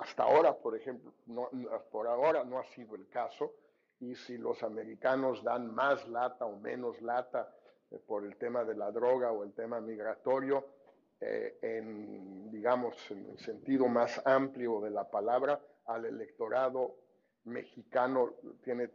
hasta 0.00 0.22
ahora, 0.22 0.56
por 0.56 0.76
ejemplo, 0.76 1.12
no, 1.26 1.48
por 1.90 2.06
ahora 2.06 2.44
no 2.44 2.58
ha 2.58 2.64
sido 2.64 2.94
el 2.94 3.08
caso. 3.08 3.52
Y 4.00 4.14
si 4.14 4.38
los 4.38 4.62
americanos 4.62 5.44
dan 5.44 5.74
más 5.74 6.08
lata 6.08 6.46
o 6.46 6.56
menos 6.56 7.00
lata 7.02 7.54
eh, 7.90 7.98
por 7.98 8.24
el 8.24 8.36
tema 8.36 8.64
de 8.64 8.74
la 8.74 8.90
droga 8.90 9.30
o 9.30 9.44
el 9.44 9.52
tema 9.52 9.80
migratorio, 9.80 10.64
eh, 11.20 11.58
en, 11.60 12.50
digamos, 12.50 13.10
en 13.10 13.26
el 13.30 13.38
sentido 13.38 13.86
más 13.88 14.22
amplio 14.24 14.80
de 14.80 14.90
la 14.90 15.10
palabra, 15.10 15.60
al 15.84 16.06
electorado 16.06 16.96
mexicano 17.44 18.34
tiene, 18.62 18.88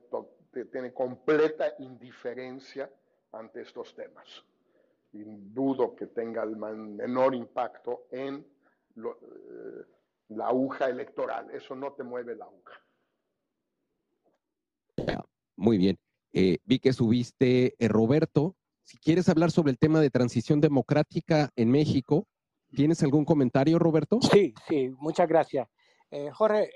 tiene 0.71 0.91
completa 0.91 1.75
indiferencia 1.79 2.89
ante 3.31 3.61
estos 3.61 3.93
temas. 3.93 4.43
Y 5.13 5.23
dudo 5.23 5.95
que 5.95 6.07
tenga 6.07 6.43
el 6.43 6.55
menor 6.57 7.35
impacto 7.35 8.07
en 8.09 8.45
eh, 8.97 9.83
la 10.29 10.47
aguja 10.47 10.89
electoral. 10.89 11.49
Eso 11.51 11.75
no 11.75 11.93
te 11.93 12.03
mueve 12.03 12.35
la 12.35 12.45
aguja. 12.45 12.73
Muy 15.55 15.77
bien. 15.77 15.97
Eh, 16.33 16.57
vi 16.65 16.79
que 16.79 16.93
subiste, 16.93 17.75
eh, 17.77 17.87
Roberto. 17.87 18.55
Si 18.83 18.97
quieres 18.97 19.29
hablar 19.29 19.51
sobre 19.51 19.71
el 19.71 19.79
tema 19.79 19.99
de 19.99 20.09
transición 20.09 20.61
democrática 20.61 21.49
en 21.55 21.71
México, 21.71 22.27
¿tienes 22.71 23.01
algún 23.03 23.25
comentario, 23.25 23.79
Roberto? 23.79 24.19
Sí, 24.21 24.53
sí, 24.67 24.89
muchas 24.99 25.27
gracias. 25.27 25.67
Jorge, 26.33 26.69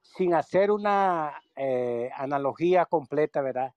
sin 0.00 0.32
hacer 0.34 0.70
una 0.70 1.42
analogía 2.16 2.86
completa, 2.86 3.42
¿verdad? 3.42 3.74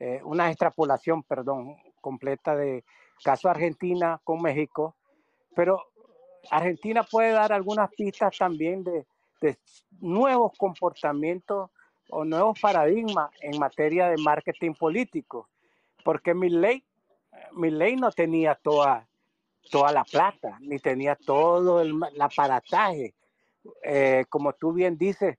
Eh, 0.00 0.20
una 0.22 0.48
extrapolación, 0.48 1.24
perdón, 1.24 1.76
completa 2.00 2.54
de 2.54 2.84
caso 3.24 3.48
Argentina 3.48 4.20
con 4.22 4.40
México, 4.40 4.96
pero 5.56 5.82
Argentina 6.50 7.02
puede 7.02 7.32
dar 7.32 7.52
algunas 7.52 7.90
pistas 7.94 8.36
también 8.36 8.84
de, 8.84 9.06
nuevos 10.00 10.52
comportamientos 10.56 11.70
o 12.10 12.24
nuevos 12.24 12.58
paradigmas 12.60 13.30
en 13.40 13.58
materia 13.58 14.08
de 14.08 14.16
marketing 14.16 14.72
político, 14.72 15.48
porque 16.04 16.34
mi 16.34 16.48
ley, 16.48 16.82
no 17.96 18.10
tenía 18.10 18.54
toda, 18.56 19.06
toda 19.70 19.92
la 19.92 20.04
plata, 20.04 20.58
ni 20.60 20.78
tenía 20.78 21.14
todo 21.14 21.80
el, 21.80 22.00
aparataje. 22.18 23.14
Eh, 23.82 24.24
como 24.28 24.54
tú 24.54 24.72
bien 24.72 24.96
dices, 24.96 25.36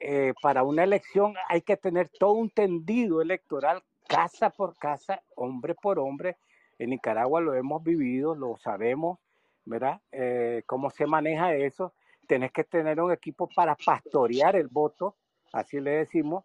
eh, 0.00 0.34
para 0.42 0.64
una 0.64 0.82
elección 0.82 1.34
hay 1.48 1.62
que 1.62 1.76
tener 1.76 2.10
todo 2.18 2.32
un 2.32 2.50
tendido 2.50 3.22
electoral, 3.22 3.82
casa 4.08 4.50
por 4.50 4.76
casa, 4.76 5.22
hombre 5.36 5.74
por 5.74 6.00
hombre. 6.00 6.36
En 6.78 6.90
Nicaragua 6.90 7.40
lo 7.40 7.54
hemos 7.54 7.84
vivido, 7.84 8.34
lo 8.34 8.56
sabemos, 8.56 9.20
¿verdad? 9.64 10.00
Eh, 10.10 10.62
cómo 10.66 10.90
se 10.90 11.06
maneja 11.06 11.54
eso. 11.54 11.94
Tenés 12.26 12.52
que 12.52 12.64
tener 12.64 13.00
un 13.00 13.12
equipo 13.12 13.48
para 13.48 13.74
pastorear 13.74 14.56
el 14.56 14.68
voto, 14.68 15.16
así 15.52 15.80
le 15.80 15.92
decimos. 15.92 16.44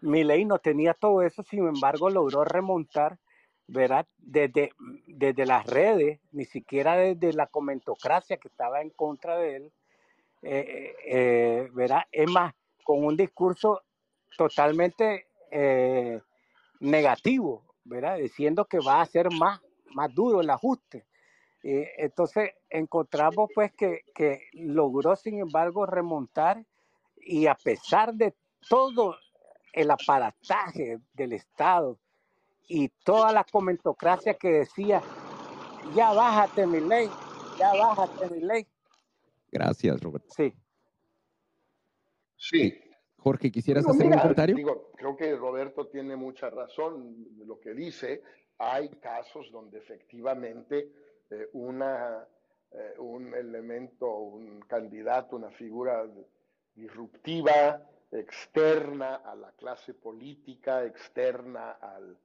ley 0.00 0.44
no 0.44 0.58
tenía 0.58 0.94
todo 0.94 1.22
eso, 1.22 1.42
sin 1.42 1.66
embargo 1.66 2.10
logró 2.10 2.44
remontar, 2.44 3.18
¿verdad? 3.66 4.06
Desde, 4.18 4.72
desde 5.06 5.46
las 5.46 5.66
redes, 5.66 6.20
ni 6.32 6.44
siquiera 6.44 6.96
desde 6.96 7.32
la 7.32 7.46
comentocracia 7.46 8.36
que 8.36 8.48
estaba 8.48 8.80
en 8.80 8.90
contra 8.90 9.36
de 9.38 9.56
él, 9.56 9.72
eh, 10.42 10.94
eh, 11.06 11.68
¿verdad? 11.72 12.02
Es 12.12 12.30
más, 12.30 12.54
con 12.84 13.04
un 13.04 13.16
discurso 13.16 13.82
totalmente 14.36 15.26
negativo, 16.80 17.64
¿verdad? 17.84 18.18
Diciendo 18.18 18.64
que 18.64 18.78
va 18.80 19.00
a 19.00 19.06
ser 19.06 19.30
más, 19.30 19.60
más 19.94 20.12
duro 20.12 20.40
el 20.40 20.50
ajuste. 20.50 21.06
Entonces 21.64 22.50
encontramos 22.68 23.48
pues 23.54 23.72
que, 23.72 24.02
que, 24.14 24.48
logró 24.52 25.16
sin 25.16 25.38
embargo 25.38 25.86
remontar 25.86 26.62
y 27.16 27.46
a 27.46 27.54
pesar 27.54 28.12
de 28.12 28.34
todo 28.68 29.16
el 29.72 29.90
aparataje 29.90 31.00
del 31.14 31.32
Estado 31.32 31.98
y 32.68 32.88
toda 33.02 33.32
la 33.32 33.44
comentocracia 33.44 34.34
que 34.34 34.48
decía, 34.48 35.02
ya 35.94 36.12
bájate 36.12 36.66
mi 36.66 36.80
ley, 36.80 37.08
ya 37.58 37.72
bájate 37.72 38.28
mi 38.28 38.40
ley. 38.40 38.66
Gracias, 39.50 40.02
Roberto. 40.02 40.28
Sí. 40.34 40.52
Sí, 42.36 42.78
Jorge, 43.16 43.50
¿quisieras 43.50 43.86
hacer 43.88 44.06
un 44.06 44.12
comentario? 44.12 44.54
Digo, 44.54 44.90
creo 44.96 45.16
que 45.16 45.34
Roberto 45.34 45.86
tiene 45.86 46.14
mucha 46.14 46.50
razón 46.50 47.26
lo 47.46 47.58
que 47.58 47.72
dice. 47.72 48.22
Hay 48.58 48.90
casos 49.00 49.50
donde 49.50 49.78
efectivamente 49.78 50.92
eh, 51.30 51.48
una, 51.52 52.26
eh, 52.70 52.94
un 52.98 53.34
elemento, 53.34 54.10
un 54.18 54.60
candidato, 54.66 55.36
una 55.36 55.50
figura 55.50 56.06
disruptiva, 56.74 57.80
externa 58.10 59.16
a 59.16 59.34
la 59.34 59.52
clase 59.52 59.94
política, 59.94 60.84
externa 60.84 61.78
al, 61.80 62.16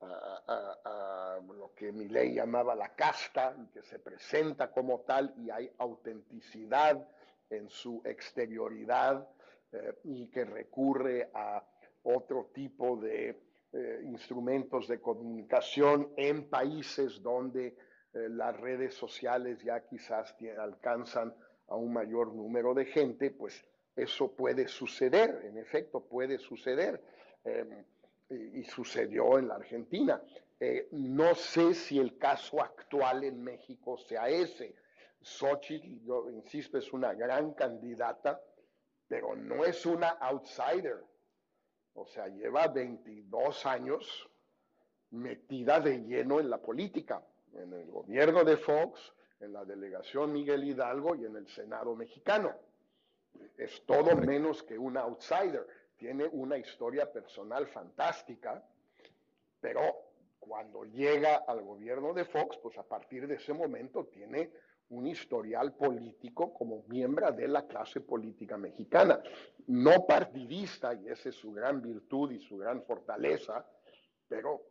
a, 0.00 1.38
lo 1.46 1.72
que 1.74 1.90
ley 1.90 2.34
llamaba 2.34 2.74
la 2.74 2.94
casta, 2.94 3.56
que 3.72 3.82
se 3.82 3.98
presenta 3.98 4.70
como 4.70 5.00
tal 5.00 5.34
y 5.38 5.50
hay 5.50 5.70
autenticidad 5.78 7.08
en 7.50 7.68
su 7.68 8.02
exterioridad, 8.04 9.26
eh, 9.72 9.98
y 10.04 10.26
que 10.28 10.44
recurre 10.44 11.30
a 11.34 11.64
otro 12.02 12.50
tipo 12.52 12.96
de 12.96 13.42
instrumentos 14.04 14.86
de 14.86 15.00
comunicación 15.00 16.12
en 16.16 16.48
países 16.48 17.20
donde 17.20 17.74
eh, 18.14 18.28
las 18.28 18.58
redes 18.58 18.94
sociales 18.94 19.62
ya 19.62 19.80
quizás 19.80 20.34
alcanzan 20.58 21.34
a 21.68 21.76
un 21.76 21.92
mayor 21.92 22.32
número 22.34 22.74
de 22.74 22.84
gente, 22.86 23.30
pues 23.30 23.64
eso 23.96 24.32
puede 24.32 24.68
suceder, 24.68 25.42
en 25.44 25.58
efecto 25.58 26.00
puede 26.00 26.38
suceder, 26.38 27.00
em, 27.44 27.84
y, 28.30 28.64
sucedió 28.64 29.38
en 29.38 29.48
la 29.48 29.56
Argentina. 29.56 30.22
no 30.92 31.34
sé 31.34 31.74
si 31.74 31.98
el 31.98 32.16
caso 32.16 32.62
actual 32.62 33.24
en 33.24 33.42
México 33.42 33.98
sea 33.98 34.28
ese. 34.28 34.74
Xochitl, 35.20 36.04
yo 36.06 36.30
insisto, 36.30 36.78
es 36.78 36.90
una 36.92 37.12
gran 37.12 37.52
candidata, 37.52 38.40
pero 39.06 39.36
no 39.36 39.64
es 39.64 39.84
una 39.84 40.10
outsider. 40.10 41.04
O 41.94 42.06
sea, 42.06 42.28
lleva 42.28 42.66
22 42.68 43.66
años 43.66 44.28
metida 45.10 45.80
de 45.80 45.98
lleno 45.98 46.40
en 46.40 46.50
la 46.50 46.58
política, 46.58 47.24
en 47.56 47.72
el 47.72 47.90
gobierno 47.90 48.44
de 48.44 48.56
Fox, 48.56 49.12
en 49.40 49.52
la 49.52 49.64
delegación 49.64 50.32
Miguel 50.32 50.64
Hidalgo 50.64 51.14
y 51.14 51.24
en 51.24 51.36
el 51.36 51.46
Senado 51.48 51.94
mexicano. 51.94 52.54
Es 53.56 53.82
todo 53.86 54.16
menos 54.16 54.62
que 54.62 54.78
un 54.78 54.96
outsider. 54.96 55.66
Tiene 55.96 56.26
una 56.26 56.56
historia 56.56 57.10
personal 57.10 57.66
fantástica, 57.66 58.62
pero 59.60 59.80
cuando 60.38 60.84
llega 60.84 61.36
al 61.46 61.62
gobierno 61.62 62.12
de 62.12 62.24
Fox, 62.24 62.58
pues 62.58 62.76
a 62.78 62.82
partir 62.82 63.26
de 63.26 63.36
ese 63.36 63.52
momento 63.52 64.06
tiene 64.06 64.50
un 64.90 65.06
historial 65.06 65.72
político 65.74 66.52
como 66.52 66.84
miembro 66.88 67.30
de 67.32 67.48
la 67.48 67.66
clase 67.66 68.00
política 68.00 68.56
mexicana, 68.58 69.22
no 69.66 70.06
partidista, 70.06 70.94
y 70.94 71.08
esa 71.08 71.30
es 71.30 71.34
su 71.34 71.52
gran 71.52 71.80
virtud 71.80 72.32
y 72.32 72.40
su 72.40 72.58
gran 72.58 72.82
fortaleza, 72.82 73.66
pero 74.28 74.62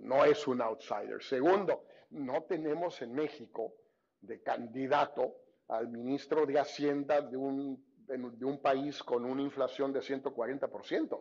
no 0.00 0.24
es 0.24 0.46
un 0.48 0.60
outsider. 0.60 1.22
Segundo, 1.22 1.84
no 2.12 2.42
tenemos 2.44 3.00
en 3.02 3.14
México 3.14 3.74
de 4.20 4.42
candidato 4.42 5.36
al 5.68 5.88
ministro 5.88 6.46
de 6.46 6.58
Hacienda 6.58 7.20
de 7.20 7.36
un, 7.36 7.82
de 8.06 8.44
un 8.44 8.58
país 8.60 9.02
con 9.02 9.24
una 9.24 9.42
inflación 9.42 9.92
de 9.92 10.00
140%. 10.00 11.20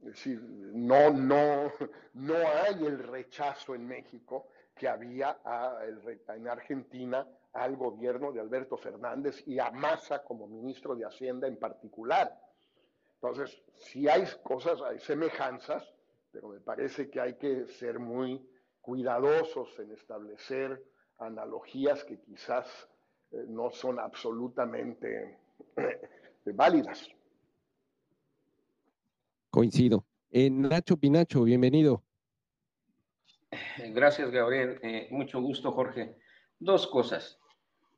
Es 0.00 0.06
decir, 0.06 0.40
no, 0.42 1.10
no, 1.10 1.72
no 2.14 2.34
hay 2.34 2.84
el 2.84 2.98
rechazo 2.98 3.74
en 3.74 3.86
México 3.86 4.48
que 4.74 4.88
había 4.88 5.38
en 6.28 6.48
Argentina 6.48 7.26
al 7.52 7.76
gobierno 7.76 8.32
de 8.32 8.40
Alberto 8.40 8.76
Fernández 8.76 9.46
y 9.46 9.58
a 9.58 9.70
Massa 9.70 10.22
como 10.24 10.46
ministro 10.46 10.96
de 10.96 11.04
Hacienda 11.04 11.46
en 11.46 11.56
particular. 11.56 12.36
Entonces, 13.14 13.62
si 13.74 14.08
hay 14.08 14.24
cosas, 14.42 14.80
hay 14.80 14.98
semejanzas, 14.98 15.86
pero 16.32 16.48
me 16.48 16.60
parece 16.60 17.10
que 17.10 17.20
hay 17.20 17.34
que 17.34 17.68
ser 17.68 17.98
muy 17.98 18.44
cuidadosos 18.82 19.78
en 19.78 19.92
establecer 19.92 20.82
analogías 21.18 22.04
que 22.04 22.20
quizás 22.20 22.66
eh, 23.30 23.44
no 23.48 23.70
son 23.70 23.98
absolutamente 23.98 25.38
eh, 25.76 26.00
válidas. 26.52 27.08
Coincido. 29.50 30.04
Eh, 30.30 30.50
Nacho 30.50 30.96
Pinacho, 30.96 31.44
bienvenido. 31.44 32.02
Gracias, 33.90 34.30
Gabriel. 34.30 34.78
Eh, 34.82 35.08
mucho 35.10 35.40
gusto, 35.40 35.72
Jorge. 35.72 36.16
Dos 36.58 36.86
cosas. 36.86 37.38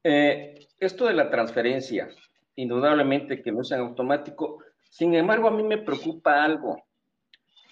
Eh, 0.03 0.67
esto 0.79 1.07
de 1.07 1.15
la 1.15 1.31
transferencia, 1.31 2.09
indudablemente 2.57 3.41
que 3.43 3.53
no 3.53 3.63
es 3.63 3.71
en 3.71 3.81
automático. 3.81 4.59
Sin 4.91 5.15
embargo, 5.15 5.49
a 5.49 5.53
mí 5.53 5.63
me 5.63 5.79
preocupa 5.79 6.45
algo. 6.45 6.83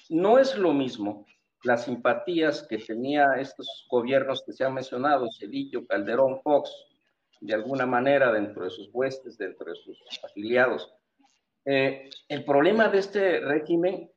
No 0.09 0.39
es 0.39 0.57
lo 0.57 0.73
mismo 0.73 1.27
las 1.65 1.85
simpatías 1.85 2.67
que 2.69 2.79
tenía 2.79 3.35
estos 3.39 3.87
gobiernos 3.91 4.43
que 4.45 4.53
se 4.53 4.65
han 4.65 4.75
mencionado, 4.75 5.29
Cedillo, 5.39 5.87
Calderón, 5.87 6.41
Fox, 6.43 6.71
de 7.41 7.55
alguna 7.55 7.87
manera 7.87 8.33
dentro 8.33 8.65
de 8.65 8.71
sus 8.71 8.89
huestes, 8.93 9.39
dentro 9.39 9.71
de 9.71 9.77
sus 9.77 9.99
afiliados. 10.23 10.93
Eh, 11.65 12.09
el 12.29 12.45
problema 12.45 12.89
de 12.89 12.99
este 12.99 13.41
régimen 13.41 14.11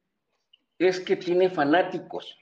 es 0.78 1.00
que 1.00 1.16
tiene 1.16 1.50
fanáticos 1.50 2.38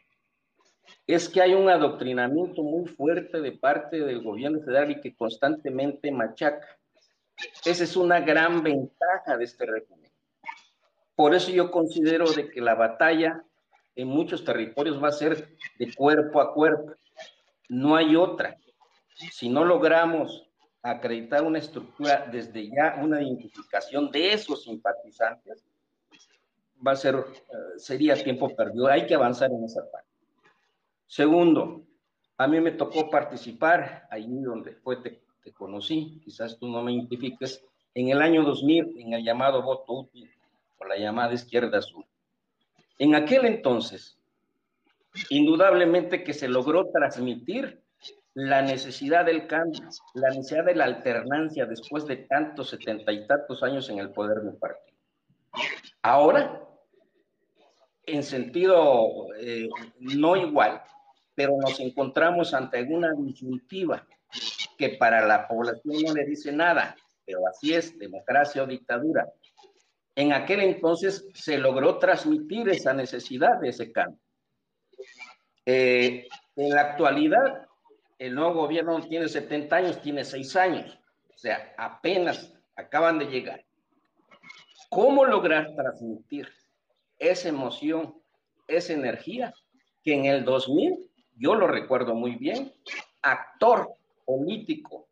es 1.05 1.27
que 1.29 1.41
hay 1.41 1.53
un 1.53 1.69
adoctrinamiento 1.69 2.63
muy 2.63 2.87
fuerte 2.87 3.41
de 3.41 3.51
parte 3.53 3.99
del 3.99 4.21
gobierno 4.21 4.61
federal 4.61 4.91
y 4.91 5.01
que 5.01 5.15
constantemente 5.15 6.11
machaca. 6.11 6.67
Esa 7.65 7.83
es 7.83 7.95
una 7.97 8.19
gran 8.21 8.63
ventaja 8.63 9.37
de 9.37 9.43
este 9.43 9.65
régimen. 9.65 10.11
Por 11.15 11.35
eso 11.35 11.51
yo 11.51 11.71
considero 11.71 12.31
de 12.31 12.49
que 12.49 12.61
la 12.61 12.75
batalla 12.75 13.43
en 13.95 14.07
muchos 14.07 14.43
territorios 14.43 15.01
va 15.01 15.09
a 15.09 15.13
ser 15.13 15.57
de 15.77 15.93
cuerpo 15.93 16.41
a 16.41 16.53
cuerpo. 16.53 16.93
No 17.69 17.95
hay 17.95 18.15
otra. 18.15 18.57
Si 19.31 19.49
no 19.49 19.63
logramos 19.63 20.49
acreditar 20.81 21.43
una 21.43 21.59
estructura 21.59 22.27
desde 22.31 22.69
ya, 22.69 22.99
una 23.01 23.21
identificación 23.21 24.11
de 24.11 24.33
esos 24.33 24.63
simpatizantes, 24.63 25.65
va 26.85 26.91
a 26.91 26.95
ser, 26.95 27.15
eh, 27.15 27.77
sería 27.77 28.21
tiempo 28.21 28.53
perdido. 28.55 28.87
Hay 28.87 29.05
que 29.05 29.15
avanzar 29.15 29.49
en 29.51 29.63
esa 29.63 29.81
parte. 29.89 30.09
Segundo, 31.07 31.85
a 32.37 32.47
mí 32.47 32.59
me 32.59 32.71
tocó 32.71 33.09
participar, 33.09 34.07
ahí 34.09 34.27
donde 34.27 34.73
fue 34.73 34.97
te, 34.97 35.21
conocí, 35.53 36.21
quizás 36.23 36.57
tú 36.57 36.67
no 36.67 36.81
me 36.81 36.93
identifiques, 36.93 37.63
en 37.93 38.09
el 38.09 38.21
año 38.21 38.43
2000, 38.43 38.95
en 38.97 39.13
el 39.13 39.23
llamado 39.23 39.61
voto 39.61 39.93
útil, 39.93 40.29
o 40.77 40.85
la 40.85 40.97
llamada 40.97 41.33
izquierda 41.33 41.77
azul. 41.77 42.05
En 42.99 43.15
aquel 43.15 43.45
entonces, 43.45 44.19
indudablemente 45.29 46.23
que 46.23 46.33
se 46.33 46.47
logró 46.47 46.89
transmitir 46.91 47.81
la 48.35 48.61
necesidad 48.61 49.25
del 49.25 49.47
cambio, 49.47 49.81
la 50.15 50.29
necesidad 50.29 50.65
de 50.65 50.75
la 50.75 50.85
alternancia 50.85 51.65
después 51.65 52.05
de 52.05 52.17
tantos 52.17 52.69
setenta 52.69 53.11
y 53.11 53.27
tantos 53.27 53.61
años 53.61 53.89
en 53.89 53.99
el 53.99 54.11
poder 54.11 54.41
del 54.41 54.55
partido. 54.55 54.97
Ahora, 56.01 56.67
en 58.05 58.23
sentido 58.23 59.27
eh, 59.39 59.69
no 59.99 60.35
igual, 60.35 60.81
pero 61.35 61.57
nos 61.57 61.79
encontramos 61.79 62.53
ante 62.53 62.83
una 62.83 63.13
disyuntiva 63.13 64.05
que 64.77 64.89
para 64.89 65.25
la 65.25 65.47
población 65.47 65.95
no 66.03 66.13
le 66.13 66.25
dice 66.25 66.51
nada, 66.51 66.95
pero 67.25 67.47
así 67.47 67.73
es, 67.73 67.97
democracia 67.97 68.63
o 68.63 68.67
dictadura. 68.67 69.31
En 70.15 70.31
aquel 70.31 70.61
entonces 70.61 71.27
se 71.33 71.57
logró 71.57 71.97
transmitir 71.97 72.69
esa 72.69 72.93
necesidad 72.93 73.59
de 73.59 73.69
ese 73.69 73.91
cambio. 73.91 74.19
Eh, 75.65 76.27
en 76.55 76.69
la 76.69 76.81
actualidad, 76.81 77.67
el 78.19 78.35
nuevo 78.35 78.53
gobierno 78.53 78.97
no 78.97 79.07
tiene 79.07 79.27
70 79.27 79.75
años, 79.75 80.01
tiene 80.01 80.23
6 80.23 80.55
años, 80.55 80.99
o 81.33 81.37
sea, 81.37 81.73
apenas 81.77 82.53
acaban 82.75 83.17
de 83.17 83.25
llegar. 83.25 83.65
¿Cómo 84.89 85.25
lograr 85.25 85.73
transmitir 85.75 86.47
esa 87.17 87.49
emoción, 87.49 88.15
esa 88.67 88.93
energía 88.93 89.53
que 90.03 90.13
en 90.13 90.25
el 90.25 90.45
2000, 90.45 91.09
yo 91.37 91.55
lo 91.55 91.67
recuerdo 91.67 92.13
muy 92.13 92.35
bien, 92.35 92.71
actor 93.21 93.93
político 94.25 95.07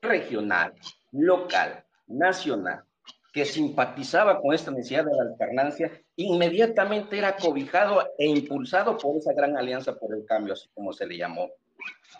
regional, 0.00 0.74
local, 1.12 1.84
nacional, 2.06 2.84
que 3.32 3.44
simpatizaba 3.44 4.40
con 4.40 4.54
esta 4.54 4.70
necesidad 4.70 5.04
de 5.04 5.14
la 5.14 5.22
alternancia, 5.22 5.90
inmediatamente 6.16 7.18
era 7.18 7.36
cobijado 7.36 8.02
e 8.18 8.26
impulsado 8.26 8.96
por 8.96 9.16
esa 9.16 9.32
gran 9.32 9.56
alianza 9.56 9.94
por 9.94 10.14
el 10.14 10.24
cambio, 10.24 10.54
así 10.54 10.68
como 10.74 10.92
se 10.92 11.06
le 11.06 11.16
llamó. 11.16 11.48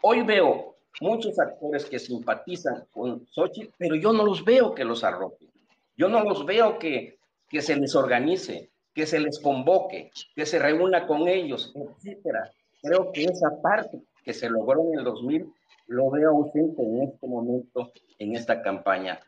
Hoy 0.03 0.23
veo 0.23 0.77
muchos 1.01 1.39
actores 1.39 1.85
que 1.85 1.99
simpatizan 1.99 2.87
con 2.93 3.27
Sochi, 3.27 3.71
pero 3.77 3.97
yo 3.97 4.13
no 4.13 4.25
los 4.25 4.45
veo 4.45 4.75
que 4.75 4.85
los 4.85 5.03
arropen. 5.03 5.49
Yo 5.97 6.09
no 6.09 6.23
los 6.23 6.47
veo 6.47 6.79
que, 6.79 7.19
que 7.49 7.61
se 7.61 7.77
les 7.77 7.95
organice, 7.95 8.71
que 8.95 9.07
se 9.07 9.19
les 9.19 9.39
convoque, 9.39 10.11
que 10.35 10.47
se 10.47 10.59
reúna 10.59 11.07
con 11.07 11.29
ellos, 11.29 11.73
etcétera. 11.75 12.51
Creo 12.83 13.13
que 13.13 13.25
esa 13.25 13.61
parte 13.61 14.01
que 14.25 14.33
se 14.33 14.49
logró 14.49 14.83
en 14.93 14.99
el 14.99 15.05
2000 15.05 15.53
lo 15.89 16.11
veo 16.11 16.31
ausente 16.31 16.83
en 16.83 17.03
este 17.03 17.27
momento, 17.27 17.93
en 18.19 18.37
esta 18.37 18.63
campaña. 18.63 19.21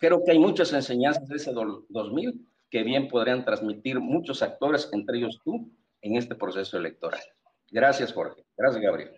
Creo 0.00 0.24
que 0.24 0.32
hay 0.32 0.38
muchas 0.38 0.72
enseñanzas 0.72 1.28
de 1.28 1.36
ese 1.36 1.52
2000 1.52 2.48
que 2.70 2.82
bien 2.82 3.06
podrían 3.06 3.44
transmitir 3.44 4.00
muchos 4.00 4.42
actores, 4.42 4.88
entre 4.92 5.18
ellos 5.18 5.38
tú, 5.44 5.70
en 6.00 6.16
este 6.16 6.34
proceso 6.34 6.78
electoral. 6.78 7.20
Gracias, 7.70 8.10
Jorge. 8.10 8.42
Gracias, 8.56 8.82
Gabriel. 8.82 9.12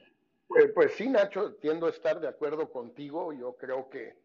Pues, 0.49 0.73
pues 0.75 0.93
sí, 0.95 1.09
Nacho, 1.09 1.55
tiendo 1.61 1.87
a 1.87 1.91
estar 1.91 2.19
de 2.19 2.27
acuerdo 2.27 2.69
contigo. 2.69 3.33
Yo 3.33 3.57
creo 3.57 3.89
que 3.89 4.17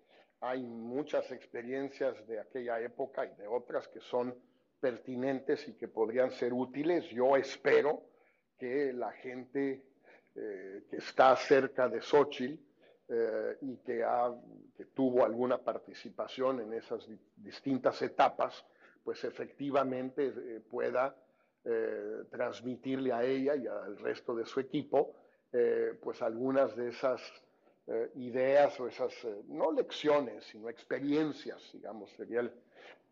hay 0.41 0.63
muchas 0.63 1.31
experiencias 1.31 2.25
de 2.27 2.39
aquella 2.39 2.81
época 2.81 3.25
y 3.25 3.35
de 3.39 3.47
otras 3.47 3.87
que 3.87 3.99
son 3.99 4.35
pertinentes 4.79 5.67
y 5.67 5.73
que 5.73 5.87
podrían 5.87 6.31
ser 6.31 6.53
útiles. 6.53 7.07
Yo 7.11 7.35
espero 7.37 8.01
que 8.57 8.93
la 8.93 9.11
gente 9.11 9.83
eh, 10.33 10.83
que 10.89 10.97
está 10.97 11.35
cerca 11.35 11.87
de 11.87 12.01
Xochitl 12.01 12.66
eh, 13.09 13.57
y 13.61 13.77
que, 13.77 14.03
ha, 14.03 14.33
que 14.75 14.85
tuvo 14.85 15.25
alguna 15.25 15.57
participación 15.57 16.61
en 16.61 16.73
esas 16.73 17.07
distintas 17.35 18.01
etapas, 18.01 18.65
pues 19.03 19.23
efectivamente 19.23 20.33
eh, 20.35 20.61
pueda 20.69 21.15
transmitirle 22.31 23.11
a 23.11 23.25
ella 23.25 23.53
y 23.57 23.67
al 23.67 23.97
resto 23.97 24.33
de 24.33 24.45
su 24.45 24.61
equipo, 24.61 25.13
pues 25.99 26.21
algunas 26.21 26.73
de 26.77 26.87
esas 26.87 27.21
ideas 28.15 28.79
o 28.79 28.87
esas, 28.87 29.13
no 29.49 29.73
lecciones, 29.73 30.45
sino 30.45 30.69
experiencias, 30.69 31.69
digamos, 31.73 32.09
sería 32.11 32.39
el, 32.39 32.53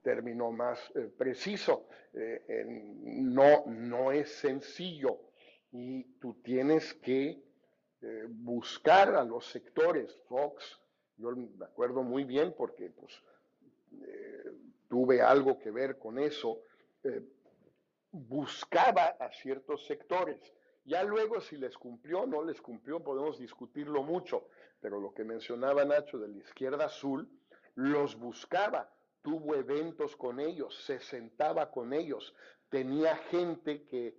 término 0.05 0.51
más 0.51 0.79
eh, 0.95 1.09
preciso. 1.17 1.87
Eh, 2.13 2.63
no, 3.03 3.65
no 3.65 4.11
es 4.11 4.29
sencillo 4.35 5.19
y 5.71 6.03
tú 6.19 6.35
tienes 6.43 6.93
que 6.93 7.41
eh, 8.01 8.25
buscar 8.29 9.15
a 9.15 9.23
los 9.23 9.45
sectores. 9.47 10.17
Fox, 10.27 10.79
yo 11.17 11.31
me 11.31 11.65
acuerdo 11.65 12.03
muy 12.03 12.23
bien 12.23 12.53
porque 12.57 12.89
pues, 12.89 13.13
tuve 14.89 15.21
algo 15.21 15.57
que 15.59 15.71
ver 15.71 15.97
con 15.97 16.19
eso, 16.19 16.61
buscaba 18.11 19.15
a 19.19 19.31
ciertos 19.31 19.85
sectores. 19.85 20.39
Ya 20.83 21.03
luego 21.03 21.39
si 21.41 21.57
les 21.57 21.77
cumplió 21.77 22.21
o 22.21 22.27
no 22.27 22.43
les 22.43 22.61
cumplió 22.61 23.03
podemos 23.03 23.39
discutirlo 23.39 24.03
mucho, 24.03 24.49
pero 24.81 24.99
lo 24.99 25.13
que 25.13 25.23
mencionaba 25.23 25.85
Nacho 25.85 26.19
de 26.19 26.27
la 26.27 26.37
izquierda 26.37 26.85
azul, 26.85 27.29
los 27.75 28.17
buscaba 28.17 28.89
tuvo 29.25 29.55
eventos 29.55 30.15
con 30.15 30.39
ellos, 30.39 30.83
se 30.85 30.99
sentaba 30.99 31.71
con 31.71 31.93
ellos, 31.93 32.35
tenía 32.69 33.17
gente 33.31 33.83
que, 33.85 34.15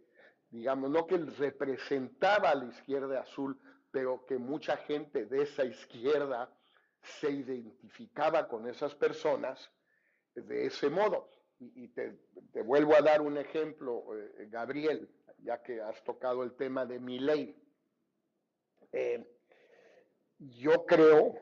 digamos, 0.50 0.90
no 0.90 1.06
que 1.06 1.16
representaba 1.16 2.50
a 2.50 2.56
la 2.56 2.64
izquierda 2.64 3.20
azul, 3.20 3.56
pero 3.96 4.26
que 4.26 4.36
mucha 4.36 4.76
gente 4.76 5.24
de 5.24 5.44
esa 5.44 5.64
izquierda 5.64 6.54
se 7.00 7.30
identificaba 7.30 8.46
con 8.46 8.68
esas 8.68 8.94
personas 8.94 9.70
de 10.34 10.66
ese 10.66 10.90
modo. 10.90 11.30
Y, 11.58 11.88
te, 11.88 12.14
vuelvo 12.62 12.94
a 12.94 13.00
dar 13.00 13.22
un 13.22 13.38
ejemplo, 13.38 14.04
eh, 14.14 14.48
Gabriel, 14.50 15.08
ya 15.38 15.62
que 15.62 15.80
has 15.80 16.04
tocado 16.04 16.42
el 16.42 16.54
tema 16.56 16.84
de 16.84 17.00
mi 17.00 17.18
ley. 17.18 17.58
Eh, 18.92 19.26
yo 20.36 20.84
creo 20.84 21.32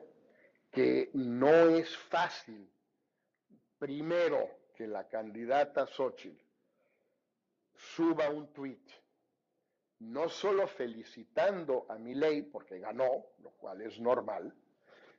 que 0.71 1.09
no 1.13 1.67
es 1.75 1.97
fácil 2.07 2.71
primero 3.77 4.47
que 4.73 4.87
la 4.87 5.09
candidata 5.09 5.87
Xochitl 5.87 6.41
suba 7.75 8.29
un 8.29 8.47
tweet, 8.53 8.79
no 9.99 10.29
solo 10.29 10.67
felicitando 10.67 11.85
a 11.89 11.97
Milei 11.97 12.43
porque 12.43 12.79
ganó, 12.79 13.27
lo 13.39 13.51
cual 13.51 13.81
es 13.81 13.99
normal, 13.99 14.53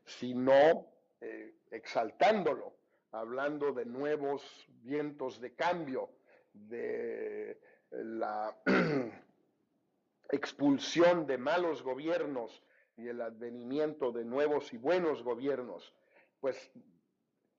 sino 0.05 0.87
eh, 1.21 1.55
exaltándolo, 1.71 2.77
hablando 3.13 3.73
de 3.73 3.87
nuevos 3.87 4.43
vientos 4.83 5.41
de 5.41 5.55
cambio, 5.55 6.11
de 6.53 7.61
la 7.91 8.57
expulsión 10.31 11.27
de 11.27 11.39
malos 11.39 11.83
gobiernos 11.83 12.63
y 12.97 13.09
el 13.09 13.21
advenimiento 13.21 14.13
de 14.13 14.25
nuevos 14.25 14.73
y 14.73 14.79
buenos 14.79 15.23
gobiernos, 15.23 15.95
pues 16.41 16.71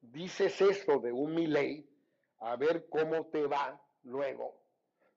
dices 0.01 0.61
esto 0.61 0.99
de 0.99 1.11
un 1.11 1.33
Milei, 1.35 1.87
a 2.39 2.55
ver 2.55 2.87
cómo 2.89 3.27
te 3.27 3.45
va 3.45 3.81
luego, 4.03 4.61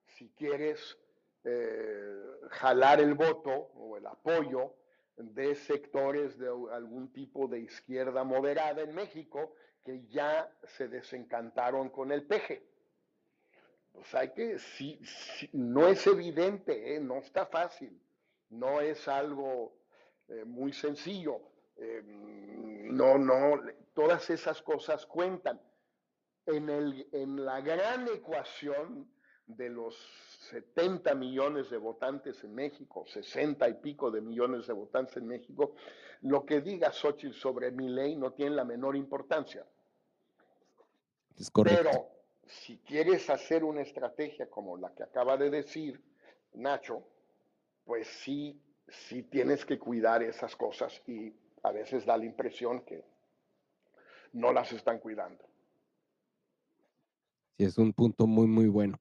si 0.06 0.28
quieres 0.30 0.98
eh, 1.44 2.22
jalar 2.50 3.00
el 3.00 3.14
voto 3.14 3.50
o 3.50 3.96
el 3.96 4.06
apoyo 4.06 4.74
de 5.16 5.54
sectores 5.54 6.38
de 6.38 6.48
algún 6.72 7.12
tipo 7.12 7.48
de 7.48 7.60
izquierda 7.60 8.24
moderada 8.24 8.82
en 8.82 8.94
México 8.94 9.54
que 9.84 10.06
ya 10.08 10.50
se 10.64 10.88
desencantaron 10.88 11.88
con 11.88 12.12
el 12.12 12.24
peje. 12.24 12.62
Pues 13.92 14.14
hay 14.14 14.30
que, 14.32 14.58
si, 14.58 15.00
no 15.52 15.88
es 15.88 16.06
evidente, 16.06 16.94
¿eh? 16.94 17.00
no 17.00 17.16
está 17.16 17.46
fácil, 17.46 17.98
no 18.50 18.80
es 18.80 19.08
algo 19.08 19.72
eh, 20.28 20.44
muy 20.44 20.72
sencillo. 20.72 21.40
no, 21.76 23.18
no, 23.18 23.62
Todas 23.94 24.28
esas 24.30 24.62
cosas 24.62 25.06
cuentan. 25.06 25.60
En, 26.46 26.68
el, 26.68 27.06
en 27.12 27.44
la 27.44 27.60
gran 27.60 28.08
ecuación 28.08 29.08
de 29.56 29.70
los 29.70 29.96
70 30.50 31.14
millones 31.14 31.70
de 31.70 31.76
votantes 31.76 32.42
en 32.44 32.54
México, 32.54 33.04
60 33.06 33.68
y 33.68 33.74
pico 33.74 34.10
de 34.10 34.20
millones 34.20 34.66
de 34.66 34.72
votantes 34.72 35.16
en 35.16 35.26
México, 35.26 35.74
lo 36.22 36.44
que 36.44 36.60
diga 36.60 36.92
Xochitl 36.92 37.34
sobre 37.34 37.70
mi 37.70 37.88
ley 37.88 38.16
no 38.16 38.32
tiene 38.32 38.56
la 38.56 38.64
menor 38.64 38.96
importancia. 38.96 39.64
Es 41.38 41.50
correcto. 41.50 41.82
Pero 41.82 42.08
si 42.46 42.78
quieres 42.78 43.30
hacer 43.30 43.64
una 43.64 43.82
estrategia 43.82 44.50
como 44.50 44.76
la 44.76 44.92
que 44.94 45.02
acaba 45.02 45.36
de 45.36 45.50
decir 45.50 46.00
Nacho, 46.54 47.04
pues 47.84 48.08
sí, 48.08 48.60
sí 48.88 49.22
tienes 49.22 49.64
que 49.64 49.78
cuidar 49.78 50.22
esas 50.22 50.56
cosas 50.56 51.00
y 51.06 51.32
a 51.62 51.70
veces 51.70 52.04
da 52.04 52.16
la 52.16 52.24
impresión 52.24 52.84
que 52.84 53.04
no 54.32 54.52
las 54.52 54.72
están 54.72 54.98
cuidando. 54.98 55.44
Sí, 57.56 57.64
es 57.64 57.78
un 57.78 57.92
punto 57.92 58.26
muy, 58.26 58.46
muy 58.46 58.68
bueno. 58.68 58.98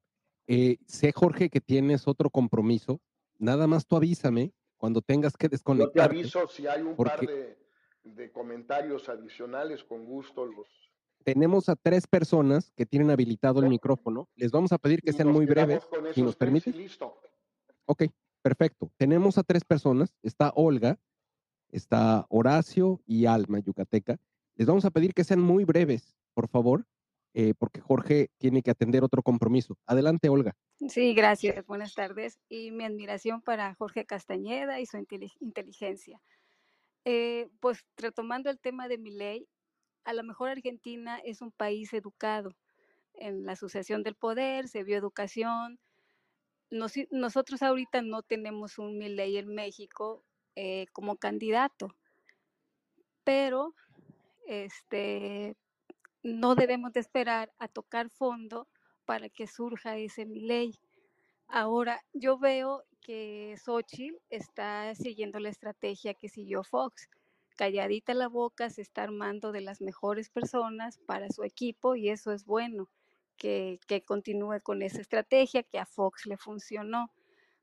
Eh, 0.52 0.78
sé, 0.84 1.12
Jorge, 1.12 1.48
que 1.48 1.60
tienes 1.60 2.08
otro 2.08 2.28
compromiso. 2.28 3.00
Nada 3.38 3.68
más 3.68 3.86
tú 3.86 3.94
avísame 3.94 4.52
cuando 4.78 5.00
tengas 5.00 5.36
que 5.36 5.48
desconectar. 5.48 6.08
Yo 6.08 6.10
te 6.10 6.18
aviso 6.18 6.48
si 6.48 6.66
hay 6.66 6.82
un 6.82 6.96
par 6.96 7.20
de, 7.20 8.32
comentarios 8.32 9.08
adicionales, 9.08 9.84
con 9.84 10.04
gusto 10.04 10.44
los. 10.44 10.66
Tenemos 11.22 11.68
a 11.68 11.76
tres 11.76 12.08
personas 12.08 12.72
que 12.74 12.84
tienen 12.84 13.12
habilitado 13.12 13.60
el 13.60 13.68
micrófono. 13.68 14.28
Les 14.34 14.50
vamos 14.50 14.72
a 14.72 14.78
pedir 14.78 15.02
que 15.02 15.12
sean 15.12 15.28
muy 15.28 15.46
breves, 15.46 15.86
si 16.14 16.20
nos 16.20 16.34
permite. 16.34 16.72
Listo. 16.72 17.20
Ok, 17.84 18.06
perfecto. 18.42 18.90
Tenemos 18.96 19.38
a 19.38 19.44
tres 19.44 19.64
personas. 19.64 20.16
Está 20.20 20.50
Olga, 20.56 20.98
está 21.68 22.26
Horacio 22.28 23.00
y 23.06 23.26
Alma, 23.26 23.60
Yucateca. 23.60 24.18
Les 24.56 24.66
vamos 24.66 24.84
a 24.84 24.90
pedir 24.90 25.14
que 25.14 25.22
sean 25.22 25.40
muy 25.40 25.64
breves, 25.64 26.16
por 26.34 26.48
favor, 26.48 26.86
eh, 27.32 27.54
porque 27.58 27.80
Jorge 27.80 28.30
tiene 28.38 28.62
que 28.62 28.70
atender 28.70 29.04
otro 29.04 29.22
compromiso. 29.22 29.76
Adelante, 29.86 30.28
Olga. 30.28 30.56
Sí, 30.88 31.14
gracias. 31.14 31.64
Buenas 31.66 31.94
tardes. 31.94 32.40
Y 32.48 32.70
mi 32.72 32.84
admiración 32.84 33.40
para 33.40 33.74
Jorge 33.74 34.04
Castañeda 34.04 34.80
y 34.80 34.86
su 34.86 34.96
inteligencia. 35.40 36.20
Eh, 37.04 37.48
pues 37.60 37.84
retomando 37.96 38.50
el 38.50 38.58
tema 38.58 38.88
de 38.88 38.98
mi 38.98 39.10
ley, 39.10 39.48
a 40.04 40.12
lo 40.12 40.24
mejor 40.24 40.50
Argentina 40.50 41.18
es 41.24 41.40
un 41.40 41.52
país 41.52 41.92
educado. 41.92 42.56
En 43.14 43.44
la 43.44 43.56
sucesión 43.56 44.02
del 44.02 44.16
poder 44.16 44.68
se 44.68 44.82
vio 44.82 44.96
educación. 44.96 45.78
nosotros 46.70 47.62
ahorita 47.62 48.02
no 48.02 48.22
tenemos 48.22 48.78
un 48.78 48.98
ley 48.98 49.36
en 49.36 49.54
México 49.54 50.24
eh, 50.56 50.86
como 50.92 51.16
candidato, 51.16 51.94
pero 53.24 53.74
este, 54.46 55.56
no 56.22 56.54
debemos 56.54 56.92
de 56.92 57.00
esperar 57.00 57.52
a 57.58 57.68
tocar 57.68 58.10
fondo 58.10 58.68
para 59.04 59.28
que 59.28 59.46
surja 59.46 59.96
ese 59.96 60.26
ley. 60.26 60.78
Ahora, 61.48 62.00
yo 62.12 62.38
veo 62.38 62.84
que 63.00 63.56
Xochitl 63.64 64.16
está 64.28 64.94
siguiendo 64.94 65.40
la 65.40 65.48
estrategia 65.48 66.14
que 66.14 66.28
siguió 66.28 66.62
Fox. 66.62 67.08
Calladita 67.56 68.14
la 68.14 68.28
boca, 68.28 68.70
se 68.70 68.82
está 68.82 69.02
armando 69.02 69.52
de 69.52 69.60
las 69.60 69.80
mejores 69.80 70.30
personas 70.30 70.98
para 71.06 71.28
su 71.30 71.42
equipo 71.42 71.96
y 71.96 72.08
eso 72.08 72.32
es 72.32 72.44
bueno, 72.44 72.88
que, 73.36 73.80
que 73.86 74.02
continúe 74.02 74.60
con 74.62 74.82
esa 74.82 75.00
estrategia 75.00 75.62
que 75.62 75.78
a 75.78 75.86
Fox 75.86 76.26
le 76.26 76.36
funcionó. 76.36 77.10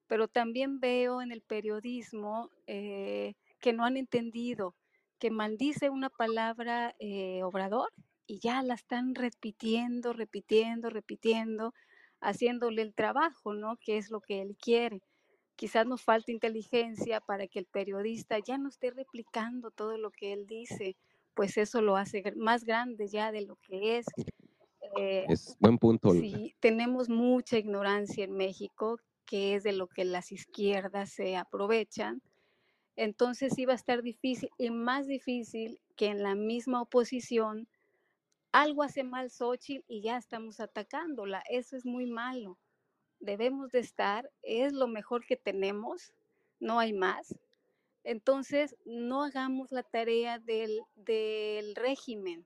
Pero 0.08 0.28
también 0.28 0.80
veo 0.80 1.22
en 1.22 1.32
el 1.32 1.41
periodismo 1.41 2.49
eh, 2.66 3.36
que 3.60 3.74
no 3.74 3.86
han 3.86 3.97
entendido 3.97 4.76
que 5.20 5.32
maldice 5.32 5.89
una 5.89 6.10
palabra 6.10 6.95
eh, 6.99 7.41
obrador 7.43 7.91
y 8.28 8.39
ya 8.39 8.61
la 8.61 8.75
están 8.75 9.15
repitiendo, 9.15 10.13
repitiendo, 10.13 10.89
repitiendo, 10.89 11.73
haciéndole 12.19 12.82
el 12.82 12.93
trabajo, 12.93 13.53
¿no? 13.53 13.78
Que 13.78 13.97
es 13.97 14.11
lo 14.11 14.19
que 14.21 14.41
él 14.41 14.57
quiere. 14.61 15.01
Quizás 15.55 15.88
nos 15.88 16.03
falta 16.03 16.32
inteligencia 16.32 17.21
para 17.21 17.47
que 17.47 17.59
el 17.59 17.65
periodista 17.65 18.38
ya 18.39 18.57
no 18.57 18.69
esté 18.69 18.91
replicando 18.91 19.71
todo 19.71 19.97
lo 19.97 20.11
que 20.11 20.34
él 20.34 20.45
dice, 20.45 20.97
pues 21.34 21.57
eso 21.57 21.82
lo 21.82 21.97
hace 21.97 22.21
más 22.36 22.63
grande 22.63 23.07
ya 23.07 23.32
de 23.32 23.41
lo 23.41 23.55
que 23.55 23.97
es. 23.97 24.05
Eh, 24.97 25.25
es 25.30 25.55
buen 25.59 25.78
punto. 25.78 26.11
Sí, 26.11 26.53
tenemos 26.59 27.09
mucha 27.09 27.57
ignorancia 27.57 28.25
en 28.25 28.34
México, 28.34 28.99
que 29.25 29.55
es 29.55 29.63
de 29.63 29.71
lo 29.71 29.88
que 29.88 30.05
las 30.05 30.32
izquierdas 30.32 31.11
se 31.11 31.38
aprovechan. 31.38 32.21
Entonces 32.95 33.57
iba 33.57 33.73
a 33.73 33.75
estar 33.75 34.01
difícil 34.01 34.49
y 34.57 34.69
más 34.69 35.07
difícil 35.07 35.80
que 35.95 36.07
en 36.07 36.23
la 36.23 36.36
misma 36.36 36.82
oposición 36.82 37.67
algo 38.51 38.83
hace 38.83 39.03
mal 39.03 39.29
Xochitl 39.29 39.85
y 39.87 40.01
ya 40.01 40.17
estamos 40.17 40.59
atacándola. 40.59 41.43
Eso 41.49 41.75
es 41.75 41.85
muy 41.85 42.05
malo. 42.05 42.57
Debemos 43.19 43.71
de 43.71 43.79
estar, 43.79 44.29
es 44.43 44.73
lo 44.73 44.87
mejor 44.87 45.25
que 45.25 45.35
tenemos, 45.37 46.13
no 46.59 46.79
hay 46.79 46.93
más. 46.93 47.35
Entonces, 48.03 48.75
no 48.85 49.23
hagamos 49.23 49.71
la 49.71 49.83
tarea 49.83 50.39
del, 50.39 50.81
del 50.95 51.75
régimen. 51.75 52.45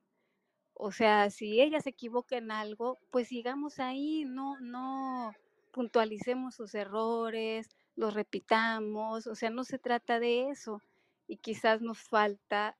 O 0.73 0.91
sea, 0.91 1.29
si 1.29 1.61
ella 1.61 1.81
se 1.81 1.91
equivoca 1.91 2.37
en 2.37 2.51
algo, 2.51 2.97
pues 3.11 3.27
sigamos 3.27 3.79
ahí, 3.79 4.25
no, 4.25 4.59
no 4.59 5.33
puntualicemos 5.71 6.55
sus 6.55 6.73
errores, 6.75 7.69
los 7.95 8.13
repitamos, 8.13 9.27
o 9.27 9.35
sea, 9.35 9.49
no 9.49 9.63
se 9.63 9.77
trata 9.77 10.19
de 10.19 10.49
eso. 10.49 10.81
Y 11.27 11.37
quizás 11.37 11.81
nos 11.81 11.99
falta 11.99 12.77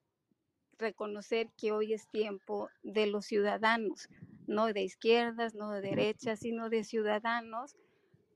reconocer 0.82 1.50
que 1.58 1.72
hoy 1.72 1.94
es 1.94 2.10
tiempo 2.10 2.70
de 2.84 3.08
los 3.08 3.26
ciudadanos, 3.26 4.10
no 4.48 4.68
de 4.74 4.82
izquierdas, 4.82 5.56
no 5.56 5.72
de 5.72 5.82
derechas, 5.82 6.40
sino 6.40 6.70
de 6.70 6.84
ciudadanos 6.84 7.76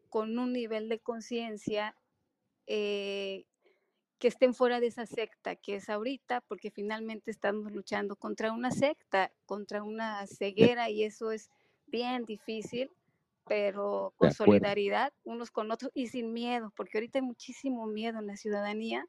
con 0.09 0.39
un 0.39 0.53
nivel 0.53 0.87
de 0.87 0.99
conciencia 0.99 1.95
eh, 2.67 3.45
que 4.17 4.29
estén 4.29 4.53
fuera 4.53 4.79
de 4.79 4.87
esa 4.87 5.05
secta 5.05 5.55
que 5.55 5.75
es 5.75 5.89
ahorita, 5.89 6.41
porque 6.47 6.71
finalmente 6.71 7.31
estamos 7.31 7.71
luchando 7.71 8.15
contra 8.15 8.53
una 8.53 8.71
secta, 8.71 9.31
contra 9.45 9.83
una 9.83 10.25
ceguera 10.27 10.89
y 10.89 11.03
eso 11.03 11.31
es 11.31 11.49
bien 11.87 12.25
difícil, 12.25 12.89
pero 13.45 14.13
con 14.17 14.31
solidaridad 14.31 15.13
unos 15.23 15.51
con 15.51 15.69
otros 15.71 15.91
y 15.93 16.07
sin 16.07 16.33
miedo, 16.33 16.71
porque 16.75 16.97
ahorita 16.97 17.19
hay 17.19 17.25
muchísimo 17.25 17.85
miedo 17.87 18.19
en 18.19 18.27
la 18.27 18.37
ciudadanía 18.37 19.05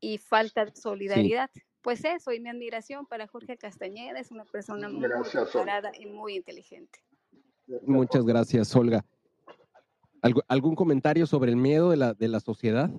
y 0.00 0.18
falta 0.18 0.64
de 0.64 0.74
solidaridad 0.74 1.50
pues 1.86 2.04
eso, 2.04 2.32
y 2.32 2.40
mi 2.40 2.48
admiración 2.48 3.06
para 3.06 3.28
Jorge 3.28 3.56
Castañeda, 3.56 4.18
es 4.18 4.32
una 4.32 4.44
persona 4.44 4.88
muy 4.88 5.08
preparada 5.08 5.92
y 5.96 6.06
muy 6.06 6.34
inteligente. 6.34 6.98
Muchas 7.82 8.24
gracias, 8.24 8.74
Olga. 8.74 9.04
¿Algún 10.48 10.74
comentario 10.74 11.26
sobre 11.26 11.52
el 11.52 11.56
miedo 11.56 11.90
de 11.90 11.96
la, 11.96 12.12
de 12.12 12.26
la 12.26 12.40
sociedad? 12.40 12.90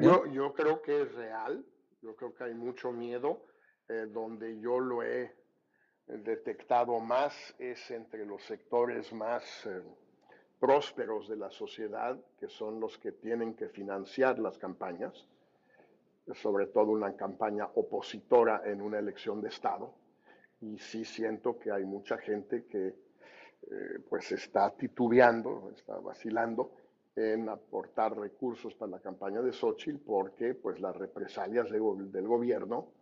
yo, 0.00 0.24
yo, 0.32 0.54
creo 0.54 0.80
que 0.80 1.02
es 1.02 1.14
real, 1.14 1.66
yo 2.00 2.16
creo 2.16 2.34
que 2.34 2.44
hay 2.44 2.54
mucho 2.54 2.92
miedo, 2.92 3.44
eh, 3.90 4.06
donde 4.10 4.58
yo 4.58 4.80
lo 4.80 5.02
he 5.02 5.30
detectado 6.06 7.00
más 7.00 7.34
es 7.58 7.90
entre 7.90 8.24
los 8.24 8.42
sectores 8.42 9.12
más 9.12 9.66
eh, 9.66 9.82
prósperos 10.58 11.28
de 11.28 11.36
la 11.36 11.50
sociedad, 11.50 12.18
que 12.40 12.48
son 12.48 12.80
los 12.80 12.96
que 12.96 13.12
tienen 13.12 13.52
que 13.52 13.68
financiar 13.68 14.38
las 14.38 14.56
campañas 14.56 15.28
sobre 16.32 16.66
todo 16.66 16.92
una 16.92 17.14
campaña 17.16 17.68
opositora 17.74 18.62
en 18.64 18.80
una 18.80 18.98
elección 18.98 19.40
de 19.40 19.48
Estado. 19.48 19.94
Y 20.60 20.78
sí 20.78 21.04
siento 21.04 21.58
que 21.58 21.70
hay 21.70 21.84
mucha 21.84 22.16
gente 22.18 22.64
que 22.64 22.86
eh, 22.86 23.98
pues 24.08 24.32
está 24.32 24.70
titubeando, 24.70 25.70
está 25.74 25.98
vacilando 25.98 26.72
en 27.16 27.48
aportar 27.48 28.16
recursos 28.16 28.74
para 28.74 28.92
la 28.92 29.00
campaña 29.00 29.40
de 29.40 29.52
Xochitl 29.52 29.98
porque 30.04 30.54
pues 30.54 30.80
las 30.80 30.96
represalias 30.96 31.70
del 31.70 32.26
gobierno 32.26 32.92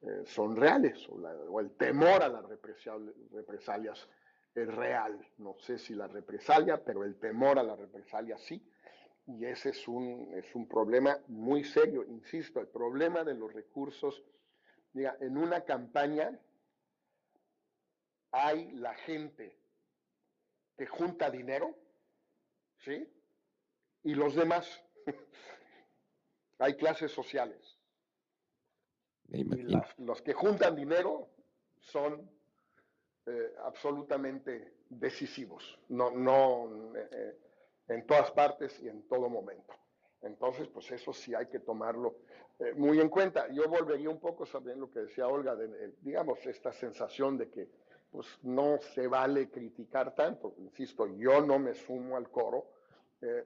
eh, 0.00 0.22
son 0.26 0.54
reales 0.54 1.08
o, 1.08 1.60
el 1.60 1.72
temor 1.72 2.22
a 2.22 2.28
las 2.28 2.44
represalias 2.44 4.08
es 4.54 4.74
real. 4.74 5.18
No 5.38 5.56
sé 5.58 5.78
si 5.78 5.94
la 5.94 6.06
represalia, 6.06 6.82
pero 6.82 7.04
el 7.04 7.16
temor 7.16 7.58
a 7.58 7.62
la 7.62 7.76
represalia 7.76 8.38
sí 8.38 8.62
y 9.28 9.44
ese 9.44 9.70
es 9.70 9.86
un, 9.86 10.32
es 10.34 10.54
un 10.54 10.66
problema 10.66 11.18
muy 11.28 11.62
serio, 11.62 12.02
insisto, 12.04 12.60
el 12.60 12.68
problema 12.68 13.24
de 13.24 13.34
los 13.34 13.52
recursos. 13.52 14.22
Mira, 14.94 15.18
en 15.20 15.36
una 15.36 15.64
campaña 15.64 16.38
hay 18.30 18.72
la 18.72 18.94
gente 18.94 19.54
que 20.78 20.86
junta 20.86 21.30
dinero, 21.30 21.76
¿sí? 22.78 23.06
Y 24.02 24.14
los 24.14 24.34
demás. 24.34 24.82
hay 26.58 26.74
clases 26.76 27.12
sociales. 27.12 27.78
Y 29.30 29.44
los 29.98 30.22
que 30.22 30.32
juntan 30.32 30.74
dinero 30.74 31.28
son 31.80 32.30
eh, 33.26 33.54
absolutamente 33.62 34.78
decisivos. 34.88 35.78
No, 35.90 36.10
no, 36.10 36.94
eh, 36.96 37.08
eh, 37.12 37.47
en 37.88 38.06
todas 38.06 38.30
partes 38.32 38.80
y 38.82 38.88
en 38.88 39.02
todo 39.08 39.28
momento. 39.28 39.74
Entonces, 40.22 40.68
pues 40.68 40.90
eso 40.90 41.12
sí 41.12 41.34
hay 41.34 41.46
que 41.46 41.60
tomarlo 41.60 42.16
eh, 42.58 42.72
muy 42.74 43.00
en 43.00 43.08
cuenta. 43.08 43.48
Yo 43.52 43.68
volvería 43.68 44.10
un 44.10 44.20
poco 44.20 44.44
sabiendo 44.44 44.86
lo 44.86 44.90
que 44.90 45.00
decía 45.00 45.28
Olga, 45.28 45.56
digamos, 46.00 46.44
esta 46.46 46.72
sensación 46.72 47.38
de 47.38 47.48
que 47.48 47.68
pues 48.10 48.26
no 48.42 48.78
se 48.78 49.06
vale 49.06 49.48
criticar 49.48 50.14
tanto. 50.14 50.54
Insisto, 50.58 51.06
yo 51.06 51.40
no 51.40 51.58
me 51.58 51.74
sumo 51.74 52.16
al 52.16 52.30
coro, 52.30 52.66
eh, 53.20 53.44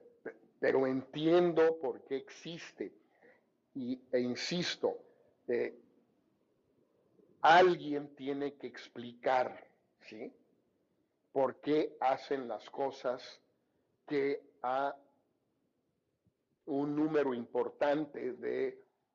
pero 0.59 0.87
entiendo 0.87 1.77
por 1.79 2.01
qué 2.05 2.17
existe. 2.17 2.93
Y, 3.75 4.01
e 4.11 4.19
insisto, 4.19 4.97
eh, 5.47 5.77
alguien 7.41 8.15
tiene 8.15 8.53
que 8.53 8.67
explicar, 8.67 9.67
¿sí? 10.07 10.31
¿Por 11.31 11.59
qué 11.59 11.97
hacen 11.99 12.47
las 12.47 12.69
cosas 12.69 13.42
que 14.05 14.41
a 14.61 14.95
un 16.65 16.95
número 16.95 17.33
importante 17.33 18.33
de, 18.33 18.67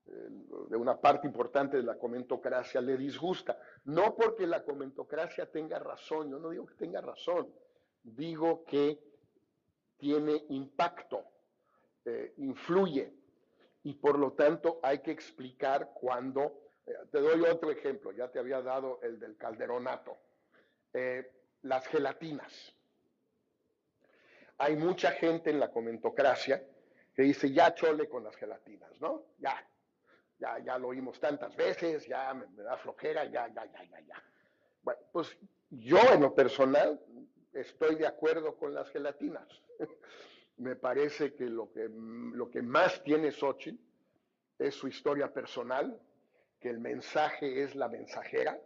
eh, 0.07 0.29
de 0.69 0.77
una 0.77 1.01
parte 1.01 1.27
importante 1.27 1.77
de 1.79 1.83
la 1.83 1.99
comentocracia 1.99 2.81
le 2.81 2.97
disgusta. 2.97 3.59
No 3.85 4.15
porque 4.15 4.47
la 4.47 4.63
comentocracia 4.63 5.51
tenga 5.51 5.79
razón, 5.79 6.31
yo 6.31 6.39
no 6.39 6.51
digo 6.51 6.67
que 6.67 6.75
tenga 6.75 7.01
razón, 7.01 7.53
digo 8.03 8.65
que 8.65 8.99
tiene 9.97 10.45
impacto, 10.51 11.25
eh, 12.05 12.35
influye 12.39 13.13
y 13.83 13.95
por 13.95 14.19
lo 14.19 14.33
tanto 14.33 14.81
hay 14.83 15.01
que 15.01 15.11
explicar 15.11 15.93
cuando, 15.95 16.71
eh, 16.87 16.95
te 17.11 17.21
doy 17.21 17.43
otro 17.43 17.71
ejemplo, 17.71 18.13
ya 18.13 18.31
te 18.31 18.39
había 18.39 18.63
dado 18.63 19.01
el 19.03 19.19
del 19.19 19.37
calderonato, 19.37 20.17
las 21.63 21.87
gelatinas 21.87 22.78
hay 24.59 24.77
mucha 24.77 25.13
gente 25.13 25.51
en 25.51 25.61
la 25.61 25.71
comentocracia 25.71 26.63
que 27.15 27.23
dice, 27.23 27.53
ya 27.53 27.75
chole 27.75 28.09
con 28.09 28.25
las 28.25 28.37
gelatinas, 28.37 28.91
¿no? 29.01 29.25
Ya, 29.39 29.65
ya, 30.39 30.59
ya 30.59 30.79
lo 30.79 30.89
oímos 30.89 31.19
tantas 31.19 31.55
veces, 31.57 32.07
ya 32.07 32.35
me, 32.35 32.47
da 32.63 32.77
flojera, 32.77 33.25
ya, 33.25 33.49
ya, 33.49 33.65
ya, 33.67 33.85
ya, 33.85 34.01
ya. 34.01 34.23
Bueno, 34.83 35.01
pues 35.13 35.37
yo 35.71 35.99
en 36.13 36.23
lo 36.23 36.35
personal 36.35 37.01
estoy 37.53 37.97
de 37.97 38.07
acuerdo 38.07 38.57
con 38.57 38.75
las 38.75 38.89
gelatinas. 38.91 39.49
me 40.59 40.75
parece 40.77 41.35
que 41.35 41.45
lo, 41.45 41.73
que 41.73 41.89
lo 41.89 42.51
que 42.51 42.63
más 42.63 43.03
tiene 43.03 43.31
Xochitl 43.31 43.81
es 44.59 44.75
su 44.75 44.89
historia 44.89 45.33
personal, 45.33 46.01
que 46.61 46.69
el 46.69 46.81
mensaje 46.81 47.63
es 47.63 47.77
la 47.77 47.89
mensajera 47.89 48.61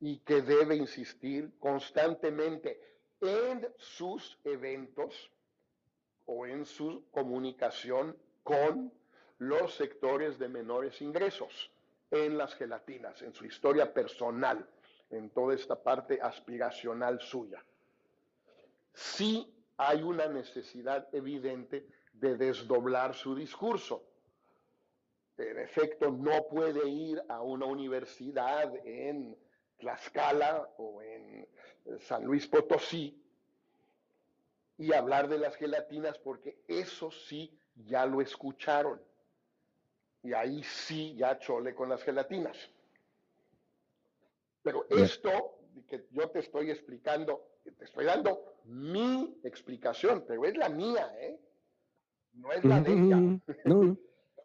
y 0.00 0.18
que 0.18 0.42
debe 0.42 0.76
insistir 0.76 1.52
constantemente 1.58 2.97
en 3.20 3.66
sus 3.76 4.38
eventos 4.44 5.30
o 6.26 6.46
en 6.46 6.64
su 6.64 7.04
comunicación 7.10 8.16
con 8.42 8.92
los 9.38 9.74
sectores 9.74 10.38
de 10.38 10.48
menores 10.48 11.00
ingresos, 11.00 11.70
en 12.10 12.36
las 12.36 12.54
gelatinas, 12.54 13.22
en 13.22 13.32
su 13.34 13.44
historia 13.44 13.92
personal. 13.92 14.68
en 15.10 15.30
toda 15.30 15.54
esta 15.54 15.82
parte 15.82 16.20
aspiracional 16.20 17.18
suya. 17.18 17.64
Sí 18.92 19.50
hay 19.78 20.02
una 20.02 20.26
necesidad 20.26 21.08
evidente 21.14 21.86
de 22.12 22.36
desdoblar 22.36 23.14
su 23.14 23.34
discurso. 23.34 24.04
En 25.38 25.58
efecto, 25.60 26.10
no 26.10 26.46
puede 26.50 26.88
ir 26.88 27.22
a 27.28 27.40
una 27.40 27.66
universidad 27.66 28.74
en 28.84 29.36
Tlaxcala 29.78 30.68
o 30.78 31.00
en 31.00 31.48
San 32.00 32.24
Luis 32.24 32.46
Potosí 32.46 33.22
y 34.78 34.92
hablar 34.92 35.28
de 35.28 35.38
las 35.38 35.56
gelatinas 35.56 36.18
porque 36.18 36.58
eso 36.68 37.10
sí 37.10 37.58
ya 37.86 38.06
lo 38.06 38.20
escucharon. 38.20 39.00
Y 40.22 40.32
ahí 40.32 40.62
sí 40.62 41.14
ya 41.16 41.38
chole 41.38 41.74
con 41.74 41.88
las 41.88 42.02
gelatinas. 42.02 42.56
Pero 44.62 44.86
esto 44.90 45.58
que 45.88 46.06
yo 46.10 46.28
te 46.30 46.40
estoy 46.40 46.70
explicando, 46.70 47.48
te 47.64 47.84
estoy 47.84 48.04
dando 48.04 48.56
mi 48.64 49.38
explicación, 49.44 50.24
pero 50.26 50.44
es 50.44 50.56
la 50.56 50.68
mía, 50.68 51.10
¿eh? 51.18 51.40
No 52.34 52.52
es 52.52 52.64
la 52.64 52.80
de 52.80 52.92
ella. 52.92 53.40
No, 53.64 53.96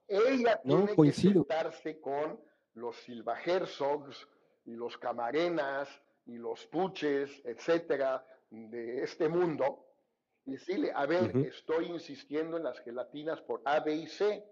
ella 0.08 0.62
tiene 0.64 0.96
que 0.96 1.12
sentarse 1.12 2.00
con 2.00 2.40
los 2.76 2.96
Silva 2.98 3.40
Herzogs 3.42 4.28
y 4.66 4.72
los 4.72 4.98
Camarenas 4.98 5.90
y 6.26 6.38
los 6.38 6.66
Puches, 6.68 7.42
etcétera, 7.46 8.26
de 8.50 9.04
este 9.04 9.28
mundo, 9.28 9.86
y 10.46 10.52
decirle, 10.54 10.92
a 10.94 11.06
ver, 11.06 11.36
estoy 11.38 11.86
insistiendo 11.86 12.58
en 12.58 12.64
las 12.64 12.80
gelatinas 12.82 13.42
por 13.42 13.62
A, 13.66 13.80
B 13.80 13.96
y 13.96 14.08
C. 14.08 14.44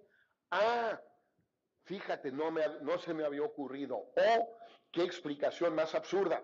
Ah, 0.49 0.99
fíjate, 1.83 2.31
no, 2.31 2.51
me, 2.51 2.63
no 2.81 2.97
se 2.97 3.13
me 3.13 3.25
había 3.25 3.43
ocurrido. 3.43 3.97
O, 3.97 4.57
qué 4.91 5.03
explicación 5.03 5.75
más 5.75 5.93
absurda. 5.95 6.43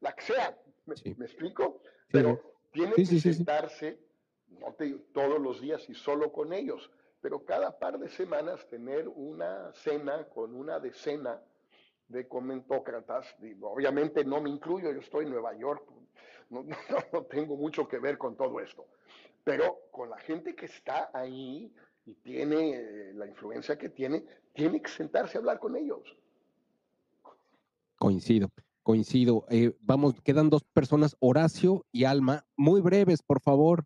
La 0.00 0.12
que 0.14 0.22
sea, 0.22 0.56
¿me, 0.86 0.94
me 1.16 1.26
explico? 1.26 1.82
Pero 2.10 2.40
tiene 2.72 2.94
Sí, 2.94 3.20
que 3.20 3.32
sentarse, 3.32 3.98
no 4.48 4.74
te 4.74 4.90
todos 5.12 5.40
los 5.40 5.60
días 5.60 5.88
y 5.88 5.94
solo 5.94 6.32
con 6.32 6.52
ellos, 6.52 6.90
pero 7.20 7.44
cada 7.44 7.78
par 7.78 7.98
de 7.98 8.08
semanas 8.08 8.68
tener 8.68 9.08
una 9.08 9.72
cena 9.72 10.28
con 10.28 10.54
una 10.54 10.78
decena 10.78 11.42
de 12.08 12.26
comentócratas. 12.28 13.26
Digo, 13.40 13.70
obviamente 13.72 14.24
no 14.24 14.40
me 14.40 14.50
incluyo, 14.50 14.92
yo 14.92 15.00
estoy 15.00 15.24
en 15.24 15.32
Nueva 15.32 15.56
York, 15.58 15.82
no, 16.50 16.62
no- 17.12 17.22
tengo 17.24 17.56
mucho 17.56 17.88
que 17.88 17.98
ver 17.98 18.18
con 18.18 18.36
todo 18.36 18.60
esto, 18.60 18.86
pero 19.44 19.78
con 19.90 20.10
la 20.10 20.18
gente 20.18 20.54
que 20.54 20.66
está 20.66 21.10
ahí 21.12 21.72
y 22.04 22.14
tiene 22.14 22.70
eh, 22.76 23.12
la 23.14 23.26
influencia 23.26 23.76
que 23.76 23.88
tiene, 23.88 24.24
tiene 24.52 24.80
que 24.80 24.90
sentarse 24.90 25.36
a 25.36 25.40
hablar 25.40 25.58
con 25.58 25.74
ellos. 25.76 26.02
Coincido, 27.98 28.50
coincido. 28.82 29.46
Eh, 29.50 29.74
vamos, 29.80 30.20
quedan 30.22 30.50
dos 30.50 30.62
personas, 30.64 31.16
Horacio 31.18 31.84
y 31.90 32.04
Alma. 32.04 32.44
Muy 32.56 32.80
breves, 32.80 33.22
por 33.22 33.40
favor. 33.40 33.84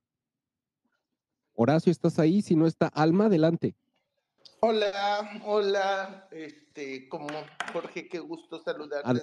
Horacio, 1.54 1.92
¿estás 1.92 2.18
ahí? 2.18 2.42
Si 2.42 2.56
no 2.56 2.66
está 2.66 2.88
Alma, 2.88 3.26
adelante. 3.26 3.74
Hola, 4.62 5.40
hola, 5.46 6.28
este, 6.30 7.08
como 7.08 7.28
Jorge, 7.72 8.08
qué 8.08 8.18
gusto 8.18 8.62
saludarte. 8.62 9.22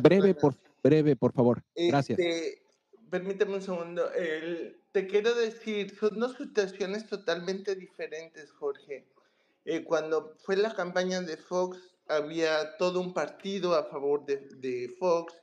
Breve, 0.00 0.34
por, 0.34 0.54
breve, 0.82 1.16
por 1.16 1.32
favor. 1.32 1.62
Gracias. 1.74 2.16
Este, 2.18 2.62
permíteme 3.10 3.54
un 3.54 3.62
segundo. 3.62 4.12
El- 4.12 4.80
te 4.92 5.06
quiero 5.08 5.34
decir, 5.34 5.96
son 5.98 6.18
dos 6.18 6.36
situaciones 6.36 7.08
totalmente 7.08 7.74
diferentes, 7.74 8.52
Jorge. 8.52 9.08
Eh, 9.64 9.82
cuando 9.84 10.34
fue 10.38 10.56
la 10.56 10.72
campaña 10.72 11.20
de 11.20 11.36
Fox, 11.36 11.96
había 12.06 12.76
todo 12.76 13.00
un 13.00 13.12
partido 13.12 13.74
a 13.74 13.84
favor 13.84 14.24
de, 14.26 14.48
de 14.56 14.94
Fox, 14.98 15.34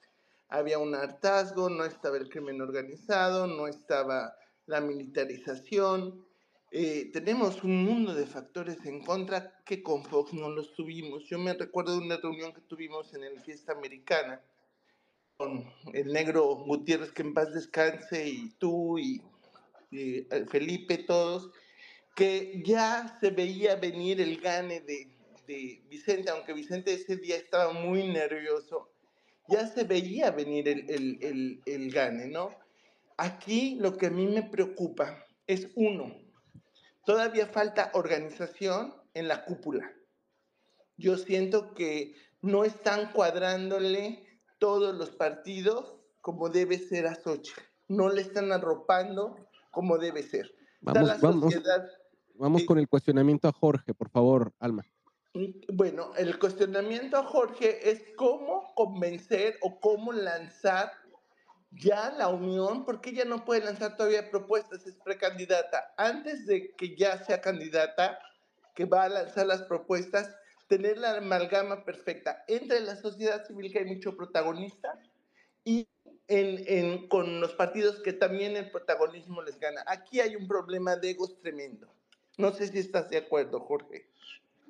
había 0.48 0.80
un 0.80 0.96
hartazgo, 0.96 1.70
no 1.70 1.84
estaba 1.86 2.18
el 2.18 2.30
crimen 2.30 2.62
organizado, 2.62 3.48
no 3.48 3.68
estaba 3.68 4.34
la 4.66 4.82
militarización. 4.82 6.25
Eh, 6.78 7.10
tenemos 7.14 7.64
un 7.64 7.86
mundo 7.86 8.14
de 8.14 8.26
factores 8.26 8.86
en 8.86 9.02
contra 9.02 9.64
que 9.66 9.82
con 9.82 10.04
Fox 10.04 10.34
no 10.34 10.50
los 10.50 10.74
tuvimos. 10.74 11.24
Yo 11.24 11.40
me 11.40 11.54
recuerdo 11.54 11.94
de 11.94 12.06
una 12.06 12.18
reunión 12.18 12.52
que 12.52 12.60
tuvimos 12.60 13.14
en 13.14 13.24
el 13.24 13.40
Fiesta 13.40 13.72
Americana 13.72 14.42
con 15.38 15.72
el 15.94 16.12
negro 16.12 16.44
Gutiérrez, 16.66 17.14
que 17.14 17.22
en 17.22 17.34
paz 17.34 17.54
descanse, 17.54 18.28
y 18.28 18.50
tú 18.58 19.00
y, 19.00 19.22
y, 19.90 20.28
eh, 20.30 20.46
Felipe, 20.50 20.98
todos, 20.98 21.50
que 22.14 22.62
ya 22.66 23.18
se 23.22 23.30
veía 23.30 23.78
venir 23.78 24.20
el 24.20 24.42
gane 24.42 24.82
de, 24.82 25.16
de 25.48 25.82
Vicente, 25.88 26.30
aunque 26.30 26.52
Vicente 26.52 26.92
ese 26.92 27.16
día 27.16 27.38
estaba 27.38 27.72
muy 27.72 28.06
nervioso, 28.06 28.92
ya 29.48 29.66
se 29.66 29.86
veía 29.86 30.30
venir 30.32 30.68
el, 30.68 30.90
el, 30.90 31.18
el, 31.22 31.62
el 31.66 31.92
gane, 31.94 32.28
¿no? 32.28 32.50
Aquí 33.16 33.78
lo 33.80 33.96
que 33.96 34.08
a 34.08 34.12
mí 34.12 34.28
me 34.28 34.44
preocupa 34.44 35.24
es 35.48 35.70
uno, 35.76 36.25
todavía 37.06 37.48
falta 37.48 37.92
organización 37.94 38.94
en 39.14 39.28
la 39.28 39.46
cúpula. 39.46 39.92
Yo 40.98 41.18
siento 41.18 41.74
que 41.74 42.16
no 42.42 42.64
están 42.64 43.12
cuadrándole 43.12 44.42
todos 44.60 44.96
los 44.96 45.12
partidos 45.12 45.96
como 46.22 46.50
debe 46.50 46.78
ser 46.78 47.08
a 47.08 47.16
Xochitl. 47.16 47.62
No 47.88 48.10
le 48.10 48.22
están 48.22 48.52
arropando 48.52 49.48
como 49.72 49.98
debe 49.98 50.24
ser. 50.24 50.54
Vamos, 50.82 51.22
vamos, 51.22 51.54
vamos 52.36 52.64
con 52.66 52.80
el 52.80 52.88
cuestionamiento 52.88 53.48
a 53.48 53.52
Jorge, 53.52 53.94
por 53.94 54.10
favor, 54.10 54.54
Alma. 54.60 54.84
Bueno, 55.74 56.12
el 56.16 56.40
cuestionamiento 56.40 57.18
a 57.18 57.24
Jorge 57.24 57.90
es 57.90 58.02
cómo 58.16 58.74
convencer 58.74 59.58
o 59.62 59.80
cómo 59.80 60.14
lanzar 60.14 60.92
ya 61.80 62.12
la 62.12 62.28
unión, 62.30 62.86
porque 62.86 63.10
ella 63.12 63.26
no 63.26 63.46
puede 63.46 63.64
lanzar 63.64 63.96
todavía 63.98 64.30
propuestas, 64.30 64.86
es 64.88 64.96
precandidata. 65.04 65.94
Antes 65.98 66.46
de 66.46 66.72
que 66.76 66.96
ya 66.96 67.24
sea 67.24 67.42
candidata, 67.42 68.20
que 68.74 68.86
va 68.86 69.04
a 69.04 69.10
lanzar 69.10 69.48
las 69.48 69.62
propuestas, 69.64 70.36
tener 70.68 70.98
la 70.98 71.18
amalgama 71.18 71.84
perfecta 71.86 72.44
entre 72.48 72.80
la 72.82 72.96
sociedad 72.96 73.46
civil, 73.46 73.72
que 73.72 73.80
hay 73.80 73.86
mucho 73.86 74.16
protagonista, 74.16 75.00
y 75.64 75.88
en, 76.28 76.64
en- 76.68 77.08
con 77.08 77.40
los 77.42 77.54
partidos 77.54 78.00
que 78.02 78.14
también 78.14 78.56
el 78.56 78.72
protagonismo 78.72 79.42
les 79.42 79.60
gana. 79.60 79.84
Aquí 79.88 80.20
hay 80.20 80.36
un 80.36 80.48
problema 80.48 80.96
de 80.96 81.12
egos 81.12 81.40
tremendo. 81.42 81.88
No 82.38 82.52
sé 82.52 82.68
si 82.68 82.80
estás 82.80 83.10
de 83.10 83.18
acuerdo, 83.18 83.60
Jorge. 83.60 84.08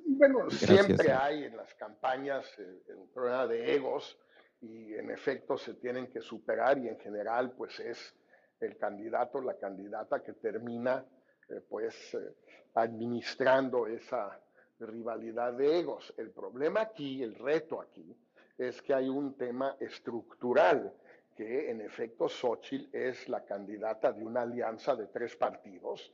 Bueno, 0.06 0.46
Gracias. 0.46 0.70
siempre 0.86 1.12
hay 1.12 1.46
en 1.46 1.58
las 1.58 1.74
campañas 1.74 2.46
eh, 2.60 2.94
un 2.96 3.08
problema 3.10 3.48
de 3.48 3.76
egos 3.76 4.18
y 4.66 4.96
en 4.96 5.12
efecto 5.12 5.58
se 5.58 5.76
tienen 5.76 6.08
que 6.08 6.22
superar 6.22 6.78
y 6.78 6.88
en 6.88 7.00
general 7.00 7.52
pues 7.52 7.80
es 7.80 8.16
el 8.60 8.78
candidato, 8.78 9.42
la 9.42 9.56
candidata 9.58 10.24
que 10.24 10.34
termina 10.34 11.06
eh, 11.50 11.62
pues 11.70 12.14
eh, 12.16 12.36
administrando 12.74 13.88
esa 13.88 14.40
rivalidad 14.80 15.54
de 15.54 15.80
egos. 15.80 16.14
El 16.18 16.32
problema 16.32 16.82
aquí, 16.82 17.22
el 17.22 17.36
reto 17.36 17.82
aquí, 17.82 18.16
es 18.58 18.82
que 18.82 18.94
hay 18.94 19.10
un 19.10 19.36
tema 19.36 19.76
estructural, 19.80 20.94
que 21.36 21.70
en 21.70 21.82
efecto 21.82 22.30
Xochitl 22.30 22.96
es 22.96 23.28
la 23.28 23.44
candidata 23.44 24.14
de 24.14 24.24
una 24.24 24.42
alianza 24.42 24.96
de 24.96 25.08
tres 25.08 25.36
partidos 25.36 26.14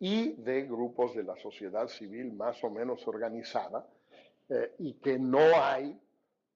y 0.00 0.32
de 0.32 0.62
grupos 0.62 1.14
de 1.14 1.22
la 1.22 1.36
sociedad 1.36 1.86
civil 1.88 2.32
más 2.32 2.62
o 2.64 2.70
menos 2.70 3.06
organizada, 3.06 3.86
eh, 4.48 4.74
y 4.78 4.94
que 4.94 5.18
no 5.18 5.40
hay 5.62 5.98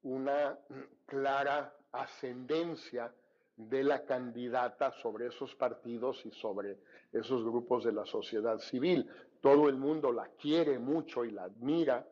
una 0.07 0.57
clara 1.04 1.74
ascendencia 1.90 3.12
de 3.57 3.82
la 3.82 4.04
candidata 4.04 4.92
sobre 5.02 5.26
esos 5.26 5.54
partidos 5.57 6.24
y 6.24 6.30
sobre 6.30 6.78
esos 7.12 7.42
grupos 7.42 7.84
de 7.84 7.92
la 7.92 8.07
sociedad 8.07 8.59
civil. 8.59 9.11
Todo 9.40 9.68
el 9.68 9.76
mundo 9.76 10.12
la 10.12 10.28
quiere 10.40 10.78
mucho 10.78 11.24
y 11.24 11.32
la 11.32 11.44
admira, 11.44 12.07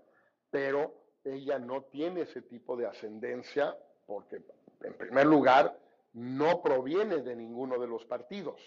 pero 0.51 0.93
ella 1.23 1.61
no 1.61 1.83
tiene 1.83 2.23
ese 2.23 2.43
tipo 2.43 2.77
de 2.77 2.87
ascendencia 2.87 3.77
porque, 4.07 4.43
en 4.83 4.95
primer 4.95 5.27
lugar, 5.27 5.79
no 6.15 6.63
proviene 6.63 7.19
de 7.19 7.37
ninguno 7.37 7.79
de 7.79 7.87
los 7.87 8.05
partidos. 8.07 8.61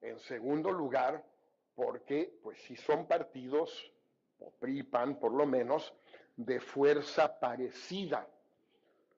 En 0.00 0.18
segundo 0.20 0.72
lugar, 0.72 1.24
porque 1.76 2.36
pues 2.42 2.58
si 2.62 2.74
son 2.74 3.06
partidos, 3.06 3.92
o 4.40 4.50
PRI, 4.58 4.82
PAN 4.82 5.20
por 5.20 5.32
lo 5.32 5.46
menos, 5.46 5.94
de 6.38 6.60
fuerza 6.60 7.38
parecida. 7.38 8.26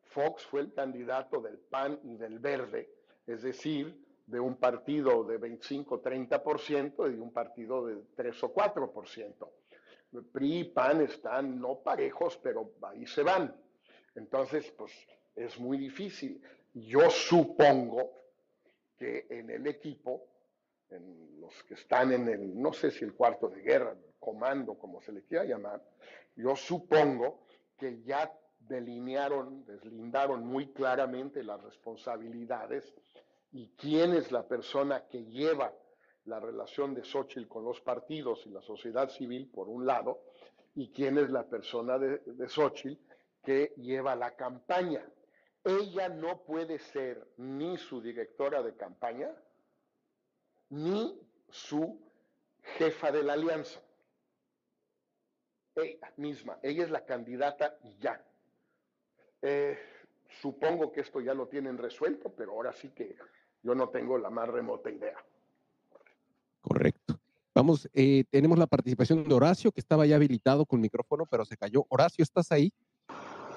Fox 0.05 0.45
fue 0.47 0.63
el 0.63 0.73
candidato 0.73 1.41
del 1.41 1.59
PAN 1.59 2.01
y 2.03 2.17
del 2.17 2.39
Verde, 2.39 2.91
es 3.27 3.43
decir, 3.43 3.95
de 4.27 4.41
un 4.41 4.57
partido 4.57 5.23
de 5.25 5.39
25-30% 5.39 7.13
y 7.13 7.17
de 7.17 7.21
un 7.21 7.33
partido 7.33 7.87
de 7.87 8.03
3 8.17 8.43
o 8.45 8.55
4%. 8.55 9.49
PRI 10.33 10.59
y 10.61 10.65
PAN 10.65 11.03
están 11.03 11.61
no 11.61 11.77
parejos, 11.81 12.39
pero 12.43 12.73
ahí 12.83 13.07
se 13.07 13.23
van. 13.23 13.55
Entonces, 14.15 14.73
pues 14.77 14.93
es 15.37 15.59
muy 15.61 15.79
difícil. 15.79 16.41
Yo 16.73 17.11
supongo 17.11 18.13
que 18.99 19.27
en 19.29 19.51
el 19.51 19.67
equipo, 19.67 20.27
en 20.91 21.41
los 21.41 21.63
que 21.65 21.75
están 21.75 22.13
en 22.13 22.29
el, 22.29 22.61
no 22.61 22.73
sé 22.73 22.91
si 22.91 23.05
el 23.05 23.15
cuarto 23.15 23.49
de 23.49 23.63
guerra, 23.63 23.93
el 23.93 24.15
comando, 24.19 24.75
como 24.79 25.01
se 25.01 25.13
le 25.13 25.23
quiera 25.23 25.45
llamar, 25.45 25.83
yo 26.37 26.57
supongo 26.57 27.47
que 27.79 28.03
ya 28.03 28.33
delinearon, 28.59 29.65
deslindaron 29.65 30.47
muy 30.47 30.73
claramente 30.73 31.43
las 31.43 31.63
responsabilidades 31.63 32.95
y 33.53 33.69
quién 33.77 34.13
es 34.15 34.31
la 34.31 34.47
persona 34.47 35.07
que 35.09 35.25
lleva 35.25 35.73
la 36.27 36.39
relación 36.39 36.95
de 36.95 37.03
Xochitl 37.03 37.49
con 37.49 37.65
los 37.65 37.81
partidos 37.81 38.47
y 38.47 38.51
la 38.51 38.63
sociedad 38.63 39.09
civil, 39.09 39.51
por 39.53 39.69
un 39.69 39.87
lado, 39.87 40.23
y 40.75 40.91
quién 40.93 41.19
es 41.19 41.31
la 41.31 41.45
persona 41.45 41.99
de, 41.99 42.19
de 42.19 42.49
Xochitl 42.49 43.03
que 43.43 43.73
lleva 43.77 44.15
la 44.15 44.37
campaña. 44.37 45.05
Ella 45.65 46.09
no 46.09 46.43
puede 46.45 46.79
ser 46.79 47.27
ni 47.39 47.77
su 47.77 48.01
directora 48.01 48.63
de 48.63 48.77
campaña, 48.77 49.31
ni 50.71 51.21
su 51.51 52.01
jefa 52.79 53.11
de 53.11 53.23
la 53.23 53.35
alianza. 53.35 53.81
Ella 55.75 56.13
misma, 56.17 56.59
ella 56.63 56.85
es 56.85 56.91
la 56.91 57.05
candidata 57.05 57.79
y 57.85 57.97
ya. 57.99 58.25
Eh, 59.43 59.79
supongo 60.41 60.93
que 60.93 61.01
esto 61.01 61.21
ya 61.21 61.35
lo 61.35 61.49
tienen 61.49 61.79
resuelto, 61.79 62.33
pero 62.35 62.53
ahora 62.53 62.73
sí 62.73 62.91
que 62.91 63.17
yo 63.63 63.75
no 63.75 63.89
tengo 63.89 64.19
la 64.19 64.31
más 64.31 64.49
remota 64.49 64.91
idea. 64.91 65.17
Correcto. 66.61 67.19
Vamos, 67.55 67.89
eh, 67.95 68.25
tenemos 68.31 68.59
la 68.59 68.67
participación 68.67 69.25
de 69.25 69.35
Horacio, 69.35 69.73
que 69.73 69.81
estaba 69.81 70.07
ya 70.07 70.17
habilitado 70.17 70.65
con 70.65 70.81
micrófono, 70.81 71.27
pero 71.27 71.45
se 71.45 71.57
cayó. 71.57 71.85
Horacio, 71.89 72.23
¿estás 72.23 72.53
ahí? 72.53 72.73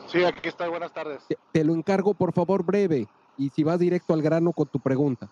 Sí, 0.07 0.23
aquí 0.23 0.49
estoy. 0.49 0.69
Buenas 0.69 0.93
tardes. 0.93 1.23
Te, 1.27 1.37
te 1.51 1.63
lo 1.63 1.73
encargo, 1.73 2.13
por 2.13 2.33
favor, 2.33 2.63
breve, 2.63 3.07
y 3.37 3.49
si 3.49 3.63
vas 3.63 3.79
directo 3.79 4.13
al 4.13 4.21
grano 4.21 4.51
con 4.51 4.67
tu 4.67 4.79
pregunta. 4.79 5.29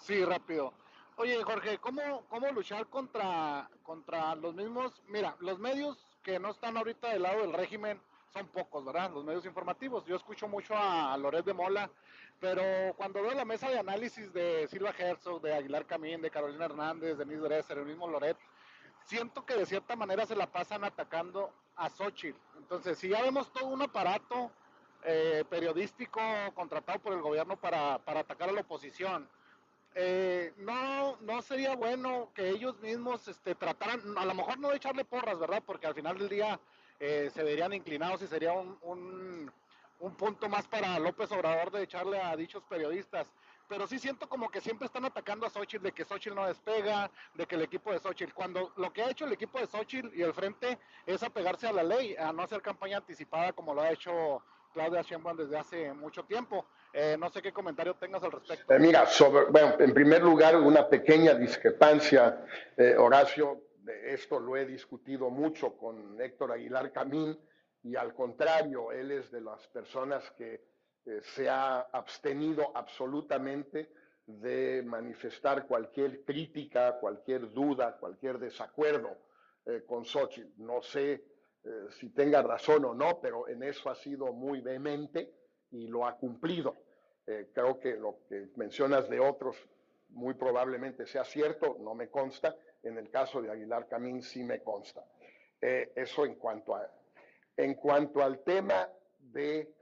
Sí, 0.00 0.24
rápido. 0.24 0.74
Oye, 1.16 1.42
Jorge, 1.44 1.78
¿cómo, 1.78 2.24
cómo 2.30 2.50
luchar 2.52 2.86
contra, 2.86 3.68
contra 3.82 4.34
los 4.34 4.54
mismos? 4.54 5.02
Mira, 5.08 5.36
los 5.40 5.58
medios 5.58 5.98
que 6.22 6.38
no 6.38 6.50
están 6.50 6.76
ahorita 6.76 7.10
del 7.10 7.22
lado 7.22 7.42
del 7.42 7.52
régimen 7.52 8.00
son 8.32 8.48
pocos, 8.48 8.82
¿verdad? 8.82 9.10
Los 9.12 9.22
medios 9.22 9.44
informativos. 9.44 10.06
Yo 10.06 10.16
escucho 10.16 10.48
mucho 10.48 10.74
a, 10.74 11.14
Loret 11.18 11.44
de 11.44 11.52
Mola, 11.52 11.90
pero 12.40 12.62
cuando 12.96 13.20
veo 13.22 13.34
la 13.34 13.44
mesa 13.44 13.68
de 13.68 13.78
análisis 13.78 14.32
de 14.32 14.66
Silva 14.68 14.94
Herzog, 14.96 15.42
de 15.42 15.54
Aguilar 15.54 15.84
Camín, 15.84 16.22
de 16.22 16.30
Carolina 16.30 16.64
Hernández, 16.64 17.18
de 17.18 17.24
Denise 17.24 17.42
Dresser, 17.42 17.78
el 17.78 17.86
mismo 17.86 18.08
Loret, 18.08 18.38
siento 19.04 19.44
que 19.44 19.54
de 19.54 19.66
cierta 19.66 19.94
manera 19.94 20.24
se 20.24 20.34
la 20.34 20.50
pasan 20.50 20.82
atacando 20.82 21.52
a 21.76 21.90
Xochitl. 21.90 22.38
Entonces, 22.56 22.98
si 22.98 23.10
ya 23.10 23.20
vemos 23.20 23.52
todo 23.52 23.66
un 23.66 23.82
aparato 23.82 24.50
eh, 25.04 25.44
periodístico 25.50 26.20
contratado 26.54 27.00
por 27.00 27.12
el 27.12 27.20
gobierno 27.20 27.58
para, 27.58 27.98
para 27.98 28.20
atacar 28.20 28.48
a 28.48 28.52
la 28.52 28.62
oposición, 28.62 29.28
eh, 29.94 30.54
no, 30.58 31.16
no 31.20 31.42
sería 31.42 31.76
bueno 31.76 32.30
que 32.34 32.48
ellos 32.48 32.78
mismos 32.80 33.28
este, 33.28 33.54
trataran, 33.54 34.16
a 34.16 34.24
lo 34.24 34.34
mejor 34.34 34.58
no 34.58 34.70
de 34.70 34.76
echarle 34.76 35.04
porras, 35.04 35.38
¿verdad? 35.38 35.62
Porque 35.64 35.86
al 35.86 35.94
final 35.94 36.16
del 36.18 36.28
día 36.28 36.58
eh, 36.98 37.30
se 37.34 37.42
verían 37.42 37.72
inclinados 37.72 38.22
y 38.22 38.26
sería 38.26 38.52
un, 38.52 38.78
un, 38.82 39.52
un, 40.00 40.14
punto 40.14 40.48
más 40.48 40.66
para 40.66 40.98
López 40.98 41.30
Obrador 41.32 41.70
de 41.70 41.82
echarle 41.82 42.20
a 42.20 42.34
dichos 42.36 42.62
periodistas. 42.64 43.30
Pero 43.68 43.86
sí 43.86 43.98
siento 43.98 44.28
como 44.28 44.50
que 44.50 44.60
siempre 44.60 44.86
están 44.86 45.04
atacando 45.04 45.46
a 45.46 45.50
Xochitl 45.50 45.84
de 45.84 45.92
que 45.92 46.04
Xochitl 46.04 46.36
no 46.36 46.46
despega, 46.46 47.10
de 47.34 47.46
que 47.46 47.54
el 47.54 47.62
equipo 47.62 47.92
de 47.92 47.98
Xochitl, 47.98 48.32
cuando 48.32 48.72
lo 48.76 48.92
que 48.92 49.02
ha 49.02 49.10
hecho 49.10 49.24
el 49.24 49.32
equipo 49.32 49.58
de 49.58 49.66
Xochitl 49.66 50.14
y 50.14 50.22
el 50.22 50.32
frente 50.32 50.78
es 51.06 51.22
apegarse 51.22 51.66
a 51.66 51.72
la 51.72 51.82
ley, 51.82 52.14
a 52.16 52.32
no 52.32 52.42
hacer 52.42 52.62
campaña 52.62 52.98
anticipada 52.98 53.52
como 53.52 53.74
lo 53.74 53.82
ha 53.82 53.90
hecho 53.90 54.42
Claudia 54.72 55.02
Sheinbaum 55.02 55.36
desde 55.36 55.58
hace 55.58 55.92
mucho 55.92 56.24
tiempo. 56.24 56.66
Eh, 56.94 57.16
no 57.18 57.30
sé 57.30 57.40
qué 57.40 57.52
comentario 57.52 57.94
tengas 57.94 58.22
al 58.22 58.32
respecto. 58.32 58.72
Eh, 58.72 58.78
mira, 58.78 59.06
sobre, 59.06 59.46
bueno, 59.46 59.76
en 59.78 59.94
primer 59.94 60.22
lugar, 60.22 60.56
una 60.56 60.88
pequeña 60.88 61.34
discrepancia, 61.34 62.44
eh, 62.76 62.94
Horacio, 62.98 63.62
esto 64.04 64.38
lo 64.38 64.56
he 64.56 64.66
discutido 64.66 65.30
mucho 65.30 65.76
con 65.76 66.20
Héctor 66.20 66.52
Aguilar 66.52 66.92
Camín, 66.92 67.38
y 67.82 67.96
al 67.96 68.14
contrario, 68.14 68.92
él 68.92 69.10
es 69.10 69.30
de 69.30 69.40
las 69.40 69.66
personas 69.68 70.30
que 70.32 70.62
eh, 71.06 71.20
se 71.22 71.48
ha 71.48 71.80
abstenido 71.80 72.70
absolutamente 72.74 73.90
de 74.26 74.82
manifestar 74.84 75.66
cualquier 75.66 76.24
crítica, 76.24 76.98
cualquier 77.00 77.50
duda, 77.50 77.96
cualquier 77.98 78.38
desacuerdo 78.38 79.18
con 79.86 80.04
Xochitl. 80.04 80.62
No 80.62 80.80
sé 80.80 81.24
si 81.90 82.10
tenga 82.10 82.40
razón 82.40 82.84
o 82.84 82.94
no, 82.94 83.20
pero 83.20 83.48
en 83.48 83.64
eso 83.64 83.90
ha 83.90 83.96
sido 83.96 84.32
muy 84.32 84.60
vehemente 84.60 85.41
y 85.72 85.88
lo 85.88 86.06
ha 86.06 86.16
cumplido. 86.16 86.76
Eh, 87.26 87.50
creo 87.52 87.78
que 87.80 87.96
lo 87.96 88.18
que 88.28 88.48
mencionas 88.56 89.08
de 89.08 89.20
otros 89.20 89.56
muy 90.10 90.34
probablemente 90.34 91.06
sea 91.06 91.24
cierto, 91.24 91.76
no 91.80 91.94
me 91.94 92.08
consta. 92.08 92.54
En 92.82 92.98
el 92.98 93.10
caso 93.10 93.40
de 93.40 93.50
Aguilar 93.50 93.88
Camín 93.88 94.22
sí 94.22 94.42
me 94.44 94.62
consta. 94.62 95.04
Eh, 95.60 95.92
eso 95.94 96.26
en 96.26 96.34
cuanto 96.34 96.74
a 96.74 96.90
en 97.56 97.74
cuanto 97.74 98.20
al 98.20 98.42
tema 98.42 98.88
de 99.20 99.72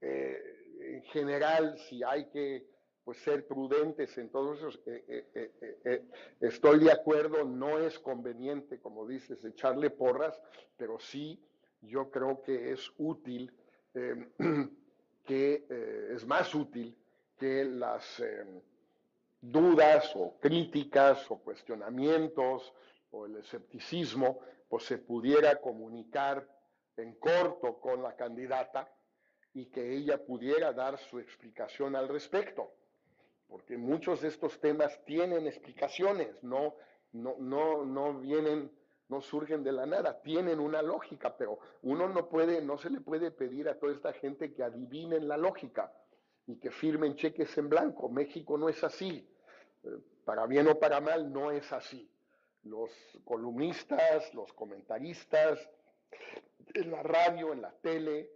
eh, 0.00 0.42
en 0.80 1.02
general 1.04 1.78
si 1.78 2.02
hay 2.02 2.28
que 2.30 2.66
pues 3.04 3.18
ser 3.18 3.46
prudentes 3.46 4.18
en 4.18 4.30
todos 4.30 4.58
esos 4.58 4.80
eh, 4.84 6.02
estoy 6.40 6.80
de 6.80 6.90
acuerdo 6.90 7.44
no 7.44 7.78
es 7.78 8.00
conveniente 8.00 8.80
como 8.80 9.06
dices 9.06 9.44
echarle 9.44 9.90
porras 9.90 10.42
pero 10.76 10.98
sí 10.98 11.40
yo 11.82 12.10
creo 12.10 12.42
que 12.42 12.72
es 12.72 12.90
útil 12.98 13.54
que 15.26 15.66
eh, 15.68 16.12
es 16.14 16.24
más 16.24 16.54
útil 16.54 16.96
que 17.36 17.64
las 17.64 18.20
eh, 18.20 18.44
dudas 19.40 20.10
o 20.14 20.38
críticas 20.40 21.30
o 21.30 21.38
cuestionamientos 21.38 22.72
o 23.10 23.26
el 23.26 23.36
escepticismo, 23.36 24.40
pues 24.68 24.84
se 24.84 24.98
pudiera 24.98 25.60
comunicar 25.60 26.48
en 26.96 27.14
corto 27.16 27.78
con 27.78 28.02
la 28.02 28.16
candidata 28.16 28.90
y 29.52 29.66
que 29.66 29.94
ella 29.94 30.24
pudiera 30.24 30.72
dar 30.72 30.98
su 30.98 31.18
explicación 31.18 31.96
al 31.96 32.08
respecto, 32.08 32.72
porque 33.48 33.76
muchos 33.76 34.20
de 34.20 34.28
estos 34.28 34.58
temas 34.60 35.04
tienen 35.04 35.46
explicaciones, 35.46 36.42
no, 36.42 36.74
no, 37.12 37.36
no, 37.38 37.84
no 37.84 38.18
vienen 38.20 38.70
no 39.08 39.20
surgen 39.20 39.62
de 39.62 39.72
la 39.72 39.86
nada, 39.86 40.20
tienen 40.20 40.58
una 40.58 40.82
lógica, 40.82 41.36
pero 41.36 41.58
uno 41.82 42.08
no 42.08 42.28
puede, 42.28 42.60
no 42.60 42.76
se 42.76 42.90
le 42.90 43.00
puede 43.00 43.30
pedir 43.30 43.68
a 43.68 43.78
toda 43.78 43.92
esta 43.92 44.12
gente 44.12 44.52
que 44.52 44.64
adivinen 44.64 45.28
la 45.28 45.36
lógica 45.36 45.92
y 46.46 46.56
que 46.56 46.70
firmen 46.70 47.14
cheques 47.14 47.56
en 47.58 47.68
blanco. 47.68 48.08
México 48.08 48.58
no 48.58 48.68
es 48.68 48.82
así. 48.82 49.28
Eh, 49.84 49.88
para 50.24 50.46
bien 50.46 50.66
o 50.68 50.78
para 50.78 51.00
mal, 51.00 51.32
no 51.32 51.52
es 51.52 51.72
así. 51.72 52.10
Los 52.64 52.90
columnistas, 53.24 54.34
los 54.34 54.52
comentaristas, 54.52 55.70
en 56.74 56.90
la 56.90 57.02
radio, 57.02 57.52
en 57.52 57.62
la 57.62 57.70
tele, 57.70 58.30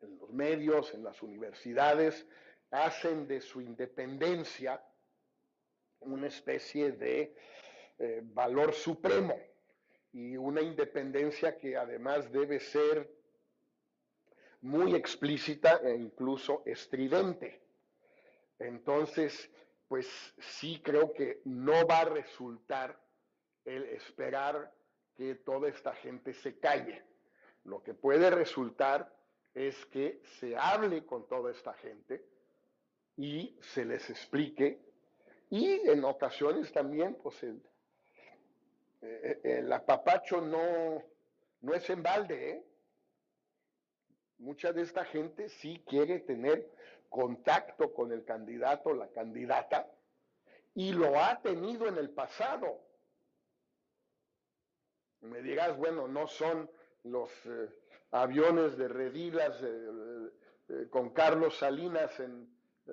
en 0.00 0.18
los 0.18 0.30
medios, 0.30 0.94
en 0.94 1.04
las 1.04 1.22
universidades, 1.22 2.26
hacen 2.70 3.28
de 3.28 3.42
su 3.42 3.60
independencia 3.60 4.82
una 6.00 6.28
especie 6.28 6.92
de 6.92 7.34
eh, 7.98 8.20
valor 8.22 8.72
supremo 8.72 9.34
y 10.12 10.36
una 10.36 10.60
independencia 10.60 11.58
que 11.58 11.76
además 11.76 12.30
debe 12.32 12.60
ser 12.60 13.10
muy 14.60 14.94
explícita 14.94 15.80
e 15.84 15.94
incluso 15.94 16.62
estridente. 16.66 17.60
Entonces, 18.58 19.50
pues 19.86 20.06
sí 20.38 20.80
creo 20.82 21.12
que 21.12 21.40
no 21.44 21.86
va 21.86 22.00
a 22.00 22.04
resultar 22.06 23.00
el 23.64 23.84
esperar 23.84 24.72
que 25.16 25.34
toda 25.36 25.68
esta 25.68 25.94
gente 25.94 26.32
se 26.34 26.58
calle. 26.58 27.02
Lo 27.64 27.82
que 27.82 27.94
puede 27.94 28.30
resultar 28.30 29.14
es 29.54 29.84
que 29.86 30.20
se 30.38 30.56
hable 30.56 31.04
con 31.04 31.28
toda 31.28 31.50
esta 31.50 31.74
gente 31.74 32.24
y 33.16 33.56
se 33.60 33.84
les 33.84 34.08
explique 34.10 34.80
y 35.50 35.88
en 35.88 36.04
ocasiones 36.04 36.72
también 36.72 37.16
pues 37.22 37.44
eh, 39.00 39.40
eh, 39.44 39.58
el 39.58 39.72
apapacho 39.72 40.40
no, 40.40 41.04
no 41.60 41.74
es 41.74 41.88
en 41.90 42.02
balde, 42.02 42.50
¿eh? 42.50 42.64
Mucha 44.38 44.72
de 44.72 44.82
esta 44.82 45.04
gente 45.04 45.48
sí 45.48 45.82
quiere 45.86 46.20
tener 46.20 46.70
contacto 47.08 47.92
con 47.92 48.12
el 48.12 48.24
candidato 48.24 48.92
la 48.92 49.08
candidata 49.08 49.90
y 50.74 50.92
lo 50.92 51.18
ha 51.18 51.40
tenido 51.40 51.86
en 51.88 51.96
el 51.96 52.10
pasado. 52.10 52.80
Me 55.20 55.42
dirás, 55.42 55.76
bueno, 55.76 56.06
no 56.06 56.28
son 56.28 56.70
los 57.04 57.30
eh, 57.46 57.68
aviones 58.12 58.76
de 58.76 58.88
Redilas 58.88 59.64
con 60.90 61.10
Carlos 61.10 61.58
Salinas 61.58 62.20
en 62.20 62.46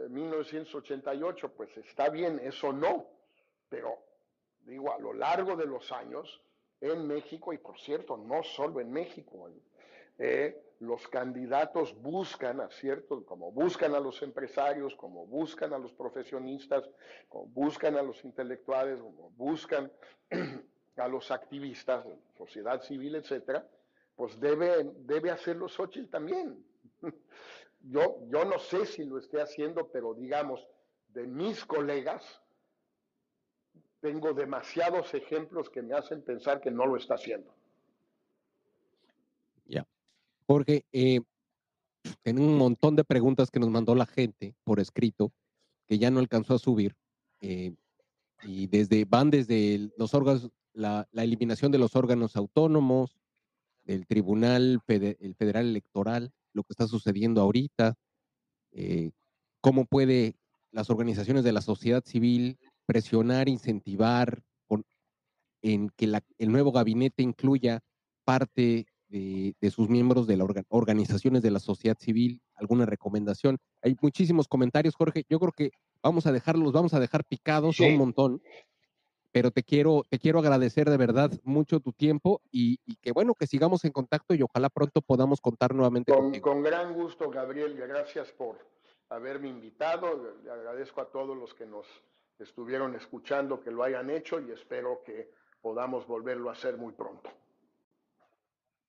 1988, 0.10 1.54
pues 1.56 1.76
está 1.78 2.10
bien, 2.10 2.40
eso 2.40 2.72
no, 2.72 3.10
pero 3.70 4.15
digo, 4.66 4.94
a 4.94 5.00
lo 5.00 5.14
largo 5.14 5.56
de 5.56 5.66
los 5.66 5.92
años 5.92 6.42
en 6.82 7.08
México, 7.08 7.54
y 7.54 7.58
por 7.58 7.80
cierto, 7.80 8.18
no 8.18 8.44
solo 8.44 8.80
en 8.80 8.92
México, 8.92 9.50
eh, 10.18 10.62
los 10.80 11.08
candidatos 11.08 11.96
buscan, 12.02 12.60
a 12.60 12.70
como 13.26 13.52
buscan 13.52 13.96
a 13.96 14.00
los 14.00 14.22
empresarios, 14.22 14.96
como 14.96 15.26
buscan 15.26 15.74
a 15.74 15.78
los 15.78 15.94
profesionistas, 15.94 16.84
como 17.30 17.48
buscan 17.48 17.96
a 17.96 18.02
los 18.02 18.24
intelectuales, 18.26 19.00
como 19.00 19.30
buscan 19.32 19.92
a 20.98 21.08
los 21.08 21.32
activistas, 21.32 22.06
sociedad 22.38 22.82
civil, 22.82 23.16
etcétera, 23.16 23.68
pues 24.16 24.40
debe, 24.40 24.92
debe 25.00 25.32
hacerlo 25.32 25.68
Xochitl 25.68 26.10
también. 26.10 26.64
Yo, 27.88 28.18
yo 28.30 28.46
no 28.46 28.58
sé 28.58 28.88
si 28.88 29.04
lo 29.04 29.20
esté 29.20 29.40
haciendo, 29.40 29.92
pero 29.92 30.16
digamos, 30.16 30.68
de 31.10 31.28
mis 31.28 31.64
colegas, 31.66 32.42
tengo 34.06 34.36
demasiados 34.36 35.16
ejemplos 35.16 35.68
que 35.72 35.82
me 35.82 35.96
hacen 35.96 36.22
pensar 36.22 36.62
que 36.62 36.70
no 36.70 36.86
lo 36.86 36.96
está 36.96 37.16
haciendo. 37.16 37.52
Ya. 39.66 39.88
Jorge, 40.46 40.86
eh, 40.94 41.22
en 42.24 42.40
un 42.40 42.56
montón 42.56 42.96
de 42.96 43.04
preguntas 43.04 43.50
que 43.50 43.60
nos 43.60 43.72
mandó 43.72 43.96
la 43.96 44.06
gente 44.06 44.54
por 44.64 44.80
escrito, 44.80 45.34
que 45.88 45.98
ya 45.98 46.12
no 46.12 46.20
alcanzó 46.20 46.54
a 46.54 46.60
subir, 46.60 46.96
eh, 47.42 47.74
y 48.44 48.68
desde, 48.68 49.06
van 49.06 49.32
desde 49.32 49.90
los 49.98 50.14
órganos, 50.14 50.52
la, 50.74 51.08
eliminación 51.14 51.72
de 51.72 51.80
los 51.80 51.96
órganos 51.96 52.36
autónomos, 52.36 53.18
del 53.86 54.06
Tribunal 54.06 54.82
el 54.88 55.36
Federal 55.36 55.66
Electoral, 55.66 56.32
lo 56.54 56.62
que 56.62 56.74
está 56.74 56.86
sucediendo 56.86 57.42
ahorita, 57.42 57.96
eh, 58.72 59.10
cómo 59.62 59.86
puede 59.86 60.36
las 60.70 60.92
organizaciones 60.92 61.44
de 61.44 61.54
la 61.54 61.62
sociedad 61.62 62.04
civil 62.06 62.60
presionar, 62.86 63.50
incentivar 63.50 64.42
con- 64.68 64.86
en 65.62 65.90
que 65.96 66.08
la- 66.08 66.24
el 66.38 66.52
nuevo 66.52 66.72
gabinete 66.72 67.24
incluya 67.24 67.82
parte 68.24 68.88
de, 69.08 69.56
de 69.62 69.72
sus 69.72 69.88
miembros 69.90 70.28
de 70.28 70.38
las 70.38 70.48
organizaciones 70.70 71.42
de 71.44 71.52
la 71.52 71.60
sociedad 71.60 71.98
civil, 72.00 72.42
alguna 72.56 72.86
recomendación. 72.86 73.58
Hay 73.82 73.96
muchísimos 74.02 74.48
comentarios, 74.48 74.96
Jorge. 74.96 75.24
Yo 75.30 75.40
creo 75.40 75.52
que 75.52 75.72
vamos 76.02 76.26
a 76.26 76.32
dejarlos, 76.32 76.72
vamos 76.74 76.94
a 76.94 77.00
dejar 77.00 77.24
picados 77.26 77.80
a 77.80 77.84
un 77.84 77.98
montón 77.98 78.42
pero 79.32 79.52
te 79.52 79.64
quiero, 79.64 80.04
te 80.10 80.18
quiero 80.18 80.40
agradecer 80.40 80.90
de 80.90 80.96
verdad 80.96 81.30
mucho 81.44 81.82
tu 81.82 81.92
tiempo 81.92 82.40
y, 82.54 82.80
y 82.86 82.96
que 82.96 83.12
bueno, 83.12 83.34
que 83.36 83.48
sigamos 83.48 83.84
en 83.84 83.92
contacto 83.92 84.34
y 84.34 84.42
ojalá 84.42 84.70
pronto 84.70 85.02
podamos 85.02 85.42
contar 85.42 85.76
nuevamente 85.76 86.14
Con, 86.14 86.22
contigo. 86.22 86.50
con 86.54 86.64
gran 86.64 86.94
gusto, 86.94 87.30
Gabriel, 87.30 87.76
gracias 87.76 88.32
por 88.32 88.66
haberme 89.10 89.50
invitado. 89.50 90.38
Le 90.42 90.50
agradezco 90.50 91.02
a 91.02 91.12
todos 91.12 91.36
los 91.38 91.54
que 91.54 91.66
nos 91.66 91.86
estuvieron 92.40 92.96
escuchando 92.96 93.62
que 93.62 93.72
lo 93.72 93.84
hayan 93.84 94.10
hecho 94.10 94.40
y 94.40 94.52
espero 94.52 95.02
que 95.06 95.32
podamos 95.62 96.06
volverlo 96.06 96.50
a 96.50 96.54
hacer 96.54 96.78
muy 96.78 96.94
pronto. 96.94 97.30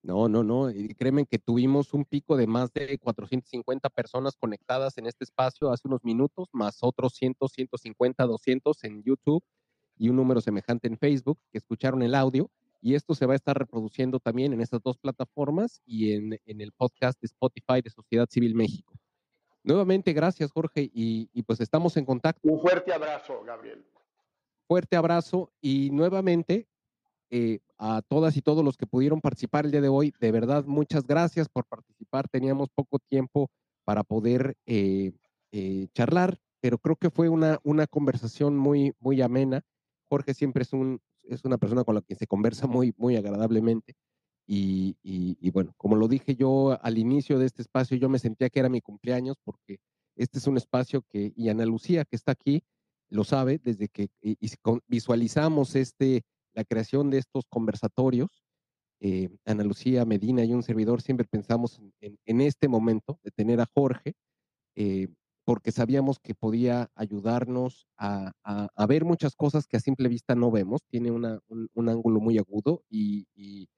No, 0.03 0.29
no, 0.29 0.45
no, 0.45 0.71
y 0.71 0.95
créeme 0.95 1.27
que 1.27 1.39
tuvimos 1.39 1.93
un 1.93 2.05
pico 2.05 2.37
de 2.37 2.47
más 2.47 2.73
de 2.73 2.97
450 2.97 3.91
personas 3.91 4.37
conectadas 4.37 4.99
en 4.99 5.07
este 5.07 5.25
espacio 5.25 5.73
hace 5.73 5.89
unos 5.89 6.05
minutos, 6.05 6.49
más 6.53 6.79
otros 6.83 7.15
100, 7.15 7.35
150, 7.53 8.25
200 8.25 8.85
en 8.85 9.03
YouTube 9.03 9.43
y 9.97 10.09
un 10.09 10.17
número 10.17 10.41
semejante 10.41 10.87
en 10.87 10.97
Facebook 10.97 11.41
que 11.51 11.59
escucharon 11.59 12.03
el 12.03 12.15
audio. 12.15 12.51
Y 12.81 12.95
esto 12.95 13.17
se 13.17 13.27
va 13.27 13.33
a 13.33 13.37
estar 13.37 13.59
reproduciendo 13.59 14.21
también 14.21 14.53
en 14.53 14.61
estas 14.61 14.81
dos 14.81 14.97
plataformas 14.97 15.81
y 15.85 16.13
en, 16.13 16.39
en 16.45 16.61
el 16.61 16.71
podcast 16.71 17.21
de 17.21 17.27
Spotify 17.27 17.81
de 17.83 17.91
Sociedad 17.91 18.29
Civil 18.31 18.55
México. 18.55 18.95
Nuevamente, 19.67 20.13
gracias, 20.13 20.53
Jorge, 20.53 20.89
y, 20.95 21.29
y 21.33 21.43
pues 21.43 21.61
estamos 21.61 21.97
en 21.97 22.05
contacto. 22.05 22.49
Un 22.49 22.61
fuerte 22.61 22.93
abrazo, 22.93 23.43
Gabriel. 23.45 23.85
Fuerte 24.69 24.95
abrazo 24.95 25.51
y 25.61 25.91
nuevamente 25.91 26.69
eh, 27.31 27.59
a 27.79 28.01
todas 28.03 28.37
y 28.37 28.43
todos 28.43 28.65
los 28.65 28.77
que 28.77 28.87
pudieron 28.87 29.21
participar 29.21 29.65
el 29.65 29.73
día 29.73 29.81
de 29.81 29.89
hoy, 29.89 30.15
de 30.21 30.31
verdad, 30.31 30.65
muchas 30.67 31.05
gracias 31.05 31.49
por 31.49 31.65
participar. 31.65 32.29
Teníamos 32.29 32.69
poco 32.71 33.01
tiempo 33.01 33.51
para 33.85 34.05
poder 34.05 34.57
eh, 34.67 35.13
eh, 35.51 35.89
charlar, 35.93 36.39
pero 36.61 36.79
creo 36.79 36.95
que 36.95 37.11
fue 37.11 37.29
una, 37.29 37.59
una 37.65 37.89
conversación 37.89 38.57
muy, 38.57 38.95
muy 39.01 39.21
amena. 39.21 39.63
Jorge 40.09 40.33
siempre 40.33 40.63
es, 40.63 40.73
un, 40.73 41.01
es 41.25 41.45
una 41.45 41.59
persona 41.59 41.83
con 41.83 41.97
la 41.97 42.03
que 42.03 42.15
se 42.15 42.29
conversa 42.29 42.69
muy, 42.69 42.95
muy 42.97 43.17
agradablemente. 43.17 43.95
Y, 44.47 44.97
y, 45.03 45.37
y 45.41 45.51
bueno, 45.51 45.73
como 45.77 45.97
lo 45.97 46.09
dije 46.09 46.37
yo 46.37 46.79
al 46.83 46.99
inicio 46.99 47.39
de 47.39 47.47
este 47.47 47.63
espacio, 47.63 47.97
yo 47.97 48.09
me 48.09 48.19
sentía 48.21 48.49
que 48.51 48.61
era 48.61 48.69
mi 48.69 48.81
cumpleaños 48.81 49.37
porque 49.45 49.79
este 50.17 50.39
es 50.39 50.47
un 50.47 50.57
espacio 50.57 51.03
que, 51.09 51.33
y 51.37 51.49
Ana 51.49 51.67
Lucía 51.67 52.05
que 52.05 52.17
está 52.17 52.33
aquí, 52.33 52.63
lo 53.11 53.25
sabe, 53.25 53.59
desde 53.63 53.89
que 53.89 54.09
y, 54.23 54.37
visualizamos 54.89 55.75
este, 55.77 56.23
la 56.55 56.65
creación 56.65 57.11
de 57.11 57.19
estos 57.19 57.45
conversatorios, 57.49 58.45
eh, 59.01 59.29
Ana 59.45 59.65
Lucía 59.65 60.05
Medina 60.05 60.45
y 60.45 60.53
un 60.55 60.63
servidor 60.63 61.03
siempre 61.03 61.27
pensamos 61.31 61.79
en, 61.79 61.93
en- 62.01 62.19
en 62.25 62.41
este 62.41 62.69
momento 62.69 63.19
de 63.23 63.31
tener 63.31 63.61
a 63.61 63.67
Jorge, 63.75 64.15
eh, 64.77 65.09
porque 65.45 65.73
sabíamos 65.73 66.19
que 66.19 66.35
podía 66.35 66.91
ayudarnos 66.95 67.87
a, 67.99 68.33
a- 68.45 68.69
a 68.75 68.87
ver 68.87 69.05
muchas 69.05 69.37
cosas 69.37 69.67
que 69.67 69.77
a 69.77 69.81
simple 69.81 70.09
vista 70.09 70.35
no 70.35 70.51
vemos, 70.51 70.83
tiene 70.89 71.11
una- 71.11 71.41
un, 71.49 71.69
un 71.75 71.89
ángulo 71.89 72.21
muy 72.21 72.39
agudo 72.39 72.85
y, 72.89 73.27
y- 73.35 73.69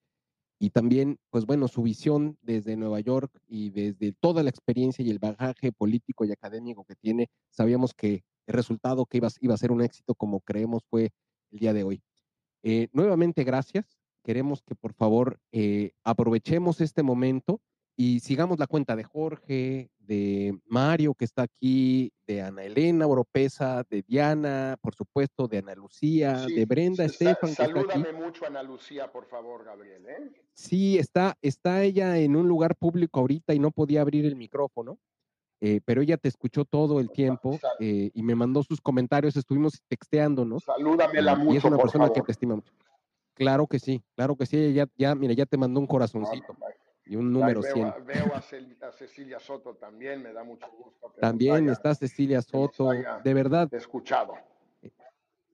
y 0.59 0.71
también, 0.71 1.19
pues 1.31 1.47
bueno, 1.47 1.69
su 1.69 1.83
visión 1.83 2.37
desde 2.43 2.77
Nueva 2.77 3.01
York 3.01 3.31
y 3.47 3.71
desde 3.71 4.13
toda 4.13 4.43
la 4.43 4.51
experiencia 4.51 5.05
y 5.05 5.11
el 5.11 5.19
bagaje 5.19 5.73
político 5.73 6.25
y 6.25 6.33
académico 6.33 6.85
que 6.85 6.97
tiene, 6.97 7.29
sabíamos 7.51 7.95
que 7.95 8.25
el 8.47 8.55
resultado 8.55 9.07
que 9.07 9.19
iba, 9.19 9.29
iba 9.41 9.55
a 9.55 9.59
ser 9.59 9.71
un 9.71 9.83
éxito 9.83 10.15
como 10.15 10.41
creemos 10.41 10.83
fue 10.91 11.11
el 11.53 11.59
día 11.59 11.73
de 11.73 11.85
hoy. 11.85 12.03
Eh, 12.63 12.89
nuevamente, 12.93 13.45
gracias. 13.45 13.87
Queremos 14.25 14.63
que 14.63 14.75
por 14.75 14.95
favor 14.95 15.39
eh, 15.53 15.93
aprovechemos 16.03 16.81
este 16.81 17.03
momento 17.03 17.61
y 18.01 18.21
sigamos 18.21 18.61
la 18.61 18.69
cuenta 18.69 18.95
de 18.95 19.03
Jorge, 19.03 19.91
de 19.99 20.57
Mario 20.67 21.15
que 21.15 21.25
está 21.25 21.43
aquí, 21.43 22.13
de 22.29 22.41
Ana 22.43 22.63
Elena 22.63 23.09
Oropesa, 23.09 23.83
de 23.91 24.03
Diana, 24.03 24.77
por 24.81 24.95
supuesto, 24.95 25.49
de 25.49 25.59
Ana 25.59 25.75
Lucía, 25.75 26.47
Sí, 26.47 26.55
de 26.55 26.65
Brenda 26.65 27.05
Estefan 27.05 27.57
que 27.57 27.63
está 27.65 27.65
aquí. 27.65 27.73
salúdame 27.91 28.13
mucho 28.13 28.47
Ana 28.47 28.63
Lucía, 28.63 29.11
por 29.11 29.27
favor, 29.27 29.65
Gabriel. 29.65 30.07
¿eh? 30.07 30.31
Sí, 30.55 30.97
está, 30.97 31.37
está 31.43 31.83
ella 31.83 32.17
en 32.19 32.37
un 32.37 32.47
lugar 32.47 32.77
público 32.77 33.19
ahorita 33.19 33.53
y 33.53 33.59
no 33.59 33.73
podía 33.73 34.01
abrir 34.03 34.25
el 34.27 34.37
micrófono, 34.37 35.01
eh, 35.61 35.81
pero 35.85 36.01
ella 36.01 36.17
te 36.19 36.29
escuchó 36.29 36.65
todo 36.65 37.01
el 37.01 37.11
tiempo 37.11 37.59
eh, 37.81 38.13
y 38.15 38.23
me 38.23 38.37
mandó 38.37 38.63
sus 38.63 38.81
comentarios, 38.81 39.37
estuvimos 39.37 39.83
texteándonos. 39.89 40.63
Salúdamela 40.63 41.33
y- 41.33 41.35
y 41.35 41.39
es 41.39 41.45
mucho, 41.65 41.67
una 41.67 41.77
por 41.79 41.87
persona 41.87 42.13
que 42.13 42.23
te 42.23 42.31
estima 42.31 42.55
mucho. 42.55 42.73
Claro 43.35 43.67
que 43.67 43.81
sí, 43.81 44.01
claro 44.15 44.37
que 44.37 44.47
sí, 44.47 44.57
ella 44.57 44.85
ya, 44.97 45.09
ya, 45.09 45.15
mira, 45.17 45.33
ya 45.35 45.47
te 45.47 45.57
mandó 45.57 45.81
un 45.81 45.87
corazoncito 45.89 46.57
y 47.09 47.17
un 47.17 47.33
número 47.33 47.61
veo, 47.63 47.73
100. 47.75 47.87
a- 47.89 47.97
veo 47.99 48.35
a, 48.35 48.41
Cel- 48.43 48.77
a 48.83 48.93
Cecilia 48.93 49.41
Soto 49.41 49.75
también, 49.77 50.23
me 50.23 50.33
da 50.33 50.45
mucho 50.45 50.67
gusto 50.71 51.13
que 51.13 51.21
También 51.21 51.55
haya 51.65 51.73
está 51.73 51.95
Cecilia 51.95 52.43
Soto, 52.43 52.91
de 52.91 53.35
verdad. 53.35 53.73
escuchado. 53.73 54.35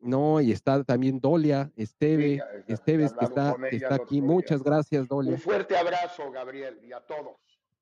No, 0.00 0.38
y 0.40 0.52
está 0.52 0.84
también 0.84 1.18
Dolia, 1.18 1.72
Esteve, 1.76 2.42
Esteves 2.66 3.14
que 3.14 3.24
está, 3.24 3.56
que 3.70 3.76
está 3.76 3.94
aquí. 3.94 4.20
Muchas 4.20 4.62
gracias, 4.62 5.08
Dolia. 5.08 5.32
Un 5.32 5.38
fuerte 5.38 5.76
abrazo, 5.76 6.30
Gabriel, 6.30 6.78
y 6.84 6.92
a 6.92 7.00
todos. 7.00 7.36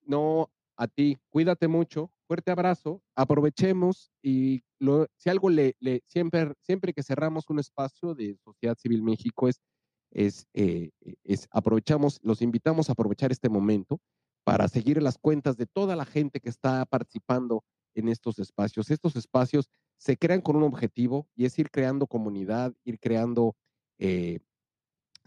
No, 0.04 0.48
a 0.76 0.86
ti, 0.86 1.18
cuídate 1.30 1.66
mucho, 1.66 2.12
fuerte 2.28 2.52
abrazo, 2.52 3.02
aprovechemos 3.16 4.12
y 4.22 4.62
lo, 4.78 5.06
si 5.16 5.30
algo 5.30 5.50
le, 5.50 5.74
le- 5.80 6.02
siempre, 6.06 6.52
siempre 6.60 6.92
que 6.92 7.02
cerramos 7.02 7.50
un 7.50 7.58
espacio 7.58 8.14
de 8.14 8.36
Sociedad 8.44 8.76
Civil 8.76 9.02
México 9.02 9.48
es, 9.48 9.60
es, 10.12 10.46
eh, 10.54 10.90
es 11.24 11.48
aprovechamos, 11.50 12.20
los 12.22 12.42
invitamos 12.42 12.88
a 12.88 12.92
aprovechar 12.92 13.32
este 13.32 13.48
momento 13.48 14.00
para 14.44 14.68
seguir 14.68 15.02
las 15.02 15.18
cuentas 15.18 15.56
de 15.56 15.66
toda 15.66 15.96
la 15.96 16.04
gente 16.04 16.40
que 16.40 16.48
está 16.48 16.84
participando 16.86 17.64
en 17.94 18.08
estos 18.08 18.38
espacios. 18.38 18.90
Estos 18.90 19.16
espacios 19.16 19.68
se 19.98 20.16
crean 20.16 20.40
con 20.40 20.56
un 20.56 20.64
objetivo 20.64 21.28
y 21.36 21.44
es 21.44 21.58
ir 21.58 21.70
creando 21.70 22.06
comunidad, 22.06 22.74
ir 22.84 22.98
creando 22.98 23.54
eh, 23.98 24.40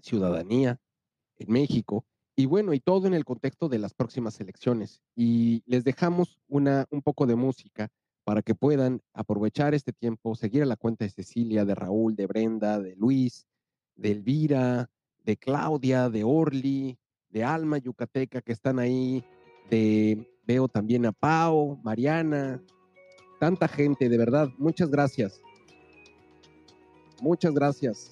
ciudadanía 0.02 0.80
en 1.38 1.52
México. 1.52 2.06
Y 2.36 2.45
bueno, 2.45 2.74
y 2.74 2.82
todo 2.82 3.07
en 3.07 3.14
el 3.14 3.24
contexto 3.24 3.70
de 3.70 3.80
las 3.80 3.94
próximas 3.94 4.40
elecciones. 4.41 5.02
Y 5.16 5.64
les 5.66 5.86
dejamos 5.86 6.41
una, 6.48 6.86
un 6.90 7.02
poco 7.02 7.26
de 7.26 7.36
música 7.36 7.90
para 8.26 8.41
que 8.41 8.56
puedan 8.56 9.02
aprovechar 9.14 9.74
este 9.74 9.94
tiempo, 9.94 10.36
seguir 10.36 10.64
a 10.64 10.66
la 10.66 10.76
cuenta 10.76 11.06
de 11.06 11.12
Cecilia, 11.12 11.64
de 11.64 11.76
Raúl, 11.76 12.16
de 12.16 12.26
Brenda, 12.26 12.80
de 12.80 12.95
Luis, 12.95 13.48
de 13.95 14.11
Elvira, 14.11 14.89
de 15.23 15.38
Claudia, 15.38 16.09
de 16.09 16.23
Orly, 16.23 16.97
de 17.30 17.43
Alma 17.43 17.77
Yucateca 17.77 18.41
que 18.41 18.51
están 18.51 18.80
ahí, 18.80 19.23
de 19.69 20.31
veo 20.45 20.67
también 20.67 21.05
a 21.05 21.11
Pau, 21.11 21.80
Mariana, 21.84 22.61
tanta 23.39 23.67
gente, 23.67 24.09
de 24.09 24.17
verdad, 24.17 24.49
muchas 24.57 24.89
gracias. 24.89 25.41
Muchas 27.22 27.53
gracias. 27.53 28.11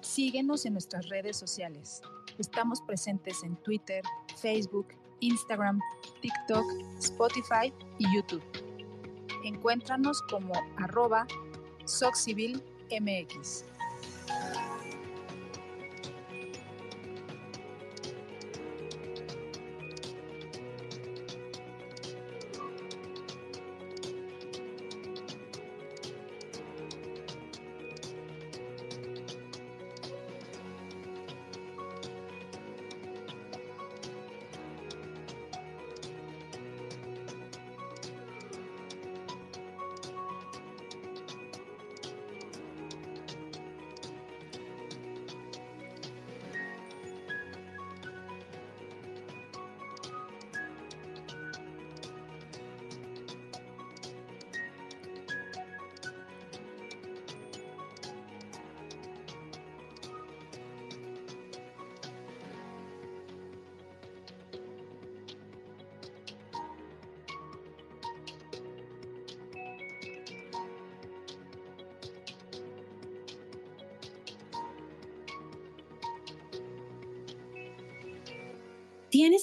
Síguenos 0.00 0.66
en 0.66 0.72
nuestras 0.72 1.08
redes 1.08 1.36
sociales. 1.36 2.02
Estamos 2.38 2.80
presentes 2.82 3.42
en 3.44 3.54
Twitter, 3.56 4.02
Facebook, 4.36 4.88
Instagram, 5.20 5.78
TikTok, 6.20 6.64
Spotify 6.98 7.72
y 7.98 8.14
YouTube. 8.14 8.42
Encuéntranos 9.44 10.20
como 10.30 10.52
arroba 10.78 11.26
SocCivilMX. 11.90 12.60
¿Tienes 12.90 13.69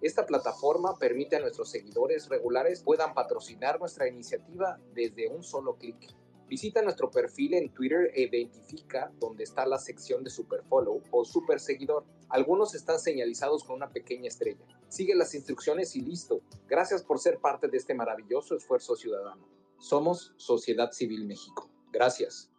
Esta 0.00 0.26
plataforma 0.26 0.96
permite 0.96 1.36
a 1.36 1.40
nuestros 1.40 1.70
seguidores 1.70 2.28
regulares 2.28 2.82
puedan 2.82 3.14
patrocinar 3.14 3.80
nuestra 3.80 4.08
iniciativa 4.08 4.78
desde 4.94 5.28
un 5.28 5.42
solo 5.42 5.76
clic. 5.76 6.14
Visita 6.48 6.80
nuestro 6.80 7.10
perfil 7.10 7.54
en 7.54 7.68
Twitter 7.74 8.10
e 8.14 8.22
identifica 8.22 9.12
dónde 9.18 9.44
está 9.44 9.66
la 9.66 9.76
sección 9.76 10.24
de 10.24 10.30
Superfollow 10.30 11.02
o 11.10 11.24
Super 11.24 11.60
Seguidor. 11.60 12.06
Algunos 12.30 12.74
están 12.74 12.98
señalizados 13.00 13.64
con 13.64 13.76
una 13.76 13.90
pequeña 13.90 14.28
estrella. 14.28 14.64
Sigue 14.88 15.14
las 15.14 15.34
instrucciones 15.34 15.94
y 15.94 16.00
listo. 16.00 16.40
Gracias 16.66 17.02
por 17.02 17.18
ser 17.18 17.38
parte 17.38 17.68
de 17.68 17.76
este 17.76 17.92
maravilloso 17.92 18.56
esfuerzo 18.56 18.96
ciudadano. 18.96 19.46
Somos 19.78 20.32
Sociedad 20.38 20.90
Civil 20.92 21.26
México. 21.26 21.68
Gracias. 21.92 22.50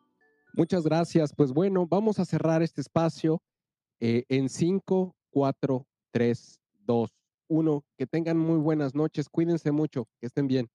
Muchas 0.54 0.84
gracias. 0.84 1.34
Pues 1.36 1.52
bueno, 1.52 1.88
vamos 1.88 2.20
a 2.20 2.26
cerrar 2.26 2.62
este 2.62 2.82
espacio 2.82 3.42
eh, 4.00 4.24
en 4.30 4.50
5, 4.50 5.16
4, 5.32 5.88
3, 6.12 6.60
2, 6.86 7.19
1. 7.50 7.84
Que 7.98 8.08
tengan 8.08 8.38
muy 8.38 8.58
buenas 8.60 8.96
noches. 8.96 9.30
Cuídense 9.30 9.72
mucho. 9.72 10.08
Que 10.22 10.28
estén 10.28 10.48
bien. 10.48 10.70